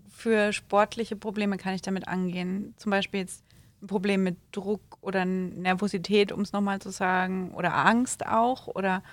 für 0.10 0.54
sportliche 0.54 1.16
Probleme 1.16 1.58
kann 1.58 1.74
ich 1.74 1.82
damit 1.82 2.08
angehen? 2.08 2.74
Zum 2.78 2.92
Beispiel 2.92 3.22
jetzt 3.22 3.44
ein 3.82 3.88
Problem 3.88 4.24
mit 4.24 4.38
Druck 4.52 4.82
oder 5.02 5.26
Nervosität, 5.26 6.32
um 6.32 6.42
es 6.42 6.54
nochmal 6.54 6.80
zu 6.80 6.92
sagen, 6.92 7.54
oder 7.56 7.74
Angst 7.76 8.26
auch? 8.26 8.68
Oder 8.68 9.04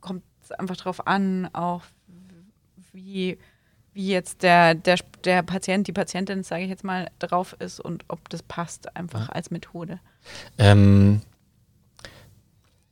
kommt 0.00 0.22
es 0.42 0.52
einfach 0.52 0.76
darauf 0.76 1.06
an, 1.06 1.48
auch 1.52 1.82
wie 2.92 3.38
wie 3.94 4.08
jetzt 4.08 4.42
der, 4.42 4.74
der, 4.74 4.98
der 5.24 5.42
Patient, 5.42 5.86
die 5.86 5.92
Patientin, 5.92 6.42
sage 6.42 6.64
ich 6.64 6.70
jetzt 6.70 6.84
mal, 6.84 7.10
drauf 7.20 7.56
ist 7.58 7.80
und 7.80 8.04
ob 8.08 8.28
das 8.28 8.42
passt 8.42 8.94
einfach 8.96 9.28
als 9.28 9.50
Methode. 9.50 10.00
Ähm, 10.58 11.22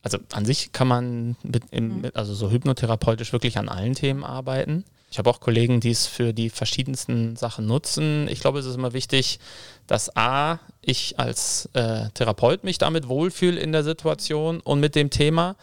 also 0.03 0.19
an 0.33 0.45
sich 0.45 0.73
kann 0.73 0.89
man 0.89 1.37
mit, 1.43 1.65
im, 1.71 1.99
mhm. 1.99 2.11
also 2.15 2.35
so 2.35 2.51
hypnotherapeutisch 2.51 3.33
wirklich 3.33 3.59
an 3.59 3.69
allen 3.69 3.95
Themen 3.95 4.25
arbeiten. 4.25 4.85
Ich 5.13 5.19
habe 5.19 5.29
auch 5.29 5.41
Kollegen, 5.41 5.79
die 5.81 5.91
es 5.91 6.07
für 6.07 6.33
die 6.33 6.49
verschiedensten 6.49 7.37
Sachen 7.37 7.67
nutzen. 7.67 8.29
Ich 8.29 8.41
glaube, 8.41 8.61
es 8.61 8.65
ist 8.65 8.77
immer 8.77 8.95
wichtig, 8.95 9.41
dass 9.87 10.17
A, 10.17 10.59
ich 10.81 11.19
als 11.19 11.69
äh, 11.75 12.09
Therapeut 12.15 12.65
mich 12.65 12.79
damit 12.79 13.09
wohlfühle 13.09 13.61
in 13.61 13.73
der 13.73 13.85
Situation 13.85 14.61
und 14.61 14.81
mit 14.81 14.95
dem 14.95 15.11
Thema 15.11 15.57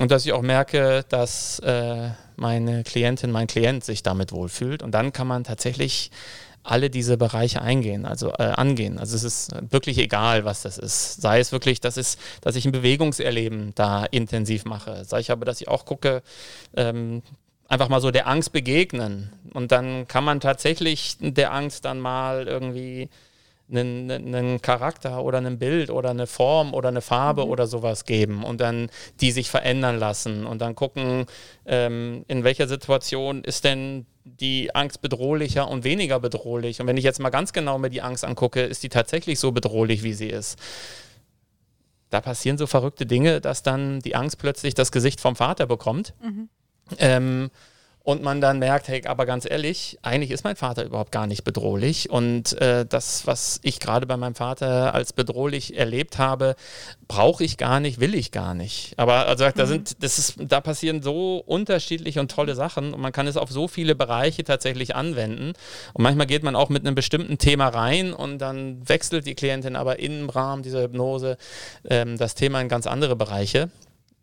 und 0.00 0.10
dass 0.10 0.26
ich 0.26 0.34
auch 0.34 0.42
merke, 0.42 1.02
dass 1.08 1.60
äh, 1.60 2.10
meine 2.36 2.84
Klientin, 2.84 3.30
mein 3.30 3.46
Klient 3.46 3.84
sich 3.84 4.02
damit 4.02 4.32
wohlfühlt. 4.32 4.82
Und 4.82 4.92
dann 4.92 5.14
kann 5.14 5.28
man 5.28 5.44
tatsächlich 5.44 6.10
alle 6.62 6.90
diese 6.90 7.16
Bereiche 7.16 7.62
eingehen, 7.62 8.04
also 8.04 8.32
äh, 8.32 8.42
angehen. 8.42 8.98
Also 8.98 9.16
es 9.16 9.24
ist 9.24 9.52
wirklich 9.70 9.96
egal, 9.96 10.44
was 10.44 10.60
das 10.60 10.76
ist. 10.76 11.22
Sei 11.22 11.40
es 11.40 11.52
wirklich, 11.52 11.80
dass, 11.80 11.96
es, 11.96 12.18
dass 12.42 12.54
ich 12.54 12.66
ein 12.66 12.72
Bewegungserleben 12.72 13.72
da 13.74 14.04
intensiv 14.04 14.66
mache. 14.66 15.06
Sei 15.06 15.20
ich 15.20 15.30
aber, 15.30 15.46
dass 15.46 15.62
ich 15.62 15.68
auch 15.68 15.86
gucke, 15.86 16.22
ähm, 16.76 17.22
einfach 17.74 17.88
mal 17.88 18.00
so 18.00 18.12
der 18.12 18.28
Angst 18.28 18.52
begegnen. 18.52 19.32
Und 19.52 19.72
dann 19.72 20.06
kann 20.06 20.22
man 20.22 20.38
tatsächlich 20.38 21.16
der 21.20 21.52
Angst 21.52 21.84
dann 21.84 21.98
mal 21.98 22.46
irgendwie 22.46 23.10
einen, 23.68 24.10
einen 24.10 24.62
Charakter 24.62 25.24
oder 25.24 25.38
ein 25.38 25.58
Bild 25.58 25.90
oder 25.90 26.10
eine 26.10 26.28
Form 26.28 26.72
oder 26.72 26.88
eine 26.88 27.00
Farbe 27.00 27.44
mhm. 27.44 27.50
oder 27.50 27.66
sowas 27.66 28.04
geben 28.04 28.44
und 28.44 28.60
dann 28.60 28.90
die 29.20 29.32
sich 29.32 29.50
verändern 29.50 29.98
lassen 29.98 30.46
und 30.46 30.60
dann 30.60 30.74
gucken, 30.74 31.26
ähm, 31.66 32.24
in 32.28 32.44
welcher 32.44 32.68
Situation 32.68 33.42
ist 33.42 33.64
denn 33.64 34.06
die 34.24 34.74
Angst 34.74 35.00
bedrohlicher 35.00 35.68
und 35.68 35.82
weniger 35.82 36.20
bedrohlich. 36.20 36.80
Und 36.80 36.86
wenn 36.86 36.96
ich 36.96 37.04
jetzt 37.04 37.20
mal 37.20 37.30
ganz 37.30 37.52
genau 37.52 37.78
mir 37.78 37.90
die 37.90 38.02
Angst 38.02 38.24
angucke, 38.24 38.60
ist 38.62 38.82
die 38.82 38.88
tatsächlich 38.88 39.40
so 39.40 39.50
bedrohlich, 39.50 40.02
wie 40.02 40.14
sie 40.14 40.28
ist. 40.28 40.58
Da 42.10 42.20
passieren 42.20 42.56
so 42.56 42.68
verrückte 42.68 43.06
Dinge, 43.06 43.40
dass 43.40 43.64
dann 43.64 43.98
die 44.00 44.14
Angst 44.14 44.38
plötzlich 44.38 44.74
das 44.74 44.92
Gesicht 44.92 45.20
vom 45.20 45.34
Vater 45.34 45.66
bekommt. 45.66 46.14
Mhm. 46.22 46.48
Ähm, 46.98 47.50
und 48.04 48.22
man 48.22 48.42
dann 48.42 48.58
merkt, 48.58 48.88
hey, 48.88 49.02
aber 49.06 49.24
ganz 49.24 49.50
ehrlich, 49.50 49.98
eigentlich 50.02 50.30
ist 50.30 50.44
mein 50.44 50.56
Vater 50.56 50.84
überhaupt 50.84 51.10
gar 51.10 51.26
nicht 51.26 51.42
bedrohlich 51.42 52.10
und 52.10 52.52
äh, 52.60 52.84
das, 52.84 53.26
was 53.26 53.60
ich 53.62 53.80
gerade 53.80 54.06
bei 54.06 54.18
meinem 54.18 54.34
Vater 54.34 54.94
als 54.94 55.14
bedrohlich 55.14 55.78
erlebt 55.78 56.18
habe, 56.18 56.54
brauche 57.08 57.42
ich 57.42 57.56
gar 57.56 57.80
nicht, 57.80 58.00
will 58.00 58.14
ich 58.14 58.30
gar 58.30 58.52
nicht. 58.52 58.92
Aber 58.98 59.26
also 59.26 59.48
da 59.48 59.64
mhm. 59.64 59.68
sind, 59.68 60.04
das 60.04 60.18
ist, 60.18 60.34
da 60.38 60.60
passieren 60.60 61.00
so 61.00 61.42
unterschiedliche 61.46 62.20
und 62.20 62.30
tolle 62.30 62.54
Sachen 62.54 62.92
und 62.92 63.00
man 63.00 63.12
kann 63.12 63.26
es 63.26 63.38
auf 63.38 63.50
so 63.50 63.68
viele 63.68 63.94
Bereiche 63.94 64.44
tatsächlich 64.44 64.94
anwenden. 64.94 65.54
Und 65.94 66.02
manchmal 66.02 66.26
geht 66.26 66.42
man 66.42 66.56
auch 66.56 66.68
mit 66.68 66.84
einem 66.84 66.94
bestimmten 66.94 67.38
Thema 67.38 67.68
rein 67.68 68.12
und 68.12 68.38
dann 68.38 68.86
wechselt 68.86 69.26
die 69.26 69.34
Klientin 69.34 69.76
aber 69.76 69.98
im 69.98 70.28
Rahmen 70.28 70.62
dieser 70.62 70.82
Hypnose 70.82 71.38
ähm, 71.88 72.18
das 72.18 72.34
Thema 72.34 72.60
in 72.60 72.68
ganz 72.68 72.86
andere 72.86 73.16
Bereiche. 73.16 73.70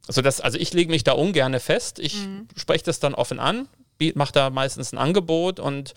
Also, 0.08 0.22
das, 0.22 0.41
also 0.41 0.58
ich 0.58 0.74
lege 0.74 0.91
mich 0.91 1.04
da 1.04 1.14
ungern 1.14 1.60
fest. 1.60 1.99
Ich 1.99 2.26
mhm. 2.26 2.47
spreche 2.56 2.84
das 2.84 2.99
dann 2.99 3.14
offen 3.14 3.39
an, 3.39 3.68
mache 4.16 4.34
da 4.34 4.49
meistens 4.49 4.91
ein 4.91 4.97
Angebot 4.97 5.60
und 5.60 5.93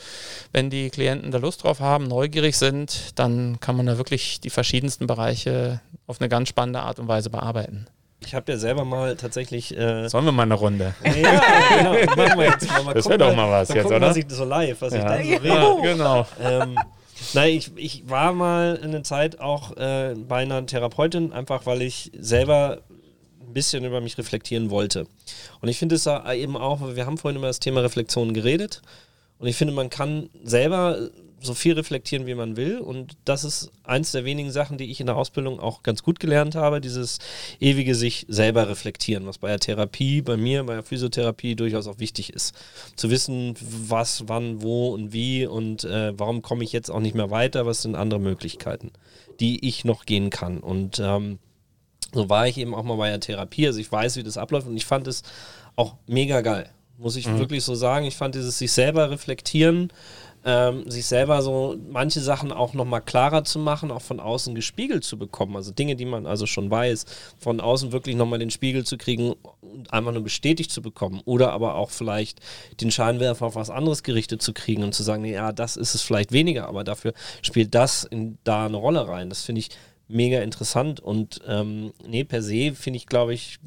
wenn 0.52 0.70
die 0.70 0.90
Klienten 0.90 1.30
da 1.30 1.38
Lust 1.38 1.64
drauf 1.64 1.80
haben, 1.80 2.04
neugierig 2.04 2.56
sind, 2.56 3.18
dann 3.18 3.58
kann 3.60 3.76
man 3.76 3.86
da 3.86 3.96
wirklich 3.96 4.40
die 4.40 4.50
verschiedensten 4.50 5.06
Bereiche 5.06 5.80
auf 6.06 6.20
eine 6.20 6.28
ganz 6.28 6.48
spannende 6.48 6.80
Art 6.80 6.98
und 6.98 7.08
Weise 7.08 7.30
bearbeiten. 7.30 7.86
Ich 8.20 8.34
habe 8.34 8.52
ja 8.52 8.58
selber 8.58 8.84
mal 8.84 9.16
tatsächlich. 9.16 9.76
Äh 9.76 10.08
Sollen 10.08 10.24
wir 10.24 10.32
mal 10.32 10.44
eine 10.44 10.54
Runde? 10.54 10.94
Ja, 11.04 11.42
genau. 11.76 11.92
Machen 12.16 12.38
wir 12.38 12.46
jetzt 12.46 12.70
mal. 12.70 12.82
mal 12.84 12.94
das 12.94 13.06
wäre 13.06 13.18
doch 13.18 13.36
mal 13.36 13.50
was 13.50 13.68
jetzt, 13.68 13.86
oder? 13.86 14.16
Ich 14.16 14.24
so 14.28 14.44
live, 14.44 14.80
was 14.80 14.94
ja. 14.94 14.98
ich 14.98 15.04
da 15.04 15.36
so 15.38 15.42
rede. 15.42 15.48
Ja, 15.48 15.74
genau. 15.82 16.26
Ähm, 16.40 16.78
nein, 17.34 17.50
ich, 17.50 17.70
ich 17.76 18.08
war 18.08 18.32
mal 18.32 18.80
eine 18.82 19.02
Zeit 19.02 19.40
auch 19.40 19.76
äh, 19.76 20.14
bei 20.14 20.42
einer 20.42 20.64
Therapeutin, 20.64 21.32
einfach 21.32 21.66
weil 21.66 21.82
ich 21.82 22.10
selber 22.18 22.80
bisschen 23.52 23.84
über 23.84 24.00
mich 24.00 24.18
reflektieren 24.18 24.70
wollte. 24.70 25.06
Und 25.60 25.68
ich 25.68 25.78
finde 25.78 25.96
es 25.96 26.06
eben 26.06 26.56
auch, 26.56 26.94
wir 26.94 27.06
haben 27.06 27.18
vorhin 27.18 27.38
über 27.38 27.48
das 27.48 27.60
Thema 27.60 27.80
Reflexion 27.80 28.34
geredet. 28.34 28.82
Und 29.38 29.48
ich 29.48 29.56
finde, 29.56 29.74
man 29.74 29.90
kann 29.90 30.30
selber 30.42 31.10
so 31.44 31.54
viel 31.54 31.74
reflektieren, 31.74 32.26
wie 32.26 32.34
man 32.34 32.56
will. 32.56 32.78
Und 32.78 33.16
das 33.24 33.44
ist 33.44 33.70
eins 33.82 34.12
der 34.12 34.24
wenigen 34.24 34.50
Sachen, 34.50 34.78
die 34.78 34.90
ich 34.90 35.00
in 35.00 35.06
der 35.06 35.16
Ausbildung 35.16 35.60
auch 35.60 35.82
ganz 35.82 36.02
gut 36.02 36.20
gelernt 36.20 36.54
habe, 36.54 36.80
dieses 36.80 37.18
ewige 37.60 37.94
sich 37.94 38.26
selber 38.28 38.68
reflektieren, 38.68 39.26
was 39.26 39.38
bei 39.38 39.48
der 39.48 39.60
Therapie, 39.60 40.22
bei 40.22 40.36
mir, 40.36 40.64
bei 40.64 40.74
der 40.74 40.82
Physiotherapie 40.82 41.54
durchaus 41.54 41.86
auch 41.86 41.98
wichtig 41.98 42.32
ist. 42.32 42.54
Zu 42.96 43.10
wissen, 43.10 43.54
was, 43.60 44.24
wann, 44.26 44.62
wo 44.62 44.88
und 44.94 45.12
wie 45.12 45.46
und 45.46 45.84
äh, 45.84 46.18
warum 46.18 46.42
komme 46.42 46.64
ich 46.64 46.72
jetzt 46.72 46.90
auch 46.90 47.00
nicht 47.00 47.14
mehr 47.14 47.30
weiter, 47.30 47.66
was 47.66 47.82
sind 47.82 47.94
andere 47.94 48.20
Möglichkeiten, 48.20 48.92
die 49.40 49.66
ich 49.66 49.84
noch 49.84 50.06
gehen 50.06 50.30
kann. 50.30 50.58
Und 50.58 51.00
ähm, 51.02 51.38
so 52.14 52.28
war 52.30 52.46
ich 52.46 52.56
eben 52.58 52.74
auch 52.74 52.84
mal 52.84 52.96
bei 52.96 53.10
der 53.10 53.20
Therapie. 53.20 53.66
Also 53.66 53.80
ich 53.80 53.90
weiß, 53.90 54.16
wie 54.16 54.22
das 54.22 54.38
abläuft 54.38 54.66
und 54.66 54.76
ich 54.76 54.86
fand 54.86 55.06
es 55.06 55.22
auch 55.76 55.94
mega 56.06 56.40
geil. 56.40 56.70
Muss 56.96 57.16
ich 57.16 57.26
mhm. 57.26 57.38
wirklich 57.38 57.64
so 57.64 57.74
sagen. 57.74 58.06
Ich 58.06 58.16
fand 58.16 58.34
dieses 58.34 58.58
sich 58.58 58.70
selber 58.70 59.10
reflektieren, 59.10 59.92
ähm, 60.44 60.88
sich 60.88 61.06
selber 61.06 61.42
so 61.42 61.76
manche 61.90 62.20
Sachen 62.20 62.52
auch 62.52 62.72
nochmal 62.74 63.00
klarer 63.00 63.42
zu 63.44 63.58
machen, 63.58 63.90
auch 63.90 64.02
von 64.02 64.20
außen 64.20 64.54
gespiegelt 64.54 65.02
zu 65.02 65.18
bekommen. 65.18 65.56
Also 65.56 65.72
Dinge, 65.72 65.96
die 65.96 66.04
man 66.04 66.26
also 66.26 66.46
schon 66.46 66.70
weiß, 66.70 67.06
von 67.38 67.60
außen 67.60 67.90
wirklich 67.90 68.14
nochmal 68.14 68.38
den 68.38 68.50
Spiegel 68.50 68.84
zu 68.84 68.96
kriegen 68.96 69.34
und 69.60 69.92
einfach 69.92 70.12
nur 70.12 70.22
bestätigt 70.22 70.70
zu 70.70 70.82
bekommen. 70.82 71.20
Oder 71.24 71.52
aber 71.52 71.74
auch 71.74 71.90
vielleicht 71.90 72.40
den 72.80 72.92
Scheinwerfer 72.92 73.46
auf 73.46 73.56
was 73.56 73.70
anderes 73.70 74.04
gerichtet 74.04 74.40
zu 74.40 74.52
kriegen 74.52 74.84
und 74.84 74.94
zu 74.94 75.02
sagen, 75.02 75.22
nee, 75.22 75.32
ja, 75.32 75.50
das 75.50 75.76
ist 75.76 75.94
es 75.94 76.02
vielleicht 76.02 76.30
weniger, 76.30 76.68
aber 76.68 76.84
dafür 76.84 77.12
spielt 77.42 77.74
das 77.74 78.04
in, 78.04 78.38
da 78.44 78.66
eine 78.66 78.76
Rolle 78.76 79.08
rein. 79.08 79.30
Das 79.30 79.42
finde 79.42 79.60
ich 79.60 79.70
mega 80.08 80.40
interessant 80.42 81.00
und 81.00 81.40
ähm, 81.46 81.92
nee, 82.06 82.24
per 82.24 82.42
se 82.42 82.72
finde 82.74 82.98
ich, 82.98 83.06
glaube 83.06 83.34
ich, 83.34 83.58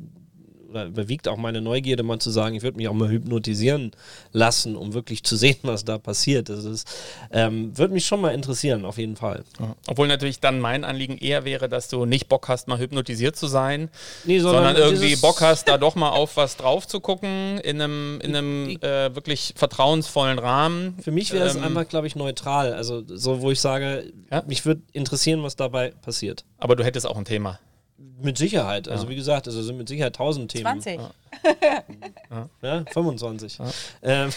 oder 0.69 0.85
überwiegt 0.85 1.27
auch 1.27 1.37
meine 1.37 1.61
Neugierde, 1.61 2.03
mal 2.03 2.19
zu 2.19 2.29
sagen, 2.29 2.55
ich 2.55 2.63
würde 2.63 2.77
mich 2.77 2.87
auch 2.87 2.93
mal 2.93 3.09
hypnotisieren 3.09 3.91
lassen, 4.31 4.75
um 4.75 4.93
wirklich 4.93 5.23
zu 5.23 5.35
sehen, 5.35 5.57
was 5.63 5.85
da 5.85 5.97
passiert. 5.97 6.49
Das 6.49 6.65
ist, 6.65 6.87
ähm, 7.31 7.77
würde 7.77 7.93
mich 7.93 8.05
schon 8.05 8.21
mal 8.21 8.33
interessieren, 8.33 8.85
auf 8.85 8.97
jeden 8.97 9.15
Fall. 9.15 9.43
Ja. 9.59 9.75
Obwohl 9.87 10.07
natürlich 10.07 10.39
dann 10.39 10.59
mein 10.59 10.83
Anliegen 10.83 11.17
eher 11.17 11.45
wäre, 11.45 11.69
dass 11.69 11.87
du 11.87 12.05
nicht 12.05 12.27
Bock 12.27 12.47
hast, 12.47 12.67
mal 12.67 12.79
hypnotisiert 12.79 13.35
zu 13.35 13.47
sein, 13.47 13.89
nee, 14.25 14.39
sondern, 14.39 14.75
sondern 14.75 14.93
irgendwie 14.93 15.15
Bock 15.15 15.41
hast, 15.41 15.67
da 15.67 15.77
doch 15.77 15.95
mal 15.95 16.09
auf 16.09 16.37
was 16.37 16.57
drauf 16.57 16.87
zu 16.87 16.99
gucken, 16.99 17.59
in 17.59 17.81
einem, 17.81 18.19
in 18.21 18.35
einem 18.35 18.69
äh, 18.81 19.15
wirklich 19.15 19.53
vertrauensvollen 19.55 20.39
Rahmen. 20.39 20.97
Für 21.01 21.11
mich 21.11 21.31
wäre 21.33 21.47
es 21.47 21.55
ähm, 21.55 21.63
einmal, 21.63 21.85
glaube 21.85 22.07
ich, 22.07 22.15
neutral. 22.15 22.73
Also 22.73 23.03
so, 23.07 23.41
wo 23.41 23.51
ich 23.51 23.59
sage, 23.61 24.11
ja? 24.31 24.43
mich 24.47 24.65
würde 24.65 24.81
interessieren, 24.93 25.43
was 25.43 25.55
dabei 25.55 25.91
passiert. 26.01 26.45
Aber 26.57 26.75
du 26.75 26.83
hättest 26.83 27.05
auch 27.05 27.17
ein 27.17 27.25
Thema. 27.25 27.59
Mit 28.19 28.37
Sicherheit. 28.37 28.87
Also 28.87 29.05
ja. 29.05 29.09
wie 29.11 29.15
gesagt, 29.15 29.47
also 29.47 29.61
sind 29.61 29.77
mit 29.77 29.87
Sicherheit 29.87 30.15
tausend 30.15 30.51
Themen. 30.51 30.81
20. 30.81 30.99
Ja, 32.29 32.49
ja 32.61 32.85
25. 32.91 33.59
Ähm, 34.01 34.29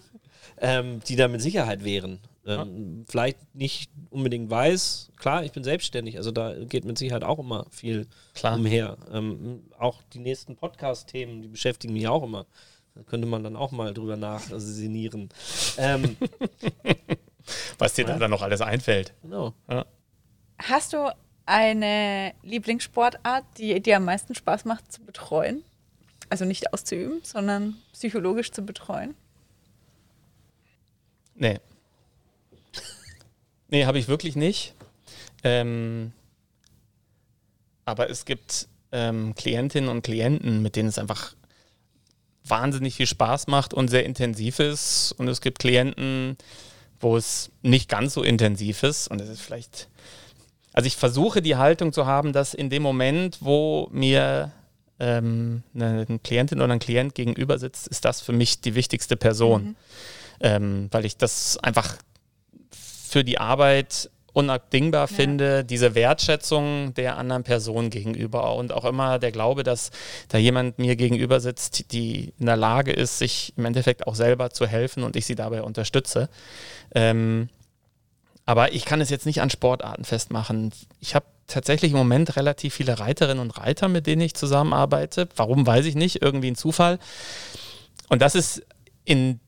ähm, 0.60 1.00
die 1.08 1.16
da 1.16 1.28
mit 1.28 1.40
Sicherheit 1.40 1.84
wären. 1.84 2.20
Ähm, 2.44 3.04
vielleicht 3.08 3.54
nicht 3.54 3.90
unbedingt 4.10 4.50
weiß. 4.50 5.10
Klar, 5.16 5.44
ich 5.44 5.52
bin 5.52 5.62
selbstständig, 5.62 6.16
also 6.16 6.32
da 6.32 6.54
geht 6.64 6.84
mit 6.84 6.98
Sicherheit 6.98 7.22
auch 7.22 7.38
immer 7.38 7.66
viel 7.70 8.08
Klar. 8.34 8.56
umher. 8.56 8.96
Ähm, 9.12 9.62
auch 9.78 10.02
die 10.12 10.18
nächsten 10.18 10.56
Podcast-Themen, 10.56 11.42
die 11.42 11.48
beschäftigen 11.48 11.92
mich 11.92 12.08
auch 12.08 12.24
immer. 12.24 12.46
Da 12.94 13.02
könnte 13.04 13.26
man 13.26 13.44
dann 13.44 13.56
auch 13.56 13.70
mal 13.70 13.94
drüber 13.94 14.16
nachsinnieren. 14.16 15.28
Ähm, 15.78 16.16
Was 17.78 17.94
dir 17.94 18.06
ja. 18.06 18.18
dann 18.18 18.30
noch 18.30 18.42
alles 18.42 18.60
einfällt. 18.60 19.14
Genau. 19.22 19.54
Ja. 19.68 19.86
Hast 20.58 20.92
du 20.92 21.12
eine 21.52 22.32
Lieblingssportart, 22.42 23.44
die 23.58 23.78
dir 23.80 23.98
am 23.98 24.06
meisten 24.06 24.34
Spaß 24.34 24.64
macht 24.64 24.90
zu 24.90 25.02
betreuen? 25.02 25.62
Also 26.30 26.46
nicht 26.46 26.72
auszuüben, 26.72 27.20
sondern 27.22 27.76
psychologisch 27.92 28.52
zu 28.52 28.62
betreuen? 28.62 29.14
Nee. 31.34 31.60
nee, 33.68 33.84
habe 33.84 33.98
ich 33.98 34.08
wirklich 34.08 34.34
nicht. 34.34 34.74
Ähm, 35.44 36.12
aber 37.84 38.08
es 38.08 38.24
gibt 38.24 38.66
ähm, 38.90 39.34
Klientinnen 39.34 39.90
und 39.90 40.02
Klienten, 40.02 40.62
mit 40.62 40.74
denen 40.74 40.88
es 40.88 40.96
einfach 40.96 41.34
wahnsinnig 42.44 42.94
viel 42.94 43.06
Spaß 43.06 43.48
macht 43.48 43.74
und 43.74 43.88
sehr 43.88 44.06
intensiv 44.06 44.58
ist. 44.58 45.12
Und 45.18 45.28
es 45.28 45.42
gibt 45.42 45.58
Klienten, 45.58 46.38
wo 46.98 47.14
es 47.18 47.50
nicht 47.60 47.90
ganz 47.90 48.14
so 48.14 48.22
intensiv 48.22 48.84
ist. 48.84 49.08
Und 49.08 49.20
es 49.20 49.28
ist 49.28 49.42
vielleicht 49.42 49.88
also 50.72 50.86
ich 50.86 50.96
versuche 50.96 51.42
die 51.42 51.56
Haltung 51.56 51.92
zu 51.92 52.06
haben, 52.06 52.32
dass 52.32 52.54
in 52.54 52.70
dem 52.70 52.82
Moment, 52.82 53.38
wo 53.40 53.88
mir 53.92 54.52
ähm, 54.98 55.62
eine, 55.74 56.06
eine, 56.08 56.18
Klientin 56.18 56.60
oder 56.60 56.72
ein 56.72 56.78
Klient 56.78 57.14
gegenüber 57.14 57.58
sitzt, 57.58 57.88
ist 57.88 58.04
das 58.04 58.20
für 58.20 58.32
mich 58.32 58.60
die 58.60 58.74
wichtigste 58.74 59.16
Person. 59.16 59.64
Mhm. 59.64 59.76
Ähm, 60.40 60.88
weil 60.90 61.04
ich 61.04 61.16
das 61.16 61.58
einfach 61.58 61.96
für 62.70 63.24
die 63.24 63.38
Arbeit 63.38 64.10
unabdingbar 64.32 65.08
ja. 65.10 65.14
finde, 65.14 65.64
diese 65.64 65.94
Wertschätzung 65.94 66.94
der 66.94 67.18
anderen 67.18 67.44
Person 67.44 67.90
gegenüber 67.90 68.54
und 68.54 68.72
auch 68.72 68.84
immer 68.84 69.18
der 69.18 69.30
Glaube, 69.30 69.62
dass 69.62 69.90
da 70.28 70.38
jemand 70.38 70.78
mir 70.78 70.96
gegenüber 70.96 71.40
sitzt, 71.40 71.92
die 71.92 72.32
in 72.38 72.46
der 72.46 72.56
Lage 72.56 72.92
ist, 72.92 73.18
sich 73.18 73.52
im 73.56 73.66
Endeffekt 73.66 74.06
auch 74.06 74.14
selber 74.14 74.50
zu 74.50 74.66
helfen 74.66 75.02
und 75.02 75.16
ich 75.16 75.26
sie 75.26 75.34
dabei 75.34 75.62
unterstütze. 75.62 76.28
Ähm, 76.94 77.50
aber 78.44 78.72
ich 78.72 78.84
kann 78.84 79.00
es 79.00 79.10
jetzt 79.10 79.26
nicht 79.26 79.40
an 79.40 79.50
Sportarten 79.50 80.04
festmachen. 80.04 80.72
Ich 81.00 81.14
habe 81.14 81.26
tatsächlich 81.46 81.92
im 81.92 81.98
Moment 81.98 82.36
relativ 82.36 82.74
viele 82.74 82.98
Reiterinnen 82.98 83.40
und 83.40 83.50
Reiter, 83.58 83.88
mit 83.88 84.06
denen 84.06 84.22
ich 84.22 84.34
zusammenarbeite. 84.34 85.28
Warum, 85.36 85.66
weiß 85.66 85.86
ich 85.86 85.94
nicht. 85.94 86.22
Irgendwie 86.22 86.50
ein 86.50 86.56
Zufall. 86.56 86.98
Und 88.08 88.22
das 88.22 88.34
ist 88.34 88.62
in 89.04 89.40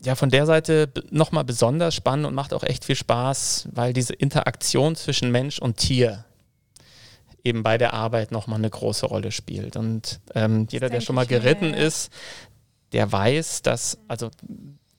ja, 0.00 0.14
von 0.14 0.30
der 0.30 0.46
Seite 0.46 0.92
nochmal 1.10 1.44
besonders 1.44 1.94
spannend 1.94 2.26
und 2.26 2.34
macht 2.34 2.54
auch 2.54 2.62
echt 2.62 2.84
viel 2.84 2.94
Spaß, 2.94 3.68
weil 3.72 3.92
diese 3.92 4.14
Interaktion 4.14 4.94
zwischen 4.94 5.32
Mensch 5.32 5.58
und 5.58 5.76
Tier 5.76 6.24
eben 7.42 7.62
bei 7.62 7.78
der 7.78 7.94
Arbeit 7.94 8.30
nochmal 8.30 8.58
eine 8.58 8.70
große 8.70 9.06
Rolle 9.06 9.32
spielt. 9.32 9.76
Und 9.76 10.20
ähm, 10.34 10.66
jeder, 10.70 10.88
der 10.88 11.00
schon 11.00 11.16
mal 11.16 11.26
geritten 11.26 11.74
ist, 11.74 12.12
der 12.92 13.10
weiß, 13.10 13.62
dass, 13.62 13.98
also 14.06 14.30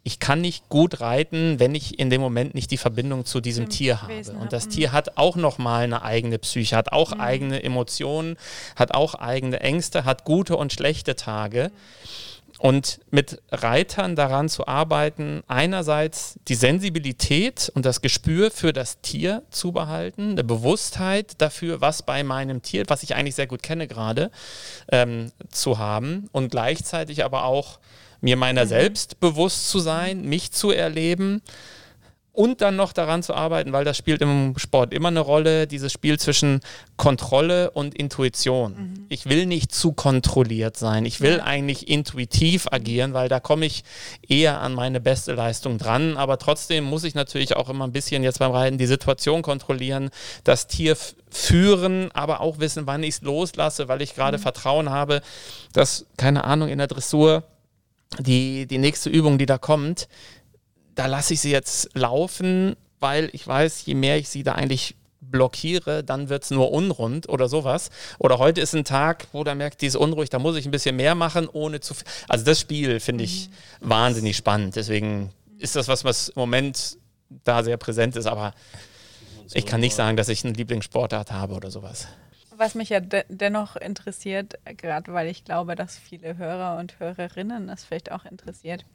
ich 0.04 0.20
kann 0.20 0.42
nicht 0.42 0.70
gut 0.70 1.02
reiten, 1.02 1.60
wenn 1.60 1.76
ich 1.76 2.00
in 2.00 2.10
dem 2.10 2.22
Moment 2.22 2.56
nicht 2.56 2.72
die 2.72 2.78
Verbindung 2.78 3.26
zu 3.26 3.42
diesem 3.42 3.66
Im 3.66 3.70
Tier 3.70 4.02
habe. 4.02 4.14
Wesen 4.14 4.38
und 4.38 4.54
das 4.54 4.64
haben. 4.64 4.72
Tier 4.72 4.92
hat 4.92 5.18
auch 5.18 5.36
nochmal 5.36 5.84
eine 5.84 6.04
eigene 6.04 6.40
Psyche, 6.40 6.76
hat 6.76 6.92
auch 6.92 7.14
mhm. 7.16 7.22
eigene 7.22 7.64
Emotionen, 7.64 8.38
hat 8.76 8.94
auch 8.94 9.16
eigene 9.16 9.60
Ängste, 9.60 10.06
hat 10.06 10.24
gute 10.24 10.56
und 10.56 10.72
schlechte 10.74 11.16
Tage. 11.16 11.72
Und 12.60 13.00
mit 13.10 13.42
Reitern 13.52 14.18
daran 14.18 14.50
zu 14.50 14.68
arbeiten, 14.68 15.44
einerseits 15.48 16.36
die 16.50 16.56
Sensibilität 16.56 17.72
und 17.74 17.86
das 17.86 18.02
Gespür 18.02 18.52
für 18.52 18.74
das 18.74 19.00
Tier 19.00 19.44
zu 19.50 19.72
behalten, 19.72 20.32
eine 20.32 20.44
Bewusstheit 20.44 21.36
dafür, 21.38 21.80
was 21.80 22.04
bei 22.04 22.22
meinem 22.24 22.62
Tier, 22.62 22.84
was 22.88 23.04
ich 23.04 23.16
eigentlich 23.16 23.36
sehr 23.36 23.48
gut 23.48 23.64
kenne 23.64 23.88
gerade, 23.88 24.30
ähm, 24.92 25.32
zu 25.50 25.78
haben 25.78 26.28
und 26.34 26.50
gleichzeitig 26.52 27.24
aber 27.24 27.46
auch 27.46 27.80
mir 28.22 28.38
meiner 28.38 28.66
mhm. 28.66 28.70
selbst 28.70 29.20
bewusst 29.20 29.70
zu 29.70 29.80
sein, 29.80 30.24
mich 30.24 30.52
zu 30.52 30.72
erleben 30.72 31.42
und 32.40 32.62
dann 32.62 32.78
noch 32.78 32.94
daran 32.94 33.22
zu 33.22 33.34
arbeiten, 33.34 33.74
weil 33.74 33.84
das 33.84 33.98
spielt 33.98 34.22
im 34.22 34.54
Sport 34.58 34.94
immer 34.94 35.10
eine 35.10 35.20
Rolle, 35.20 35.68
dieses 35.68 35.92
Spiel 35.92 36.18
zwischen 36.18 36.62
Kontrolle 36.96 37.72
und 37.72 37.96
Intuition. 37.96 38.72
Mhm. 38.72 39.06
Ich 39.10 39.26
will 39.26 39.46
nicht 39.46 39.74
zu 39.74 39.92
kontrolliert 39.92 40.78
sein, 40.78 41.04
ich 41.06 41.20
will 41.20 41.40
ja. 41.40 41.44
eigentlich 41.44 41.90
intuitiv 41.90 42.68
agieren, 42.72 43.14
weil 43.14 43.28
da 43.28 43.42
komme 43.42 43.66
ich 43.66 43.84
eher 44.26 44.62
an 44.62 44.74
meine 44.74 45.02
beste 45.02 45.34
Leistung 45.34 45.80
dran, 45.80 46.16
aber 46.16 46.38
trotzdem 46.38 46.86
muss 46.86 47.04
ich 47.04 47.14
natürlich 47.14 47.58
auch 47.58 47.68
immer 47.68 47.86
ein 47.86 47.92
bisschen 47.92 48.24
jetzt 48.24 48.40
beim 48.40 48.52
Reiten 48.52 48.78
die 48.78 48.88
Situation 48.88 49.42
kontrollieren, 49.42 50.10
das 50.46 50.68
Tier 50.68 50.96
führen, 51.30 52.10
aber 52.14 52.40
auch 52.40 52.60
wissen, 52.60 52.88
wann 52.88 53.04
ich 53.04 53.16
es 53.16 53.22
loslasse, 53.22 53.90
weil 53.90 54.02
ich 54.02 54.16
gerade 54.16 54.38
mhm. 54.38 54.44
Vertrauen 54.44 54.90
habe, 54.90 55.22
dass, 55.74 56.06
keine 56.16 56.46
Ahnung, 56.46 56.70
in 56.70 56.78
der 56.78 56.88
Dressur 56.88 57.44
die, 58.18 58.66
die 58.66 58.78
nächste 58.78 59.10
Übung, 59.10 59.38
die 59.38 59.46
da 59.46 59.58
kommt, 59.58 60.08
da 60.96 61.06
lasse 61.06 61.34
ich 61.34 61.42
sie 61.42 61.52
jetzt 61.52 61.90
laufen, 61.94 62.76
weil 63.00 63.30
ich 63.34 63.48
weiß, 63.48 63.86
je 63.86 63.96
mehr 63.96 64.18
ich 64.18 64.30
sie 64.30 64.44
da 64.44 64.54
eigentlich 64.54 64.96
blockiere, 65.22 66.04
dann 66.04 66.30
wird 66.30 66.44
es 66.44 66.52
nur 66.52 66.72
unrund 66.72 67.30
oder 67.30 67.48
sowas. 67.48 67.90
Oder 68.18 68.40
heute 68.40 68.62
ist 68.62 68.74
ein 68.74 68.84
Tag, 68.84 69.28
wo 69.32 69.44
da 69.44 69.54
merkt, 69.54 69.82
die 69.82 69.86
ist 69.86 69.96
unruhig, 69.96 70.30
da 70.30 70.40
muss 70.40 70.56
ich 70.56 70.66
ein 70.66 70.72
bisschen 70.72 70.96
mehr 70.96 71.16
machen, 71.16 71.48
ohne 71.48 71.80
zu 71.80 71.94
viel. 71.94 72.08
Also 72.28 72.46
das 72.46 72.60
Spiel 72.60 73.00
finde 73.00 73.24
ich 73.24 73.50
mhm. 73.80 73.90
wahnsinnig 73.90 74.38
spannend. 74.38 74.76
Deswegen 74.76 75.32
ist 75.58 75.76
das 75.76 75.88
was, 75.88 76.04
was 76.04 76.30
im 76.30 76.40
Moment 76.40 76.98
da 77.44 77.64
sehr 77.64 77.78
präsent 77.78 78.16
ist, 78.16 78.26
aber 78.26 78.54
ich 79.54 79.66
kann 79.66 79.82
nicht 79.82 79.96
sagen, 79.96 80.18
dass 80.18 80.30
ich 80.30 80.44
einen 80.44 80.56
Lieblingssportart 80.56 81.32
habe 81.32 81.54
oder 81.54 81.70
sowas 81.70 82.08
was 82.60 82.76
mich 82.76 82.90
ja 82.90 83.00
de 83.00 83.24
dennoch 83.30 83.76
interessiert, 83.76 84.60
gerade 84.78 85.14
weil 85.14 85.28
ich 85.28 85.46
glaube, 85.46 85.76
dass 85.76 85.98
viele 85.98 86.38
Hörer 86.38 86.78
und 86.78 87.00
Hörerinnen 87.00 87.68
das 87.68 87.86
vielleicht 87.86 88.12
auch 88.12 88.26
interessiert, 88.26 88.86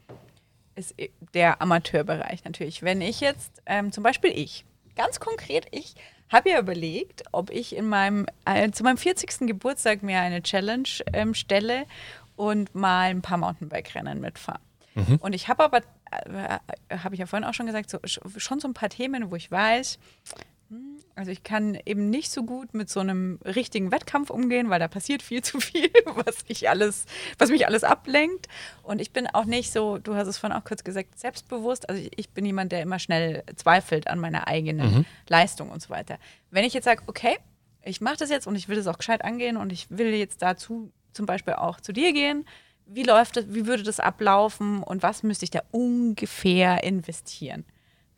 ist 0.77 0.95
der 1.35 1.63
Amateurbereich 1.63 2.45
natürlich. 2.45 2.83
Wenn 2.83 3.01
ich 3.01 3.21
jetzt, 3.21 3.63
ähm, 3.67 3.93
zum 3.93 4.05
Beispiel 4.05 4.31
ich, 4.31 4.65
ganz 4.97 5.21
konkret 5.21 5.67
ich, 5.71 5.95
habe 6.31 6.51
ja 6.51 6.59
überlegt, 6.59 7.25
ob 7.33 7.51
ich 7.51 7.77
in 7.77 7.87
meinem, 7.87 8.27
äh, 8.45 8.71
zu 8.71 8.83
meinem 8.83 8.97
40. 8.97 9.47
Geburtstag 9.47 10.03
mir 10.03 10.21
eine 10.21 10.43
Challenge 10.43 10.89
ähm, 11.13 11.35
stelle 11.35 11.87
und 12.37 12.75
mal 12.75 13.11
ein 13.11 13.23
paar 13.23 13.39
Mountainbike-Rennen 13.39 14.21
mitfahre. 14.21 14.61
Mhm. 14.95 15.17
Und 15.17 15.33
ich 15.35 15.49
habe 15.49 15.65
aber, 15.65 15.79
äh, 15.79 16.59
habe 16.99 17.15
ich 17.15 17.21
ja 17.21 17.27
vorhin 17.27 17.47
auch 17.47 17.55
schon 17.55 17.67
gesagt, 17.67 17.91
so, 17.91 17.99
schon 18.05 18.61
so 18.61 18.69
ein 18.69 18.75
paar 18.75 18.89
Themen, 18.89 19.31
wo 19.31 19.37
ich 19.37 19.51
weiß, 19.51 19.99
also 21.15 21.31
ich 21.31 21.43
kann 21.43 21.79
eben 21.87 22.11
nicht 22.11 22.31
so 22.31 22.43
gut 22.43 22.75
mit 22.75 22.91
so 22.91 23.01
einem 23.01 23.39
richtigen 23.45 23.93
Wettkampf 23.93 24.31
umgehen, 24.31 24.71
weil 24.71 24.81
da 24.81 24.89
passiert 24.89 25.23
viel 25.23 25.43
zu 25.43 25.61
viel, 25.61 25.91
was 26.15 26.45
ich 26.49 26.69
alles, 26.69 27.07
was 27.39 27.51
mich 27.51 27.67
alles 27.67 27.85
ablenkt. 27.85 28.49
Und 28.83 29.01
ich 29.01 29.13
bin 29.13 29.27
auch 29.29 29.45
nicht 29.45 29.73
so, 29.73 29.99
du 29.99 30.15
hast 30.15 30.29
es 30.29 30.39
vorhin 30.39 30.57
auch 30.59 30.65
kurz 30.65 30.83
gesagt, 30.85 31.19
selbstbewusst. 31.19 31.89
Also 31.89 32.03
ich, 32.03 32.11
ich 32.17 32.31
bin 32.31 32.45
jemand, 32.45 32.73
der 32.73 32.83
immer 32.83 32.99
schnell 32.99 33.45
zweifelt 33.57 34.09
an 34.09 34.19
meiner 34.19 34.49
eigenen 34.49 34.99
mhm. 34.99 35.05
Leistung 35.29 35.71
und 35.71 35.81
so 35.81 35.91
weiter. 35.91 36.19
Wenn 36.51 36.65
ich 36.65 36.75
jetzt 36.75 36.85
sage, 36.85 37.03
okay, 37.07 37.37
ich 37.83 38.01
mache 38.01 38.17
das 38.17 38.31
jetzt 38.31 38.47
und 38.47 38.57
ich 38.57 38.69
will 38.69 38.77
das 38.77 38.87
auch 38.87 38.99
gescheit 38.99 39.25
angehen 39.25 39.57
und 39.57 39.73
ich 39.73 39.87
will 39.91 40.15
jetzt 40.15 40.43
dazu 40.43 40.91
zum 41.13 41.27
Beispiel 41.27 41.55
auch 41.55 41.81
zu 41.81 41.93
dir 41.93 42.13
gehen. 42.13 42.45
Wie 42.87 43.03
läuft 43.03 43.37
das, 43.37 43.47
wie 43.49 43.67
würde 43.67 43.83
das 43.83 44.01
ablaufen 44.01 44.83
und 44.83 45.03
was 45.03 45.23
müsste 45.23 45.45
ich 45.45 45.51
da 45.51 45.63
ungefähr 45.71 46.83
investieren? 46.83 47.65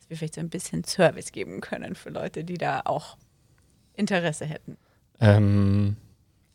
Dass 0.07 0.11
wir 0.11 0.17
vielleicht 0.17 0.35
so 0.35 0.41
ein 0.41 0.49
bisschen 0.49 0.85
Service 0.85 1.33
geben 1.33 1.59
können 1.59 1.95
für 1.95 2.09
Leute, 2.09 2.45
die 2.45 2.57
da 2.57 2.81
auch 2.85 3.17
Interesse 3.95 4.45
hätten. 4.45 4.77
Ähm, 5.19 5.97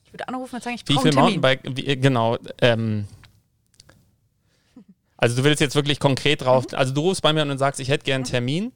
ich 0.04 0.12
würde 0.12 0.26
anrufen 0.28 0.54
und 0.54 0.62
sagen, 0.62 0.76
ich 0.76 0.84
brauche 0.84 1.02
einen 1.02 1.12
Termin. 1.12 1.40
Mountainbike, 1.40 1.76
wie, 1.76 1.96
genau. 1.96 2.38
Ähm, 2.62 3.06
also 5.18 5.36
du 5.36 5.44
willst 5.44 5.60
jetzt 5.60 5.74
wirklich 5.74 6.00
konkret 6.00 6.42
drauf, 6.42 6.66
mhm. 6.70 6.78
also 6.78 6.94
du 6.94 7.02
rufst 7.02 7.22
bei 7.22 7.32
mir 7.32 7.42
an 7.42 7.50
und 7.50 7.58
sagst, 7.58 7.78
ich 7.80 7.88
hätte 7.88 8.04
gerne 8.04 8.24
einen 8.24 8.30
Termin. 8.30 8.72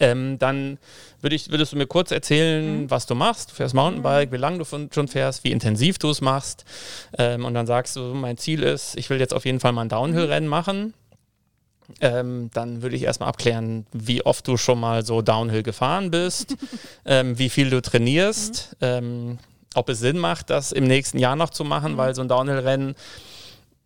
Ähm, 0.00 0.38
dann 0.38 0.78
würd 1.20 1.34
ich, 1.34 1.50
würdest 1.50 1.72
du 1.72 1.76
mir 1.76 1.86
kurz 1.86 2.10
erzählen, 2.10 2.82
mhm. 2.82 2.90
was 2.90 3.06
du 3.06 3.14
machst. 3.14 3.50
Du 3.50 3.54
fährst 3.54 3.74
Mountainbike, 3.74 4.32
wie 4.32 4.38
lange 4.38 4.58
du 4.58 4.64
schon 4.64 5.08
fährst, 5.08 5.44
wie 5.44 5.52
intensiv 5.52 5.98
du 5.98 6.10
es 6.10 6.20
machst. 6.20 6.64
Ähm, 7.16 7.44
und 7.44 7.54
dann 7.54 7.66
sagst 7.66 7.94
du, 7.94 8.14
mein 8.14 8.38
Ziel 8.38 8.62
ist, 8.62 8.96
ich 8.96 9.10
will 9.10 9.20
jetzt 9.20 9.34
auf 9.34 9.44
jeden 9.44 9.60
Fall 9.60 9.72
mal 9.72 9.82
ein 9.82 9.88
Downhill-Rennen 9.88 10.48
machen. 10.48 10.94
Ähm, 12.00 12.50
dann 12.54 12.82
würde 12.82 12.96
ich 12.96 13.02
erstmal 13.02 13.28
abklären, 13.28 13.86
wie 13.92 14.24
oft 14.24 14.48
du 14.48 14.56
schon 14.56 14.80
mal 14.80 15.04
so 15.04 15.22
Downhill 15.22 15.62
gefahren 15.62 16.10
bist, 16.10 16.56
ähm, 17.04 17.38
wie 17.38 17.50
viel 17.50 17.70
du 17.70 17.82
trainierst, 17.82 18.76
mhm. 18.80 18.86
ähm, 18.86 19.38
ob 19.74 19.88
es 19.88 20.00
Sinn 20.00 20.18
macht, 20.18 20.50
das 20.50 20.72
im 20.72 20.84
nächsten 20.84 21.18
Jahr 21.18 21.36
noch 21.36 21.50
zu 21.50 21.64
machen, 21.64 21.92
mhm. 21.92 21.96
weil 21.98 22.14
so 22.14 22.22
ein 22.22 22.28
Downhill-Rennen 22.28 22.94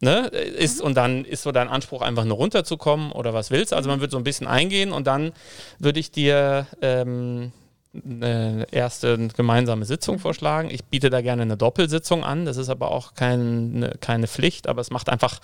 ne, 0.00 0.26
ist 0.28 0.80
mhm. 0.80 0.86
und 0.86 0.94
dann 0.94 1.24
ist 1.24 1.42
so 1.42 1.52
dein 1.52 1.68
Anspruch 1.68 2.02
einfach 2.02 2.24
nur 2.24 2.36
runterzukommen 2.36 3.12
oder 3.12 3.34
was 3.34 3.50
willst. 3.50 3.72
Also 3.72 3.88
man 3.88 3.98
mhm. 3.98 4.02
wird 4.02 4.10
so 4.12 4.18
ein 4.18 4.24
bisschen 4.24 4.46
eingehen 4.46 4.92
und 4.92 5.06
dann 5.06 5.32
würde 5.78 6.00
ich 6.00 6.10
dir 6.10 6.66
ähm, 6.80 7.52
eine 7.94 8.66
erste 8.70 9.28
gemeinsame 9.28 9.84
Sitzung 9.84 10.16
mhm. 10.16 10.20
vorschlagen. 10.20 10.70
Ich 10.70 10.84
biete 10.84 11.10
da 11.10 11.20
gerne 11.20 11.42
eine 11.42 11.56
Doppelsitzung 11.56 12.24
an. 12.24 12.44
Das 12.44 12.56
ist 12.56 12.68
aber 12.68 12.90
auch 12.90 13.14
kein, 13.14 13.72
ne, 13.72 13.94
keine 14.00 14.28
Pflicht, 14.28 14.68
aber 14.68 14.80
es 14.80 14.90
macht 14.90 15.08
einfach 15.08 15.40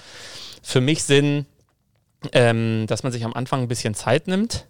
für 0.63 0.81
mich 0.81 1.05
Sinn, 1.05 1.47
ähm, 2.33 2.87
dass 2.87 3.03
man 3.03 3.13
sich 3.13 3.25
am 3.25 3.35
Anfang 3.35 3.63
ein 3.63 3.69
bisschen 3.69 3.95
Zeit 3.95 4.29
nimmt. 4.29 4.67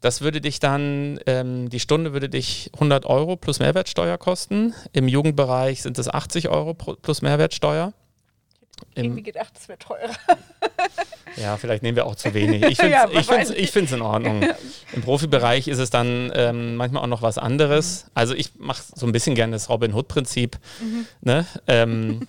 Das 0.00 0.20
würde 0.20 0.40
dich 0.40 0.60
dann, 0.60 1.18
ähm, 1.26 1.68
die 1.70 1.80
Stunde 1.80 2.12
würde 2.12 2.28
dich 2.28 2.70
100 2.74 3.06
Euro 3.06 3.36
plus 3.36 3.58
Mehrwertsteuer 3.58 4.18
kosten. 4.18 4.74
Im 4.92 5.08
Jugendbereich 5.08 5.82
sind 5.82 5.98
es 5.98 6.08
80 6.08 6.48
Euro 6.48 6.74
plus 6.74 7.22
Mehrwertsteuer 7.22 7.92
irgendwie 8.94 9.22
gedacht, 9.22 9.52
es 9.58 9.68
wäre 9.68 9.78
teurer. 9.78 10.10
ja, 11.36 11.56
vielleicht 11.56 11.82
nehmen 11.82 11.96
wir 11.96 12.06
auch 12.06 12.14
zu 12.14 12.32
wenig. 12.34 12.62
Ich 12.64 12.78
finde 12.78 12.96
es 13.14 13.48
ja, 13.48 13.54
ich 13.54 13.92
in 13.92 14.02
Ordnung. 14.02 14.42
Im 14.92 15.02
Profibereich 15.02 15.68
ist 15.68 15.78
es 15.78 15.90
dann 15.90 16.32
ähm, 16.34 16.76
manchmal 16.76 17.02
auch 17.02 17.08
noch 17.08 17.22
was 17.22 17.38
anderes. 17.38 18.04
Mhm. 18.04 18.10
Also 18.14 18.34
ich 18.34 18.54
mache 18.58 18.82
so 18.94 19.06
ein 19.06 19.12
bisschen 19.12 19.34
gerne 19.34 19.52
das 19.52 19.68
Robin 19.68 19.94
Hood-Prinzip. 19.94 20.58
Mhm. 20.80 21.06
Ne? 21.20 21.46
Ähm, 21.66 22.26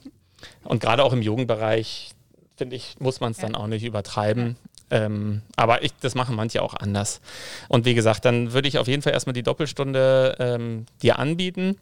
und 0.63 0.81
gerade 0.81 1.03
auch 1.03 1.13
im 1.13 1.21
Jugendbereich, 1.21 2.11
finde 2.57 2.75
ich, 2.75 2.95
muss 2.99 3.19
man 3.19 3.31
es 3.31 3.37
ja. 3.37 3.43
dann 3.43 3.55
auch 3.55 3.67
nicht 3.67 3.83
übertreiben. 3.83 4.57
Ja. 4.91 5.05
Ähm, 5.05 5.41
aber 5.55 5.83
ich, 5.83 5.91
das 5.99 6.15
machen 6.15 6.35
manche 6.35 6.61
auch 6.61 6.73
anders. 6.73 7.21
Und 7.67 7.85
wie 7.85 7.93
gesagt, 7.93 8.25
dann 8.25 8.53
würde 8.53 8.67
ich 8.67 8.77
auf 8.77 8.87
jeden 8.87 9.01
Fall 9.01 9.13
erstmal 9.13 9.33
die 9.33 9.43
Doppelstunde 9.43 10.35
ähm, 10.39 10.85
dir 11.01 11.19
anbieten 11.19 11.77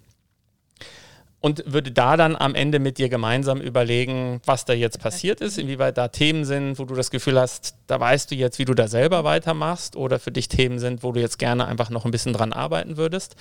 und 1.46 1.64
würde 1.72 1.92
da 1.92 2.18
dann 2.18 2.36
am 2.36 2.56
Ende 2.56 2.80
mit 2.80 2.98
dir 2.98 3.08
gemeinsam 3.08 3.62
überlegen, 3.62 4.42
was 4.46 4.66
da 4.66 4.74
jetzt 4.74 5.00
passiert 5.00 5.42
ist, 5.42 5.60
inwieweit 5.60 5.96
da 5.96 6.08
Themen 6.08 6.44
sind, 6.44 6.80
wo 6.80 6.86
du 6.86 6.96
das 6.96 7.12
Gefühl 7.12 7.40
hast, 7.40 7.76
da 7.86 8.00
weißt 8.00 8.32
du 8.32 8.36
jetzt, 8.36 8.58
wie 8.58 8.66
du 8.66 8.74
da 8.74 8.88
selber 8.88 9.24
weitermachst 9.24 9.96
oder 9.96 10.18
für 10.18 10.32
dich 10.32 10.48
Themen 10.48 10.80
sind, 10.80 11.04
wo 11.04 11.12
du 11.12 11.20
jetzt 11.20 11.38
gerne 11.38 11.68
einfach 11.68 11.92
noch 11.92 12.04
ein 12.04 12.10
bisschen 12.10 12.34
dran 12.34 12.52
arbeiten 12.52 12.98
würdest. 12.98 13.36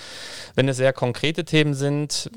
Wenn 0.54 0.68
es 0.68 0.76
sehr 0.76 0.92
konkrete 0.92 1.46
Themen 1.46 1.72
sind, 1.72 2.30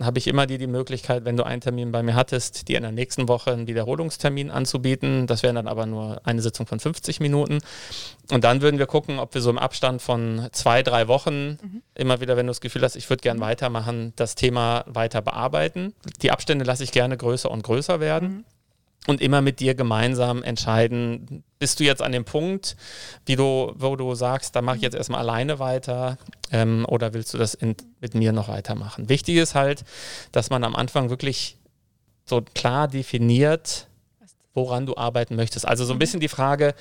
habe 0.00 0.18
ich 0.18 0.26
immer 0.26 0.46
dir 0.46 0.58
die 0.58 0.66
Möglichkeit, 0.66 1.24
wenn 1.24 1.36
du 1.36 1.44
einen 1.44 1.60
Termin 1.60 1.92
bei 1.92 2.02
mir 2.02 2.14
hattest, 2.14 2.68
dir 2.68 2.76
in 2.76 2.82
der 2.82 2.92
nächsten 2.92 3.28
Woche 3.28 3.52
einen 3.52 3.66
Wiederholungstermin 3.66 4.50
anzubieten. 4.50 5.26
Das 5.26 5.42
wäre 5.42 5.54
dann 5.54 5.68
aber 5.68 5.86
nur 5.86 6.20
eine 6.24 6.42
Sitzung 6.42 6.66
von 6.66 6.80
50 6.80 7.20
Minuten. 7.20 7.60
Und 8.32 8.42
dann 8.42 8.60
würden 8.60 8.78
wir 8.78 8.86
gucken, 8.86 9.18
ob 9.18 9.34
wir 9.34 9.40
so 9.40 9.50
im 9.50 9.58
Abstand 9.58 10.02
von 10.02 10.48
zwei, 10.52 10.82
drei 10.82 11.06
Wochen 11.06 11.50
mhm. 11.50 11.82
immer 11.94 12.20
wieder, 12.20 12.36
wenn 12.36 12.46
du 12.46 12.50
das 12.50 12.60
Gefühl 12.60 12.82
hast, 12.82 12.96
ich 12.96 13.08
würde 13.08 13.22
gerne 13.22 13.38
mhm. 13.38 13.44
weitermachen, 13.44 14.12
das 14.16 14.34
Thema 14.34 14.84
weiter 14.88 15.22
bearbeiten. 15.22 15.94
Die 16.22 16.30
Abstände 16.30 16.64
lasse 16.64 16.82
ich 16.82 16.90
gerne 16.90 17.16
größer 17.16 17.50
und 17.50 17.62
größer 17.62 18.00
werden. 18.00 18.28
Mhm 18.28 18.44
und 19.06 19.20
immer 19.20 19.40
mit 19.40 19.60
dir 19.60 19.74
gemeinsam 19.74 20.42
entscheiden, 20.42 21.44
bist 21.58 21.80
du 21.80 21.84
jetzt 21.84 22.02
an 22.02 22.12
dem 22.12 22.24
Punkt, 22.24 22.76
wie 23.26 23.36
du, 23.36 23.72
wo 23.76 23.96
du 23.96 24.14
sagst, 24.14 24.56
da 24.56 24.62
mache 24.62 24.76
ich 24.76 24.82
jetzt 24.82 24.94
erstmal 24.94 25.20
alleine 25.20 25.58
weiter 25.58 26.18
ähm, 26.52 26.84
oder 26.88 27.14
willst 27.14 27.34
du 27.34 27.38
das 27.38 27.54
in, 27.54 27.76
mit 28.00 28.14
mir 28.14 28.32
noch 28.32 28.48
weitermachen? 28.48 29.08
Wichtig 29.08 29.36
ist 29.36 29.54
halt, 29.54 29.84
dass 30.32 30.50
man 30.50 30.64
am 30.64 30.74
Anfang 30.74 31.10
wirklich 31.10 31.58
so 32.24 32.42
klar 32.54 32.88
definiert, 32.88 33.88
woran 34.54 34.86
du 34.86 34.96
arbeiten 34.96 35.36
möchtest. 35.36 35.66
Also 35.66 35.84
so 35.84 35.92
ein 35.92 35.96
mhm. 35.96 36.00
bisschen 36.00 36.20
die 36.20 36.28
Frage, 36.28 36.74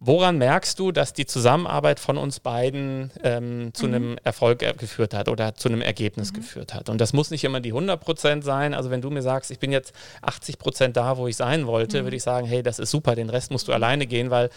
Woran 0.00 0.38
merkst 0.38 0.78
du, 0.78 0.92
dass 0.92 1.12
die 1.12 1.26
Zusammenarbeit 1.26 1.98
von 1.98 2.18
uns 2.18 2.38
beiden 2.38 3.10
ähm, 3.24 3.70
zu 3.74 3.88
mhm. 3.88 3.94
einem 3.94 4.18
Erfolg 4.22 4.60
geführt 4.78 5.12
hat 5.12 5.28
oder 5.28 5.56
zu 5.56 5.68
einem 5.68 5.80
Ergebnis 5.80 6.30
mhm. 6.30 6.36
geführt 6.36 6.72
hat? 6.72 6.88
Und 6.88 7.00
das 7.00 7.12
muss 7.12 7.30
nicht 7.30 7.42
immer 7.42 7.58
die 7.58 7.70
100 7.70 8.00
Prozent 8.00 8.44
sein. 8.44 8.74
Also 8.74 8.90
wenn 8.90 9.00
du 9.00 9.10
mir 9.10 9.22
sagst, 9.22 9.50
ich 9.50 9.58
bin 9.58 9.72
jetzt 9.72 9.92
80 10.22 10.58
Prozent 10.58 10.96
da, 10.96 11.16
wo 11.16 11.26
ich 11.26 11.34
sein 11.34 11.66
wollte, 11.66 12.00
mhm. 12.00 12.06
würde 12.06 12.16
ich 12.16 12.22
sagen, 12.22 12.46
hey, 12.46 12.62
das 12.62 12.78
ist 12.78 12.92
super, 12.92 13.16
den 13.16 13.28
Rest 13.28 13.50
musst 13.50 13.66
du 13.66 13.72
alleine 13.72 14.06
gehen, 14.06 14.30
weil 14.30 14.50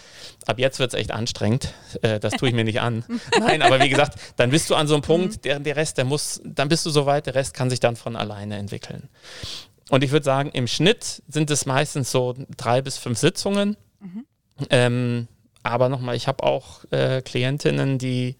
ab 0.46 0.60
jetzt 0.60 0.78
wird 0.78 0.94
es 0.94 1.00
echt 1.00 1.10
anstrengend. 1.10 1.74
Äh, 2.04 2.20
das 2.20 2.34
tue 2.34 2.50
ich 2.50 2.54
mir 2.56 2.64
nicht 2.64 2.82
an. 2.82 3.04
Nein, 3.40 3.64
aber 3.64 3.80
wie 3.82 3.90
gesagt, 3.90 4.20
dann 4.36 4.52
bist 4.52 4.70
du 4.70 4.76
an 4.76 4.86
so 4.86 4.94
einem 4.94 5.02
Punkt, 5.02 5.38
mhm. 5.38 5.42
der, 5.42 5.60
der 5.60 5.76
Rest, 5.76 5.98
der 5.98 6.06
muss, 6.06 6.40
dann 6.46 6.70
bist 6.70 6.86
du 6.86 6.92
so 6.92 7.08
weit, 7.08 7.26
der 7.26 7.34
Rest 7.34 7.56
kann 7.56 7.72
sich 7.72 7.80
dann 7.80 7.96
von 7.96 8.16
alleine 8.16 8.58
entwickeln. 8.58 9.10
Und 9.90 10.04
ich 10.04 10.12
würde 10.12 10.24
sagen, 10.24 10.52
im 10.54 10.68
Schnitt 10.68 11.24
sind 11.28 11.50
es 11.50 11.66
meistens 11.66 12.12
so 12.12 12.36
drei 12.58 12.84
bis 12.84 13.00
fünf 13.00 13.18
Sitzungen. 13.18 13.76
Mhm. 14.00 14.26
Ähm, 14.70 15.28
aber 15.64 15.90
nochmal, 15.90 16.16
ich 16.16 16.28
habe 16.28 16.44
auch 16.44 16.86
äh, 16.92 17.22
Klientinnen, 17.22 17.98
die 17.98 18.36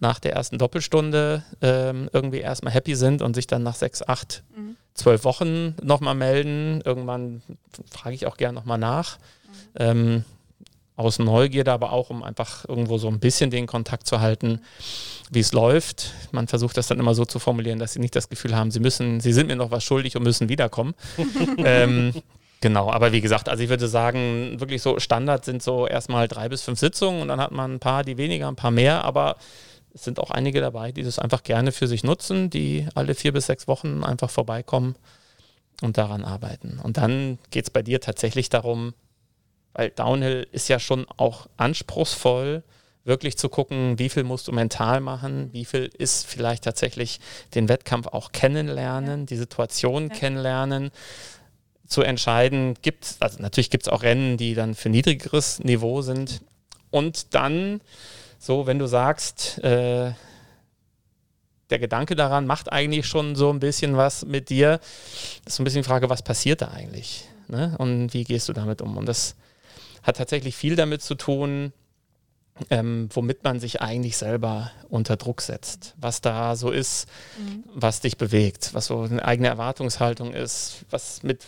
nach 0.00 0.20
der 0.20 0.34
ersten 0.34 0.58
Doppelstunde 0.58 1.42
ähm, 1.60 2.08
irgendwie 2.12 2.38
erstmal 2.38 2.72
happy 2.72 2.94
sind 2.94 3.22
und 3.22 3.34
sich 3.34 3.46
dann 3.46 3.62
nach 3.62 3.74
sechs, 3.74 4.06
acht, 4.06 4.44
mhm. 4.56 4.76
zwölf 4.94 5.24
Wochen 5.24 5.74
nochmal 5.82 6.14
melden. 6.14 6.80
Irgendwann 6.84 7.42
frage 7.90 8.14
ich 8.14 8.26
auch 8.26 8.36
gerne 8.36 8.54
nochmal 8.54 8.78
nach. 8.78 9.18
Mhm. 9.18 9.52
Ähm, 9.74 10.24
aus 10.98 11.20
Neugierde, 11.20 11.70
aber 11.70 11.92
auch 11.92 12.10
um 12.10 12.24
einfach 12.24 12.68
irgendwo 12.68 12.98
so 12.98 13.06
ein 13.06 13.20
bisschen 13.20 13.50
den 13.50 13.68
Kontakt 13.68 14.08
zu 14.08 14.20
halten, 14.20 14.60
wie 15.30 15.38
es 15.38 15.52
läuft. 15.52 16.12
Man 16.32 16.48
versucht 16.48 16.76
das 16.76 16.88
dann 16.88 16.98
immer 16.98 17.14
so 17.14 17.24
zu 17.24 17.38
formulieren, 17.38 17.78
dass 17.78 17.92
sie 17.92 18.00
nicht 18.00 18.16
das 18.16 18.28
Gefühl 18.28 18.56
haben, 18.56 18.72
sie 18.72 18.80
müssen, 18.80 19.20
sie 19.20 19.32
sind 19.32 19.46
mir 19.46 19.54
noch 19.54 19.70
was 19.70 19.84
schuldig 19.84 20.16
und 20.16 20.24
müssen 20.24 20.48
wiederkommen. 20.48 20.94
ähm, 21.58 22.12
Genau, 22.60 22.90
aber 22.90 23.12
wie 23.12 23.20
gesagt, 23.20 23.48
also 23.48 23.62
ich 23.62 23.68
würde 23.68 23.86
sagen, 23.86 24.58
wirklich 24.58 24.82
so 24.82 24.98
Standard 24.98 25.44
sind 25.44 25.62
so 25.62 25.86
erstmal 25.86 26.26
drei 26.26 26.48
bis 26.48 26.62
fünf 26.62 26.78
Sitzungen 26.80 27.22
und 27.22 27.28
dann 27.28 27.40
hat 27.40 27.52
man 27.52 27.74
ein 27.74 27.80
paar, 27.80 28.02
die 28.02 28.16
weniger, 28.16 28.48
ein 28.48 28.56
paar 28.56 28.72
mehr, 28.72 29.04
aber 29.04 29.36
es 29.94 30.04
sind 30.04 30.18
auch 30.18 30.30
einige 30.30 30.60
dabei, 30.60 30.90
die 30.90 31.02
das 31.02 31.18
einfach 31.18 31.44
gerne 31.44 31.70
für 31.70 31.86
sich 31.86 32.02
nutzen, 32.02 32.50
die 32.50 32.86
alle 32.94 33.14
vier 33.14 33.32
bis 33.32 33.46
sechs 33.46 33.68
Wochen 33.68 34.02
einfach 34.02 34.30
vorbeikommen 34.30 34.96
und 35.82 35.98
daran 35.98 36.24
arbeiten. 36.24 36.80
Und 36.82 36.96
dann 36.96 37.38
geht 37.50 37.64
es 37.64 37.70
bei 37.70 37.82
dir 37.82 38.00
tatsächlich 38.00 38.48
darum, 38.48 38.92
weil 39.72 39.90
Downhill 39.90 40.46
ist 40.50 40.68
ja 40.68 40.80
schon 40.80 41.06
auch 41.16 41.46
anspruchsvoll, 41.56 42.64
wirklich 43.04 43.38
zu 43.38 43.48
gucken, 43.48 43.98
wie 43.98 44.08
viel 44.08 44.24
musst 44.24 44.48
du 44.48 44.52
mental 44.52 45.00
machen, 45.00 45.50
wie 45.52 45.64
viel 45.64 45.90
ist 45.96 46.26
vielleicht 46.26 46.64
tatsächlich 46.64 47.20
den 47.54 47.68
Wettkampf 47.68 48.08
auch 48.08 48.32
kennenlernen, 48.32 49.20
ja. 49.20 49.26
die 49.26 49.36
Situation 49.36 50.08
ja. 50.08 50.14
kennenlernen 50.14 50.90
zu 51.88 52.02
entscheiden, 52.02 52.74
gibt 52.82 53.16
also 53.20 53.42
natürlich 53.42 53.70
gibt 53.70 53.86
es 53.86 53.92
auch 53.92 54.02
Rennen, 54.02 54.36
die 54.36 54.54
dann 54.54 54.74
für 54.74 54.90
niedrigeres 54.90 55.58
Niveau 55.60 56.02
sind. 56.02 56.42
Und 56.90 57.34
dann, 57.34 57.80
so, 58.38 58.66
wenn 58.66 58.78
du 58.78 58.86
sagst, 58.86 59.58
äh, 59.64 60.12
der 61.70 61.78
Gedanke 61.78 62.14
daran 62.14 62.46
macht 62.46 62.72
eigentlich 62.72 63.06
schon 63.06 63.36
so 63.36 63.50
ein 63.50 63.60
bisschen 63.60 63.96
was 63.96 64.24
mit 64.24 64.48
dir, 64.48 64.80
ist 65.44 65.56
so 65.56 65.62
ein 65.62 65.64
bisschen 65.64 65.82
die 65.82 65.88
Frage, 65.88 66.08
was 66.08 66.22
passiert 66.22 66.62
da 66.62 66.68
eigentlich? 66.68 67.24
Ne? 67.48 67.74
Und 67.78 68.14
wie 68.14 68.24
gehst 68.24 68.48
du 68.48 68.52
damit 68.52 68.80
um? 68.80 68.96
Und 68.96 69.06
das 69.06 69.34
hat 70.02 70.16
tatsächlich 70.16 70.56
viel 70.56 70.76
damit 70.76 71.02
zu 71.02 71.14
tun, 71.14 71.72
ähm, 72.70 73.08
womit 73.12 73.44
man 73.44 73.60
sich 73.60 73.80
eigentlich 73.80 74.16
selber 74.16 74.70
unter 74.88 75.16
Druck 75.16 75.40
setzt, 75.40 75.94
was 75.96 76.20
da 76.20 76.56
so 76.56 76.70
ist, 76.70 77.08
mhm. 77.38 77.64
was 77.74 78.00
dich 78.00 78.16
bewegt, 78.16 78.74
was 78.74 78.86
so 78.86 79.02
eine 79.02 79.24
eigene 79.24 79.48
Erwartungshaltung 79.48 80.32
ist, 80.32 80.84
was 80.90 81.22
mit, 81.22 81.46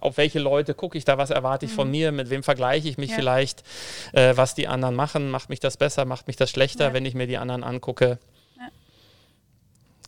auf 0.00 0.16
welche 0.16 0.38
Leute 0.38 0.74
gucke 0.74 0.98
ich 0.98 1.04
da, 1.04 1.18
was 1.18 1.30
erwarte 1.30 1.66
ich 1.66 1.72
mhm. 1.72 1.76
von 1.76 1.90
mir, 1.90 2.12
mit 2.12 2.30
wem 2.30 2.42
vergleiche 2.42 2.88
ich 2.88 2.98
mich 2.98 3.10
ja. 3.10 3.16
vielleicht, 3.16 3.62
äh, 4.12 4.36
was 4.36 4.54
die 4.54 4.68
anderen 4.68 4.94
machen, 4.94 5.30
macht 5.30 5.48
mich 5.48 5.60
das 5.60 5.76
besser, 5.76 6.04
macht 6.04 6.26
mich 6.26 6.36
das 6.36 6.50
schlechter, 6.50 6.88
ja. 6.88 6.92
wenn 6.92 7.04
ich 7.04 7.14
mir 7.14 7.26
die 7.26 7.38
anderen 7.38 7.64
angucke. 7.64 8.18
Ja. 8.56 8.68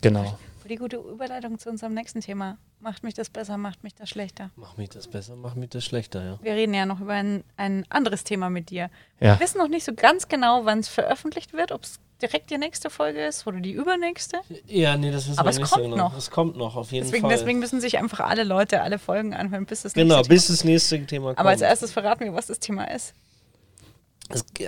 Genau. 0.00 0.38
Die 0.68 0.76
gute 0.76 0.96
Überleitung 0.96 1.58
zu 1.58 1.68
unserem 1.70 1.94
nächsten 1.94 2.20
Thema. 2.20 2.58
Macht 2.80 3.04
mich 3.04 3.14
das 3.14 3.30
besser, 3.30 3.56
macht 3.56 3.84
mich 3.84 3.94
das 3.94 4.08
schlechter? 4.08 4.50
Macht 4.56 4.78
mich 4.78 4.88
das 4.88 5.06
besser, 5.06 5.36
macht 5.36 5.56
mich 5.56 5.70
das 5.70 5.84
schlechter, 5.84 6.24
ja. 6.24 6.38
Wir 6.42 6.52
reden 6.52 6.74
ja 6.74 6.86
noch 6.86 7.00
über 7.00 7.12
ein, 7.12 7.44
ein 7.56 7.84
anderes 7.88 8.24
Thema 8.24 8.50
mit 8.50 8.70
dir. 8.70 8.90
Ja. 9.20 9.34
Wir 9.34 9.40
wissen 9.40 9.58
noch 9.58 9.68
nicht 9.68 9.84
so 9.84 9.94
ganz 9.94 10.28
genau, 10.28 10.64
wann 10.64 10.80
es 10.80 10.88
veröffentlicht 10.88 11.52
wird, 11.52 11.72
ob 11.72 11.84
es 11.84 12.00
direkt 12.20 12.50
die 12.50 12.58
nächste 12.58 12.90
Folge 12.90 13.24
ist 13.24 13.46
oder 13.46 13.60
die 13.60 13.72
übernächste. 13.72 14.38
Ja, 14.66 14.96
nee, 14.96 15.10
das 15.10 15.28
wissen 15.28 15.38
Aber 15.38 15.52
wir 15.52 15.60
nicht 15.60 15.68
so 15.68 15.80
genau. 15.82 15.96
Noch. 15.96 16.16
Es 16.16 16.30
kommt 16.30 16.56
noch, 16.56 16.76
auf 16.76 16.90
jeden 16.90 17.04
deswegen, 17.04 17.22
Fall. 17.22 17.36
Deswegen 17.36 17.58
müssen 17.58 17.80
sich 17.80 17.98
einfach 17.98 18.20
alle 18.20 18.44
Leute 18.44 18.82
alle 18.82 18.98
Folgen 18.98 19.34
anhören, 19.34 19.66
bis 19.66 19.82
das 19.82 19.92
genau, 19.92 20.16
nächste 20.16 20.28
Genau, 20.28 20.34
bis 20.34 20.46
das 20.48 20.64
nächste 20.64 21.06
Thema 21.06 21.26
kommt. 21.28 21.38
Aber 21.38 21.50
als 21.50 21.60
erstes 21.60 21.92
verraten 21.92 22.24
wir, 22.24 22.34
was 22.34 22.46
das 22.46 22.58
Thema 22.58 22.90
ist 22.90 23.14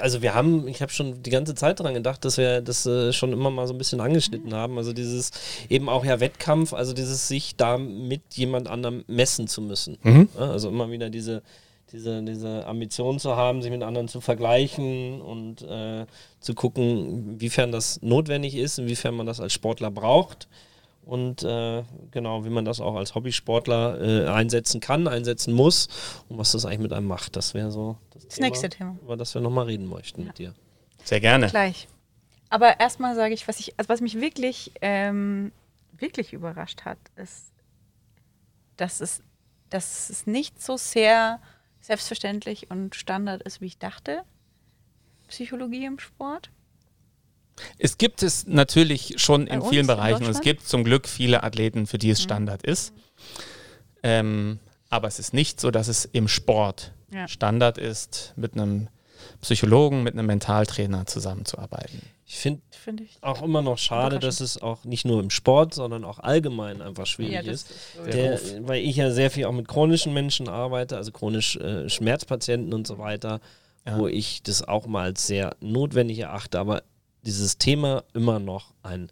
also 0.00 0.22
wir 0.22 0.34
haben, 0.34 0.68
ich 0.68 0.82
habe 0.82 0.92
schon 0.92 1.22
die 1.22 1.30
ganze 1.30 1.54
Zeit 1.54 1.80
daran 1.80 1.94
gedacht, 1.94 2.24
dass 2.24 2.38
wir 2.38 2.60
das 2.60 2.86
äh, 2.86 3.12
schon 3.12 3.32
immer 3.32 3.50
mal 3.50 3.66
so 3.66 3.74
ein 3.74 3.78
bisschen 3.78 4.00
angeschnitten 4.00 4.54
haben. 4.54 4.78
Also 4.78 4.92
dieses 4.92 5.32
eben 5.68 5.88
auch 5.88 6.04
ja 6.04 6.20
Wettkampf, 6.20 6.72
also 6.72 6.92
dieses 6.92 7.28
sich 7.28 7.56
da 7.56 7.78
mit 7.78 8.22
jemand 8.32 8.68
anderem 8.68 9.04
messen 9.06 9.48
zu 9.48 9.60
müssen. 9.62 9.98
Mhm. 10.02 10.28
Also 10.36 10.68
immer 10.68 10.90
wieder 10.90 11.10
diese, 11.10 11.42
diese, 11.92 12.22
diese 12.22 12.66
Ambition 12.66 13.18
zu 13.18 13.36
haben, 13.36 13.62
sich 13.62 13.70
mit 13.70 13.82
anderen 13.82 14.08
zu 14.08 14.20
vergleichen 14.20 15.20
und 15.20 15.62
äh, 15.62 16.06
zu 16.40 16.54
gucken, 16.54 17.32
inwiefern 17.32 17.72
das 17.72 18.00
notwendig 18.02 18.54
ist, 18.54 18.78
inwiefern 18.78 19.14
man 19.14 19.26
das 19.26 19.40
als 19.40 19.52
Sportler 19.52 19.90
braucht 19.90 20.48
und 21.08 21.42
äh, 21.42 21.84
genau, 22.10 22.44
wie 22.44 22.50
man 22.50 22.66
das 22.66 22.80
auch 22.80 22.94
als 22.94 23.14
Hobbysportler 23.14 24.26
äh, 24.26 24.28
einsetzen 24.28 24.80
kann, 24.80 25.08
einsetzen 25.08 25.54
muss 25.54 25.88
und 26.28 26.36
was 26.36 26.52
das 26.52 26.66
eigentlich 26.66 26.80
mit 26.80 26.92
einem 26.92 27.06
macht. 27.06 27.34
Das 27.34 27.54
wäre 27.54 27.70
so 27.70 27.96
das, 28.10 28.26
das 28.26 28.34
Thema, 28.34 28.48
nächste 28.48 28.68
Thema, 28.68 28.98
über 29.02 29.16
das 29.16 29.32
wir 29.32 29.40
nochmal 29.40 29.64
reden 29.64 29.88
möchten 29.88 30.20
ja. 30.20 30.26
mit 30.26 30.38
dir. 30.38 30.54
Sehr 31.04 31.20
gerne. 31.20 31.48
Gleich. 31.48 31.88
Aber 32.50 32.78
erstmal 32.78 33.14
sage 33.14 33.32
ich, 33.32 33.48
was 33.48 33.58
ich, 33.58 33.72
also 33.78 33.88
was 33.88 34.02
mich 34.02 34.20
wirklich, 34.20 34.72
ähm, 34.82 35.50
wirklich 35.96 36.34
überrascht 36.34 36.84
hat, 36.84 36.98
ist, 37.16 37.52
dass 38.76 39.00
es, 39.00 39.22
dass 39.70 40.10
es 40.10 40.26
nicht 40.26 40.62
so 40.62 40.76
sehr 40.76 41.40
selbstverständlich 41.80 42.70
und 42.70 42.94
Standard 42.94 43.42
ist, 43.42 43.62
wie 43.62 43.66
ich 43.66 43.78
dachte. 43.78 44.24
Psychologie 45.28 45.86
im 45.86 45.98
Sport. 45.98 46.50
Es 47.78 47.98
gibt 47.98 48.22
es 48.22 48.46
natürlich 48.46 49.14
schon 49.16 49.46
Bei 49.46 49.54
in 49.54 49.62
vielen 49.62 49.86
Bereichen 49.86 50.24
und 50.24 50.30
es 50.30 50.40
gibt 50.40 50.66
zum 50.66 50.84
Glück 50.84 51.08
viele 51.08 51.42
Athleten, 51.42 51.86
für 51.86 51.98
die 51.98 52.10
es 52.10 52.20
mhm. 52.20 52.24
Standard 52.24 52.62
ist. 52.62 52.92
Ähm, 54.02 54.58
aber 54.90 55.08
es 55.08 55.18
ist 55.18 55.34
nicht 55.34 55.60
so, 55.60 55.70
dass 55.70 55.88
es 55.88 56.04
im 56.04 56.28
Sport 56.28 56.92
ja. 57.12 57.28
Standard 57.28 57.78
ist, 57.78 58.32
mit 58.36 58.54
einem 58.54 58.88
Psychologen, 59.40 60.02
mit 60.02 60.14
einem 60.14 60.26
Mentaltrainer 60.26 61.06
zusammenzuarbeiten. 61.06 62.02
Ich 62.26 62.36
finde 62.36 62.60
find 62.70 63.02
auch 63.22 63.42
immer 63.42 63.62
noch 63.62 63.78
schade, 63.78 64.18
dass 64.18 64.40
es 64.40 64.60
auch 64.60 64.84
nicht 64.84 65.06
nur 65.06 65.20
im 65.22 65.30
Sport, 65.30 65.74
sondern 65.74 66.04
auch 66.04 66.18
allgemein 66.18 66.82
einfach 66.82 67.06
schwierig 67.06 67.46
ja, 67.46 67.52
ist. 67.52 67.70
ist 67.70 68.14
Der, 68.14 68.38
weil 68.68 68.82
ich 68.82 68.96
ja 68.96 69.10
sehr 69.10 69.30
viel 69.30 69.46
auch 69.46 69.52
mit 69.52 69.66
chronischen 69.66 70.12
Menschen 70.12 70.48
arbeite, 70.48 70.96
also 70.96 71.10
chronisch 71.10 71.56
äh, 71.56 71.88
Schmerzpatienten 71.88 72.74
und 72.74 72.86
so 72.86 72.98
weiter, 72.98 73.40
ja. 73.86 73.98
wo 73.98 74.08
ich 74.08 74.42
das 74.42 74.66
auch 74.66 74.86
mal 74.86 75.04
als 75.04 75.26
sehr 75.26 75.56
notwendig 75.60 76.18
erachte, 76.18 76.58
aber 76.58 76.82
dieses 77.22 77.58
Thema 77.58 78.04
immer 78.14 78.38
noch 78.38 78.72
ein 78.82 79.10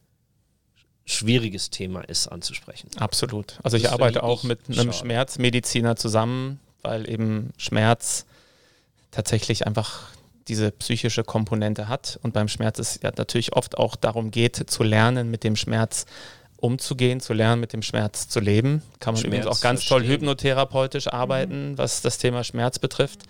schwieriges 1.04 1.70
Thema 1.70 2.00
ist 2.00 2.28
anzusprechen. 2.28 2.90
Absolut. 2.96 3.59
Also 3.62 3.76
ich 3.76 3.90
arbeite 3.90 4.22
auch 4.22 4.42
mit 4.42 4.61
einem 4.66 4.76
schade. 4.76 4.92
Schmerzmediziner 4.92 5.96
zusammen, 5.96 6.61
weil 6.82 7.09
eben 7.09 7.52
Schmerz 7.57 8.26
tatsächlich 9.12 9.66
einfach 9.66 10.09
diese 10.48 10.70
psychische 10.72 11.24
Komponente 11.24 11.88
hat 11.88 12.18
und 12.22 12.32
beim 12.32 12.48
Schmerz 12.48 12.78
es 12.78 13.00
ja 13.02 13.12
natürlich 13.16 13.54
oft 13.54 13.78
auch 13.78 13.96
darum 13.96 14.30
geht, 14.30 14.70
zu 14.70 14.82
lernen, 14.82 15.30
mit 15.30 15.44
dem 15.44 15.57
Schmerz 15.57 16.07
umzugehen, 16.57 17.20
zu 17.20 17.32
lernen, 17.32 17.61
mit 17.61 17.72
dem 17.72 17.82
Schmerz 17.82 18.28
zu 18.28 18.40
leben. 18.40 18.82
Kann 19.00 19.14
man 19.14 19.20
Schmerz 19.20 19.26
übrigens 19.26 19.46
auch 19.46 19.61
ganz 19.61 19.84
verstehen. 19.84 20.09
toll 20.09 20.09
hypnotherapeutisch 20.09 21.09
arbeiten, 21.09 21.72
mhm. 21.72 21.78
was 21.78 22.02
das 22.02 22.18
Thema 22.18 22.44
Schmerz 22.44 22.78
betrifft. 22.78 23.22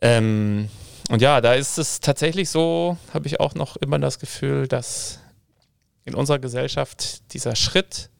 Ähm, 0.00 0.68
und 1.10 1.20
ja, 1.22 1.40
da 1.40 1.54
ist 1.54 1.78
es 1.78 2.00
tatsächlich 2.00 2.50
so, 2.50 2.96
habe 3.12 3.26
ich 3.26 3.40
auch 3.40 3.54
noch 3.54 3.76
immer 3.76 3.98
das 3.98 4.18
Gefühl, 4.18 4.68
dass 4.68 5.20
in 6.04 6.14
unserer 6.14 6.38
Gesellschaft 6.38 7.32
dieser 7.34 7.56
Schritt, 7.56 8.10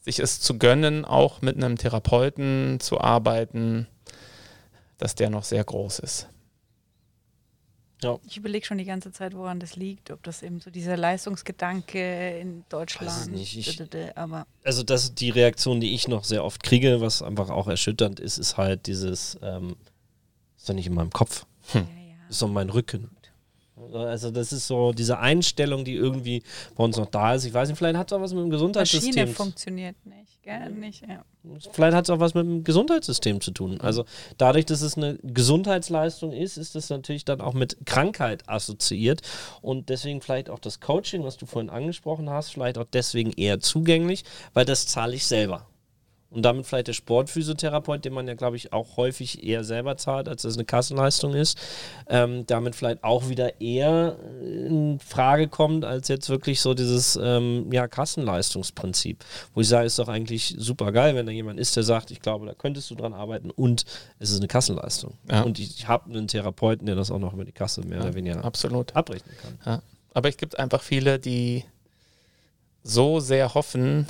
sich 0.00 0.18
es 0.18 0.40
zu 0.40 0.58
gönnen, 0.58 1.04
auch 1.04 1.42
mit 1.42 1.56
einem 1.56 1.78
Therapeuten 1.78 2.78
zu 2.80 3.00
arbeiten, 3.00 3.86
dass 4.98 5.14
der 5.14 5.30
noch 5.30 5.44
sehr 5.44 5.64
groß 5.64 5.98
ist. 6.00 6.28
Ja. 8.02 8.18
Ich 8.26 8.36
überlege 8.36 8.66
schon 8.66 8.78
die 8.78 8.84
ganze 8.84 9.10
Zeit, 9.10 9.34
woran 9.34 9.58
das 9.58 9.76
liegt, 9.76 10.10
ob 10.10 10.22
das 10.22 10.42
eben 10.42 10.60
so 10.60 10.70
dieser 10.70 10.96
Leistungsgedanke 10.96 12.38
in 12.38 12.64
Deutschland 12.68 13.32
nicht. 13.32 13.56
Ich, 13.56 13.80
aber 14.16 14.46
also 14.64 14.82
das 14.82 15.14
die 15.14 15.30
Reaktion, 15.30 15.80
die 15.80 15.94
ich 15.94 16.06
noch 16.06 16.24
sehr 16.24 16.44
oft 16.44 16.62
kriege, 16.62 17.00
was 17.00 17.22
einfach 17.22 17.48
auch 17.48 17.68
erschütternd 17.68 18.20
ist, 18.20 18.36
ist 18.36 18.58
halt 18.58 18.86
dieses, 18.86 19.38
ähm, 19.42 19.76
ist 20.58 20.68
doch 20.68 20.74
nicht 20.74 20.88
in 20.88 20.94
meinem 20.94 21.10
Kopf. 21.10 21.46
Hm. 21.72 21.86
Ist 22.28 22.38
so 22.38 22.48
mein 22.48 22.70
Rücken. 22.70 23.10
Also 23.92 24.30
das 24.30 24.52
ist 24.52 24.66
so 24.66 24.92
diese 24.92 25.18
Einstellung, 25.18 25.84
die 25.84 25.94
irgendwie 25.94 26.42
bei 26.76 26.84
uns 26.84 26.96
noch 26.96 27.06
da 27.06 27.34
ist. 27.34 27.44
Ich 27.44 27.52
weiß 27.52 27.68
nicht, 27.68 27.76
vielleicht 27.76 27.98
hat 27.98 28.10
es 28.10 28.16
auch 28.16 28.22
was 28.22 28.32
mit 28.32 28.42
dem 28.42 28.50
Gesundheitssystem. 28.50 29.10
Maschine 29.10 29.26
funktioniert 29.26 29.96
nicht, 30.06 30.42
gell? 30.42 30.70
Nicht, 30.70 31.06
ja. 31.06 31.24
Vielleicht 31.72 31.94
hat 31.94 32.04
es 32.04 32.10
auch 32.10 32.18
was 32.18 32.32
mit 32.32 32.46
dem 32.46 32.64
Gesundheitssystem 32.64 33.42
zu 33.42 33.50
tun. 33.50 33.78
Also 33.82 34.06
dadurch, 34.38 34.64
dass 34.64 34.80
es 34.80 34.96
eine 34.96 35.18
Gesundheitsleistung 35.22 36.32
ist, 36.32 36.56
ist 36.56 36.74
es 36.74 36.88
natürlich 36.88 37.26
dann 37.26 37.42
auch 37.42 37.52
mit 37.52 37.76
Krankheit 37.84 38.48
assoziiert 38.48 39.20
und 39.60 39.90
deswegen 39.90 40.22
vielleicht 40.22 40.48
auch 40.48 40.58
das 40.58 40.80
Coaching, 40.80 41.22
was 41.22 41.36
du 41.36 41.44
vorhin 41.44 41.68
angesprochen 41.68 42.30
hast, 42.30 42.50
vielleicht 42.50 42.78
auch 42.78 42.86
deswegen 42.90 43.32
eher 43.32 43.60
zugänglich, 43.60 44.24
weil 44.54 44.64
das 44.64 44.86
zahle 44.86 45.14
ich 45.14 45.26
selber 45.26 45.66
und 46.30 46.42
damit 46.42 46.66
vielleicht 46.66 46.88
der 46.88 46.92
Sportphysiotherapeut, 46.92 48.04
den 48.04 48.12
man 48.12 48.26
ja, 48.26 48.34
glaube 48.34 48.56
ich, 48.56 48.72
auch 48.72 48.96
häufig 48.96 49.44
eher 49.44 49.64
selber 49.64 49.96
zahlt, 49.96 50.28
als 50.28 50.42
das 50.42 50.54
eine 50.54 50.64
Kassenleistung 50.64 51.34
ist, 51.34 51.58
ähm, 52.08 52.44
damit 52.46 52.74
vielleicht 52.74 53.04
auch 53.04 53.28
wieder 53.28 53.60
eher 53.60 54.18
in 54.42 54.98
Frage 54.98 55.48
kommt, 55.48 55.84
als 55.84 56.08
jetzt 56.08 56.28
wirklich 56.28 56.60
so 56.60 56.74
dieses 56.74 57.18
ähm, 57.22 57.72
ja, 57.72 57.86
Kassenleistungsprinzip, 57.86 59.24
wo 59.54 59.60
ich 59.60 59.68
sage, 59.68 59.86
ist 59.86 59.98
doch 59.98 60.08
eigentlich 60.08 60.54
super 60.58 60.90
geil, 60.92 61.14
wenn 61.14 61.26
da 61.26 61.32
jemand 61.32 61.60
ist, 61.60 61.76
der 61.76 61.84
sagt, 61.84 62.10
ich 62.10 62.20
glaube, 62.20 62.46
da 62.46 62.54
könntest 62.54 62.90
du 62.90 62.96
dran 62.96 63.14
arbeiten 63.14 63.50
und 63.50 63.84
es 64.18 64.30
ist 64.30 64.38
eine 64.38 64.48
Kassenleistung. 64.48 65.14
Ja. 65.30 65.42
Und 65.42 65.58
ich, 65.58 65.78
ich 65.78 65.88
habe 65.88 66.10
einen 66.10 66.26
Therapeuten, 66.26 66.86
der 66.86 66.96
das 66.96 67.10
auch 67.10 67.20
noch 67.20 67.34
über 67.34 67.44
die 67.44 67.52
Kasse 67.52 67.82
mehr 67.82 67.98
ja, 67.98 68.04
oder 68.04 68.14
weniger 68.14 68.44
absolut. 68.44 68.94
abrechnen 68.96 69.36
kann. 69.40 69.58
Ja. 69.64 69.82
Aber 70.12 70.28
es 70.28 70.36
gibt 70.36 70.58
einfach 70.58 70.82
viele, 70.82 71.18
die 71.18 71.64
so 72.82 73.20
sehr 73.20 73.54
hoffen, 73.54 74.06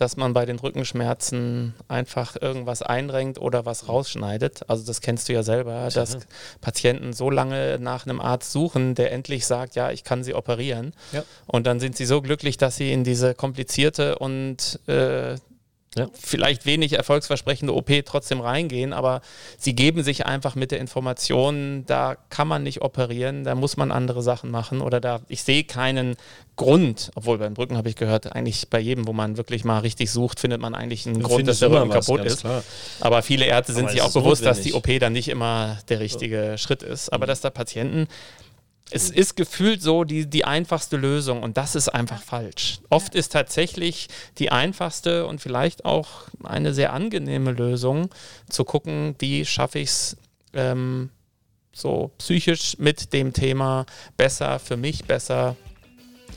dass 0.00 0.16
man 0.16 0.32
bei 0.32 0.46
den 0.46 0.58
Rückenschmerzen 0.58 1.74
einfach 1.86 2.34
irgendwas 2.40 2.80
einrenkt 2.80 3.38
oder 3.38 3.66
was 3.66 3.86
rausschneidet. 3.86 4.62
Also 4.66 4.86
das 4.86 5.02
kennst 5.02 5.28
du 5.28 5.34
ja 5.34 5.42
selber, 5.42 5.90
dass 5.92 6.14
ja. 6.14 6.20
Patienten 6.62 7.12
so 7.12 7.28
lange 7.28 7.78
nach 7.78 8.06
einem 8.06 8.18
Arzt 8.18 8.50
suchen, 8.50 8.94
der 8.94 9.12
endlich 9.12 9.46
sagt, 9.46 9.74
ja, 9.74 9.90
ich 9.90 10.02
kann 10.02 10.24
sie 10.24 10.34
operieren. 10.34 10.94
Ja. 11.12 11.22
Und 11.46 11.66
dann 11.66 11.80
sind 11.80 11.98
sie 11.98 12.06
so 12.06 12.22
glücklich, 12.22 12.56
dass 12.56 12.76
sie 12.76 12.92
in 12.92 13.04
diese 13.04 13.34
komplizierte 13.34 14.18
und 14.18 14.80
äh, 14.86 15.36
ja. 15.96 16.08
vielleicht 16.14 16.66
wenig 16.66 16.92
erfolgsversprechende 16.92 17.74
OP 17.74 17.90
trotzdem 18.04 18.40
reingehen, 18.40 18.92
aber 18.92 19.22
sie 19.58 19.74
geben 19.74 20.04
sich 20.04 20.24
einfach 20.24 20.54
mit 20.54 20.70
der 20.70 20.78
Information, 20.78 21.84
da 21.86 22.16
kann 22.28 22.46
man 22.46 22.62
nicht 22.62 22.82
operieren, 22.82 23.44
da 23.44 23.54
muss 23.54 23.76
man 23.76 23.90
andere 23.90 24.22
Sachen 24.22 24.50
machen 24.50 24.80
oder 24.82 25.00
da, 25.00 25.20
ich 25.28 25.42
sehe 25.42 25.64
keinen 25.64 26.16
Grund, 26.54 27.10
obwohl 27.14 27.38
beim 27.38 27.54
Brücken 27.54 27.76
habe 27.76 27.88
ich 27.88 27.96
gehört, 27.96 28.32
eigentlich 28.36 28.68
bei 28.68 28.78
jedem, 28.78 29.06
wo 29.06 29.12
man 29.12 29.36
wirklich 29.36 29.64
mal 29.64 29.78
richtig 29.78 30.10
sucht, 30.10 30.38
findet 30.38 30.60
man 30.60 30.74
eigentlich 30.74 31.06
einen 31.06 31.20
du 31.20 31.26
Grund, 31.26 31.48
dass 31.48 31.58
der 31.58 31.70
Rücken 31.70 31.90
kaputt 31.90 32.24
ist. 32.24 32.40
Klar. 32.40 32.62
Aber 33.00 33.22
viele 33.22 33.46
Ärzte 33.46 33.72
sind 33.72 33.90
sich 33.90 34.02
auch 34.02 34.12
bewusst, 34.12 34.42
notwendig. 34.42 34.72
dass 34.72 34.82
die 34.82 34.92
OP 34.92 35.00
dann 35.00 35.12
nicht 35.12 35.28
immer 35.28 35.78
der 35.88 36.00
richtige 36.00 36.52
so. 36.52 36.58
Schritt 36.58 36.82
ist, 36.82 37.12
aber 37.12 37.26
mhm. 37.26 37.28
dass 37.28 37.40
da 37.40 37.50
Patienten 37.50 38.06
es 38.90 39.10
ist 39.10 39.36
gefühlt 39.36 39.82
so 39.82 40.04
die, 40.04 40.28
die 40.28 40.44
einfachste 40.44 40.96
Lösung 40.96 41.42
und 41.42 41.56
das 41.56 41.74
ist 41.74 41.88
einfach 41.88 42.22
falsch. 42.22 42.80
Oft 42.88 43.14
ist 43.14 43.32
tatsächlich 43.32 44.08
die 44.38 44.50
einfachste 44.50 45.26
und 45.26 45.40
vielleicht 45.40 45.84
auch 45.84 46.08
eine 46.42 46.74
sehr 46.74 46.92
angenehme 46.92 47.52
Lösung 47.52 48.10
zu 48.48 48.64
gucken, 48.64 49.14
wie 49.18 49.44
schaffe 49.44 49.78
ich 49.78 49.88
es 49.88 50.16
ähm, 50.54 51.10
so 51.72 52.10
psychisch 52.18 52.76
mit 52.78 53.12
dem 53.12 53.32
Thema 53.32 53.86
besser, 54.16 54.58
für 54.58 54.76
mich 54.76 55.04
besser 55.04 55.56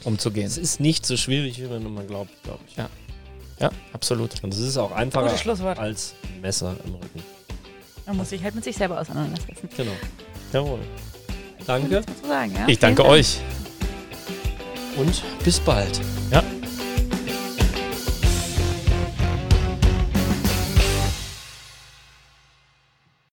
umzugehen. 0.03 0.47
Es 0.47 0.57
ist 0.57 0.79
nicht 0.79 1.05
so 1.05 1.17
schwierig, 1.17 1.59
wie 1.61 1.67
man 1.67 1.85
immer 1.85 2.03
glaubt, 2.03 2.31
glaube 2.43 2.63
ich. 2.67 2.75
Ja. 2.75 2.89
ja, 3.59 3.71
absolut. 3.93 4.43
Und 4.43 4.53
es 4.53 4.59
ist 4.59 4.77
auch 4.77 4.91
einfacher 4.91 5.79
als 5.79 6.13
Messer 6.41 6.75
im 6.85 6.95
Rücken. 6.95 7.23
Man 8.05 8.17
muss 8.17 8.29
sich 8.29 8.43
halt 8.43 8.53
mit 8.53 8.63
sich 8.63 8.75
selber 8.75 8.99
auseinandersetzen. 8.99 9.69
Genau. 9.75 9.93
Jawohl. 10.51 10.79
Danke 11.65 12.03
Sozusagen, 12.07 12.53
ja? 12.53 12.67
Ich 12.67 12.79
danke 12.79 13.05
euch. 13.05 13.39
und 14.97 15.23
bis 15.43 15.59
bald. 15.59 15.99
Ja. 16.31 16.43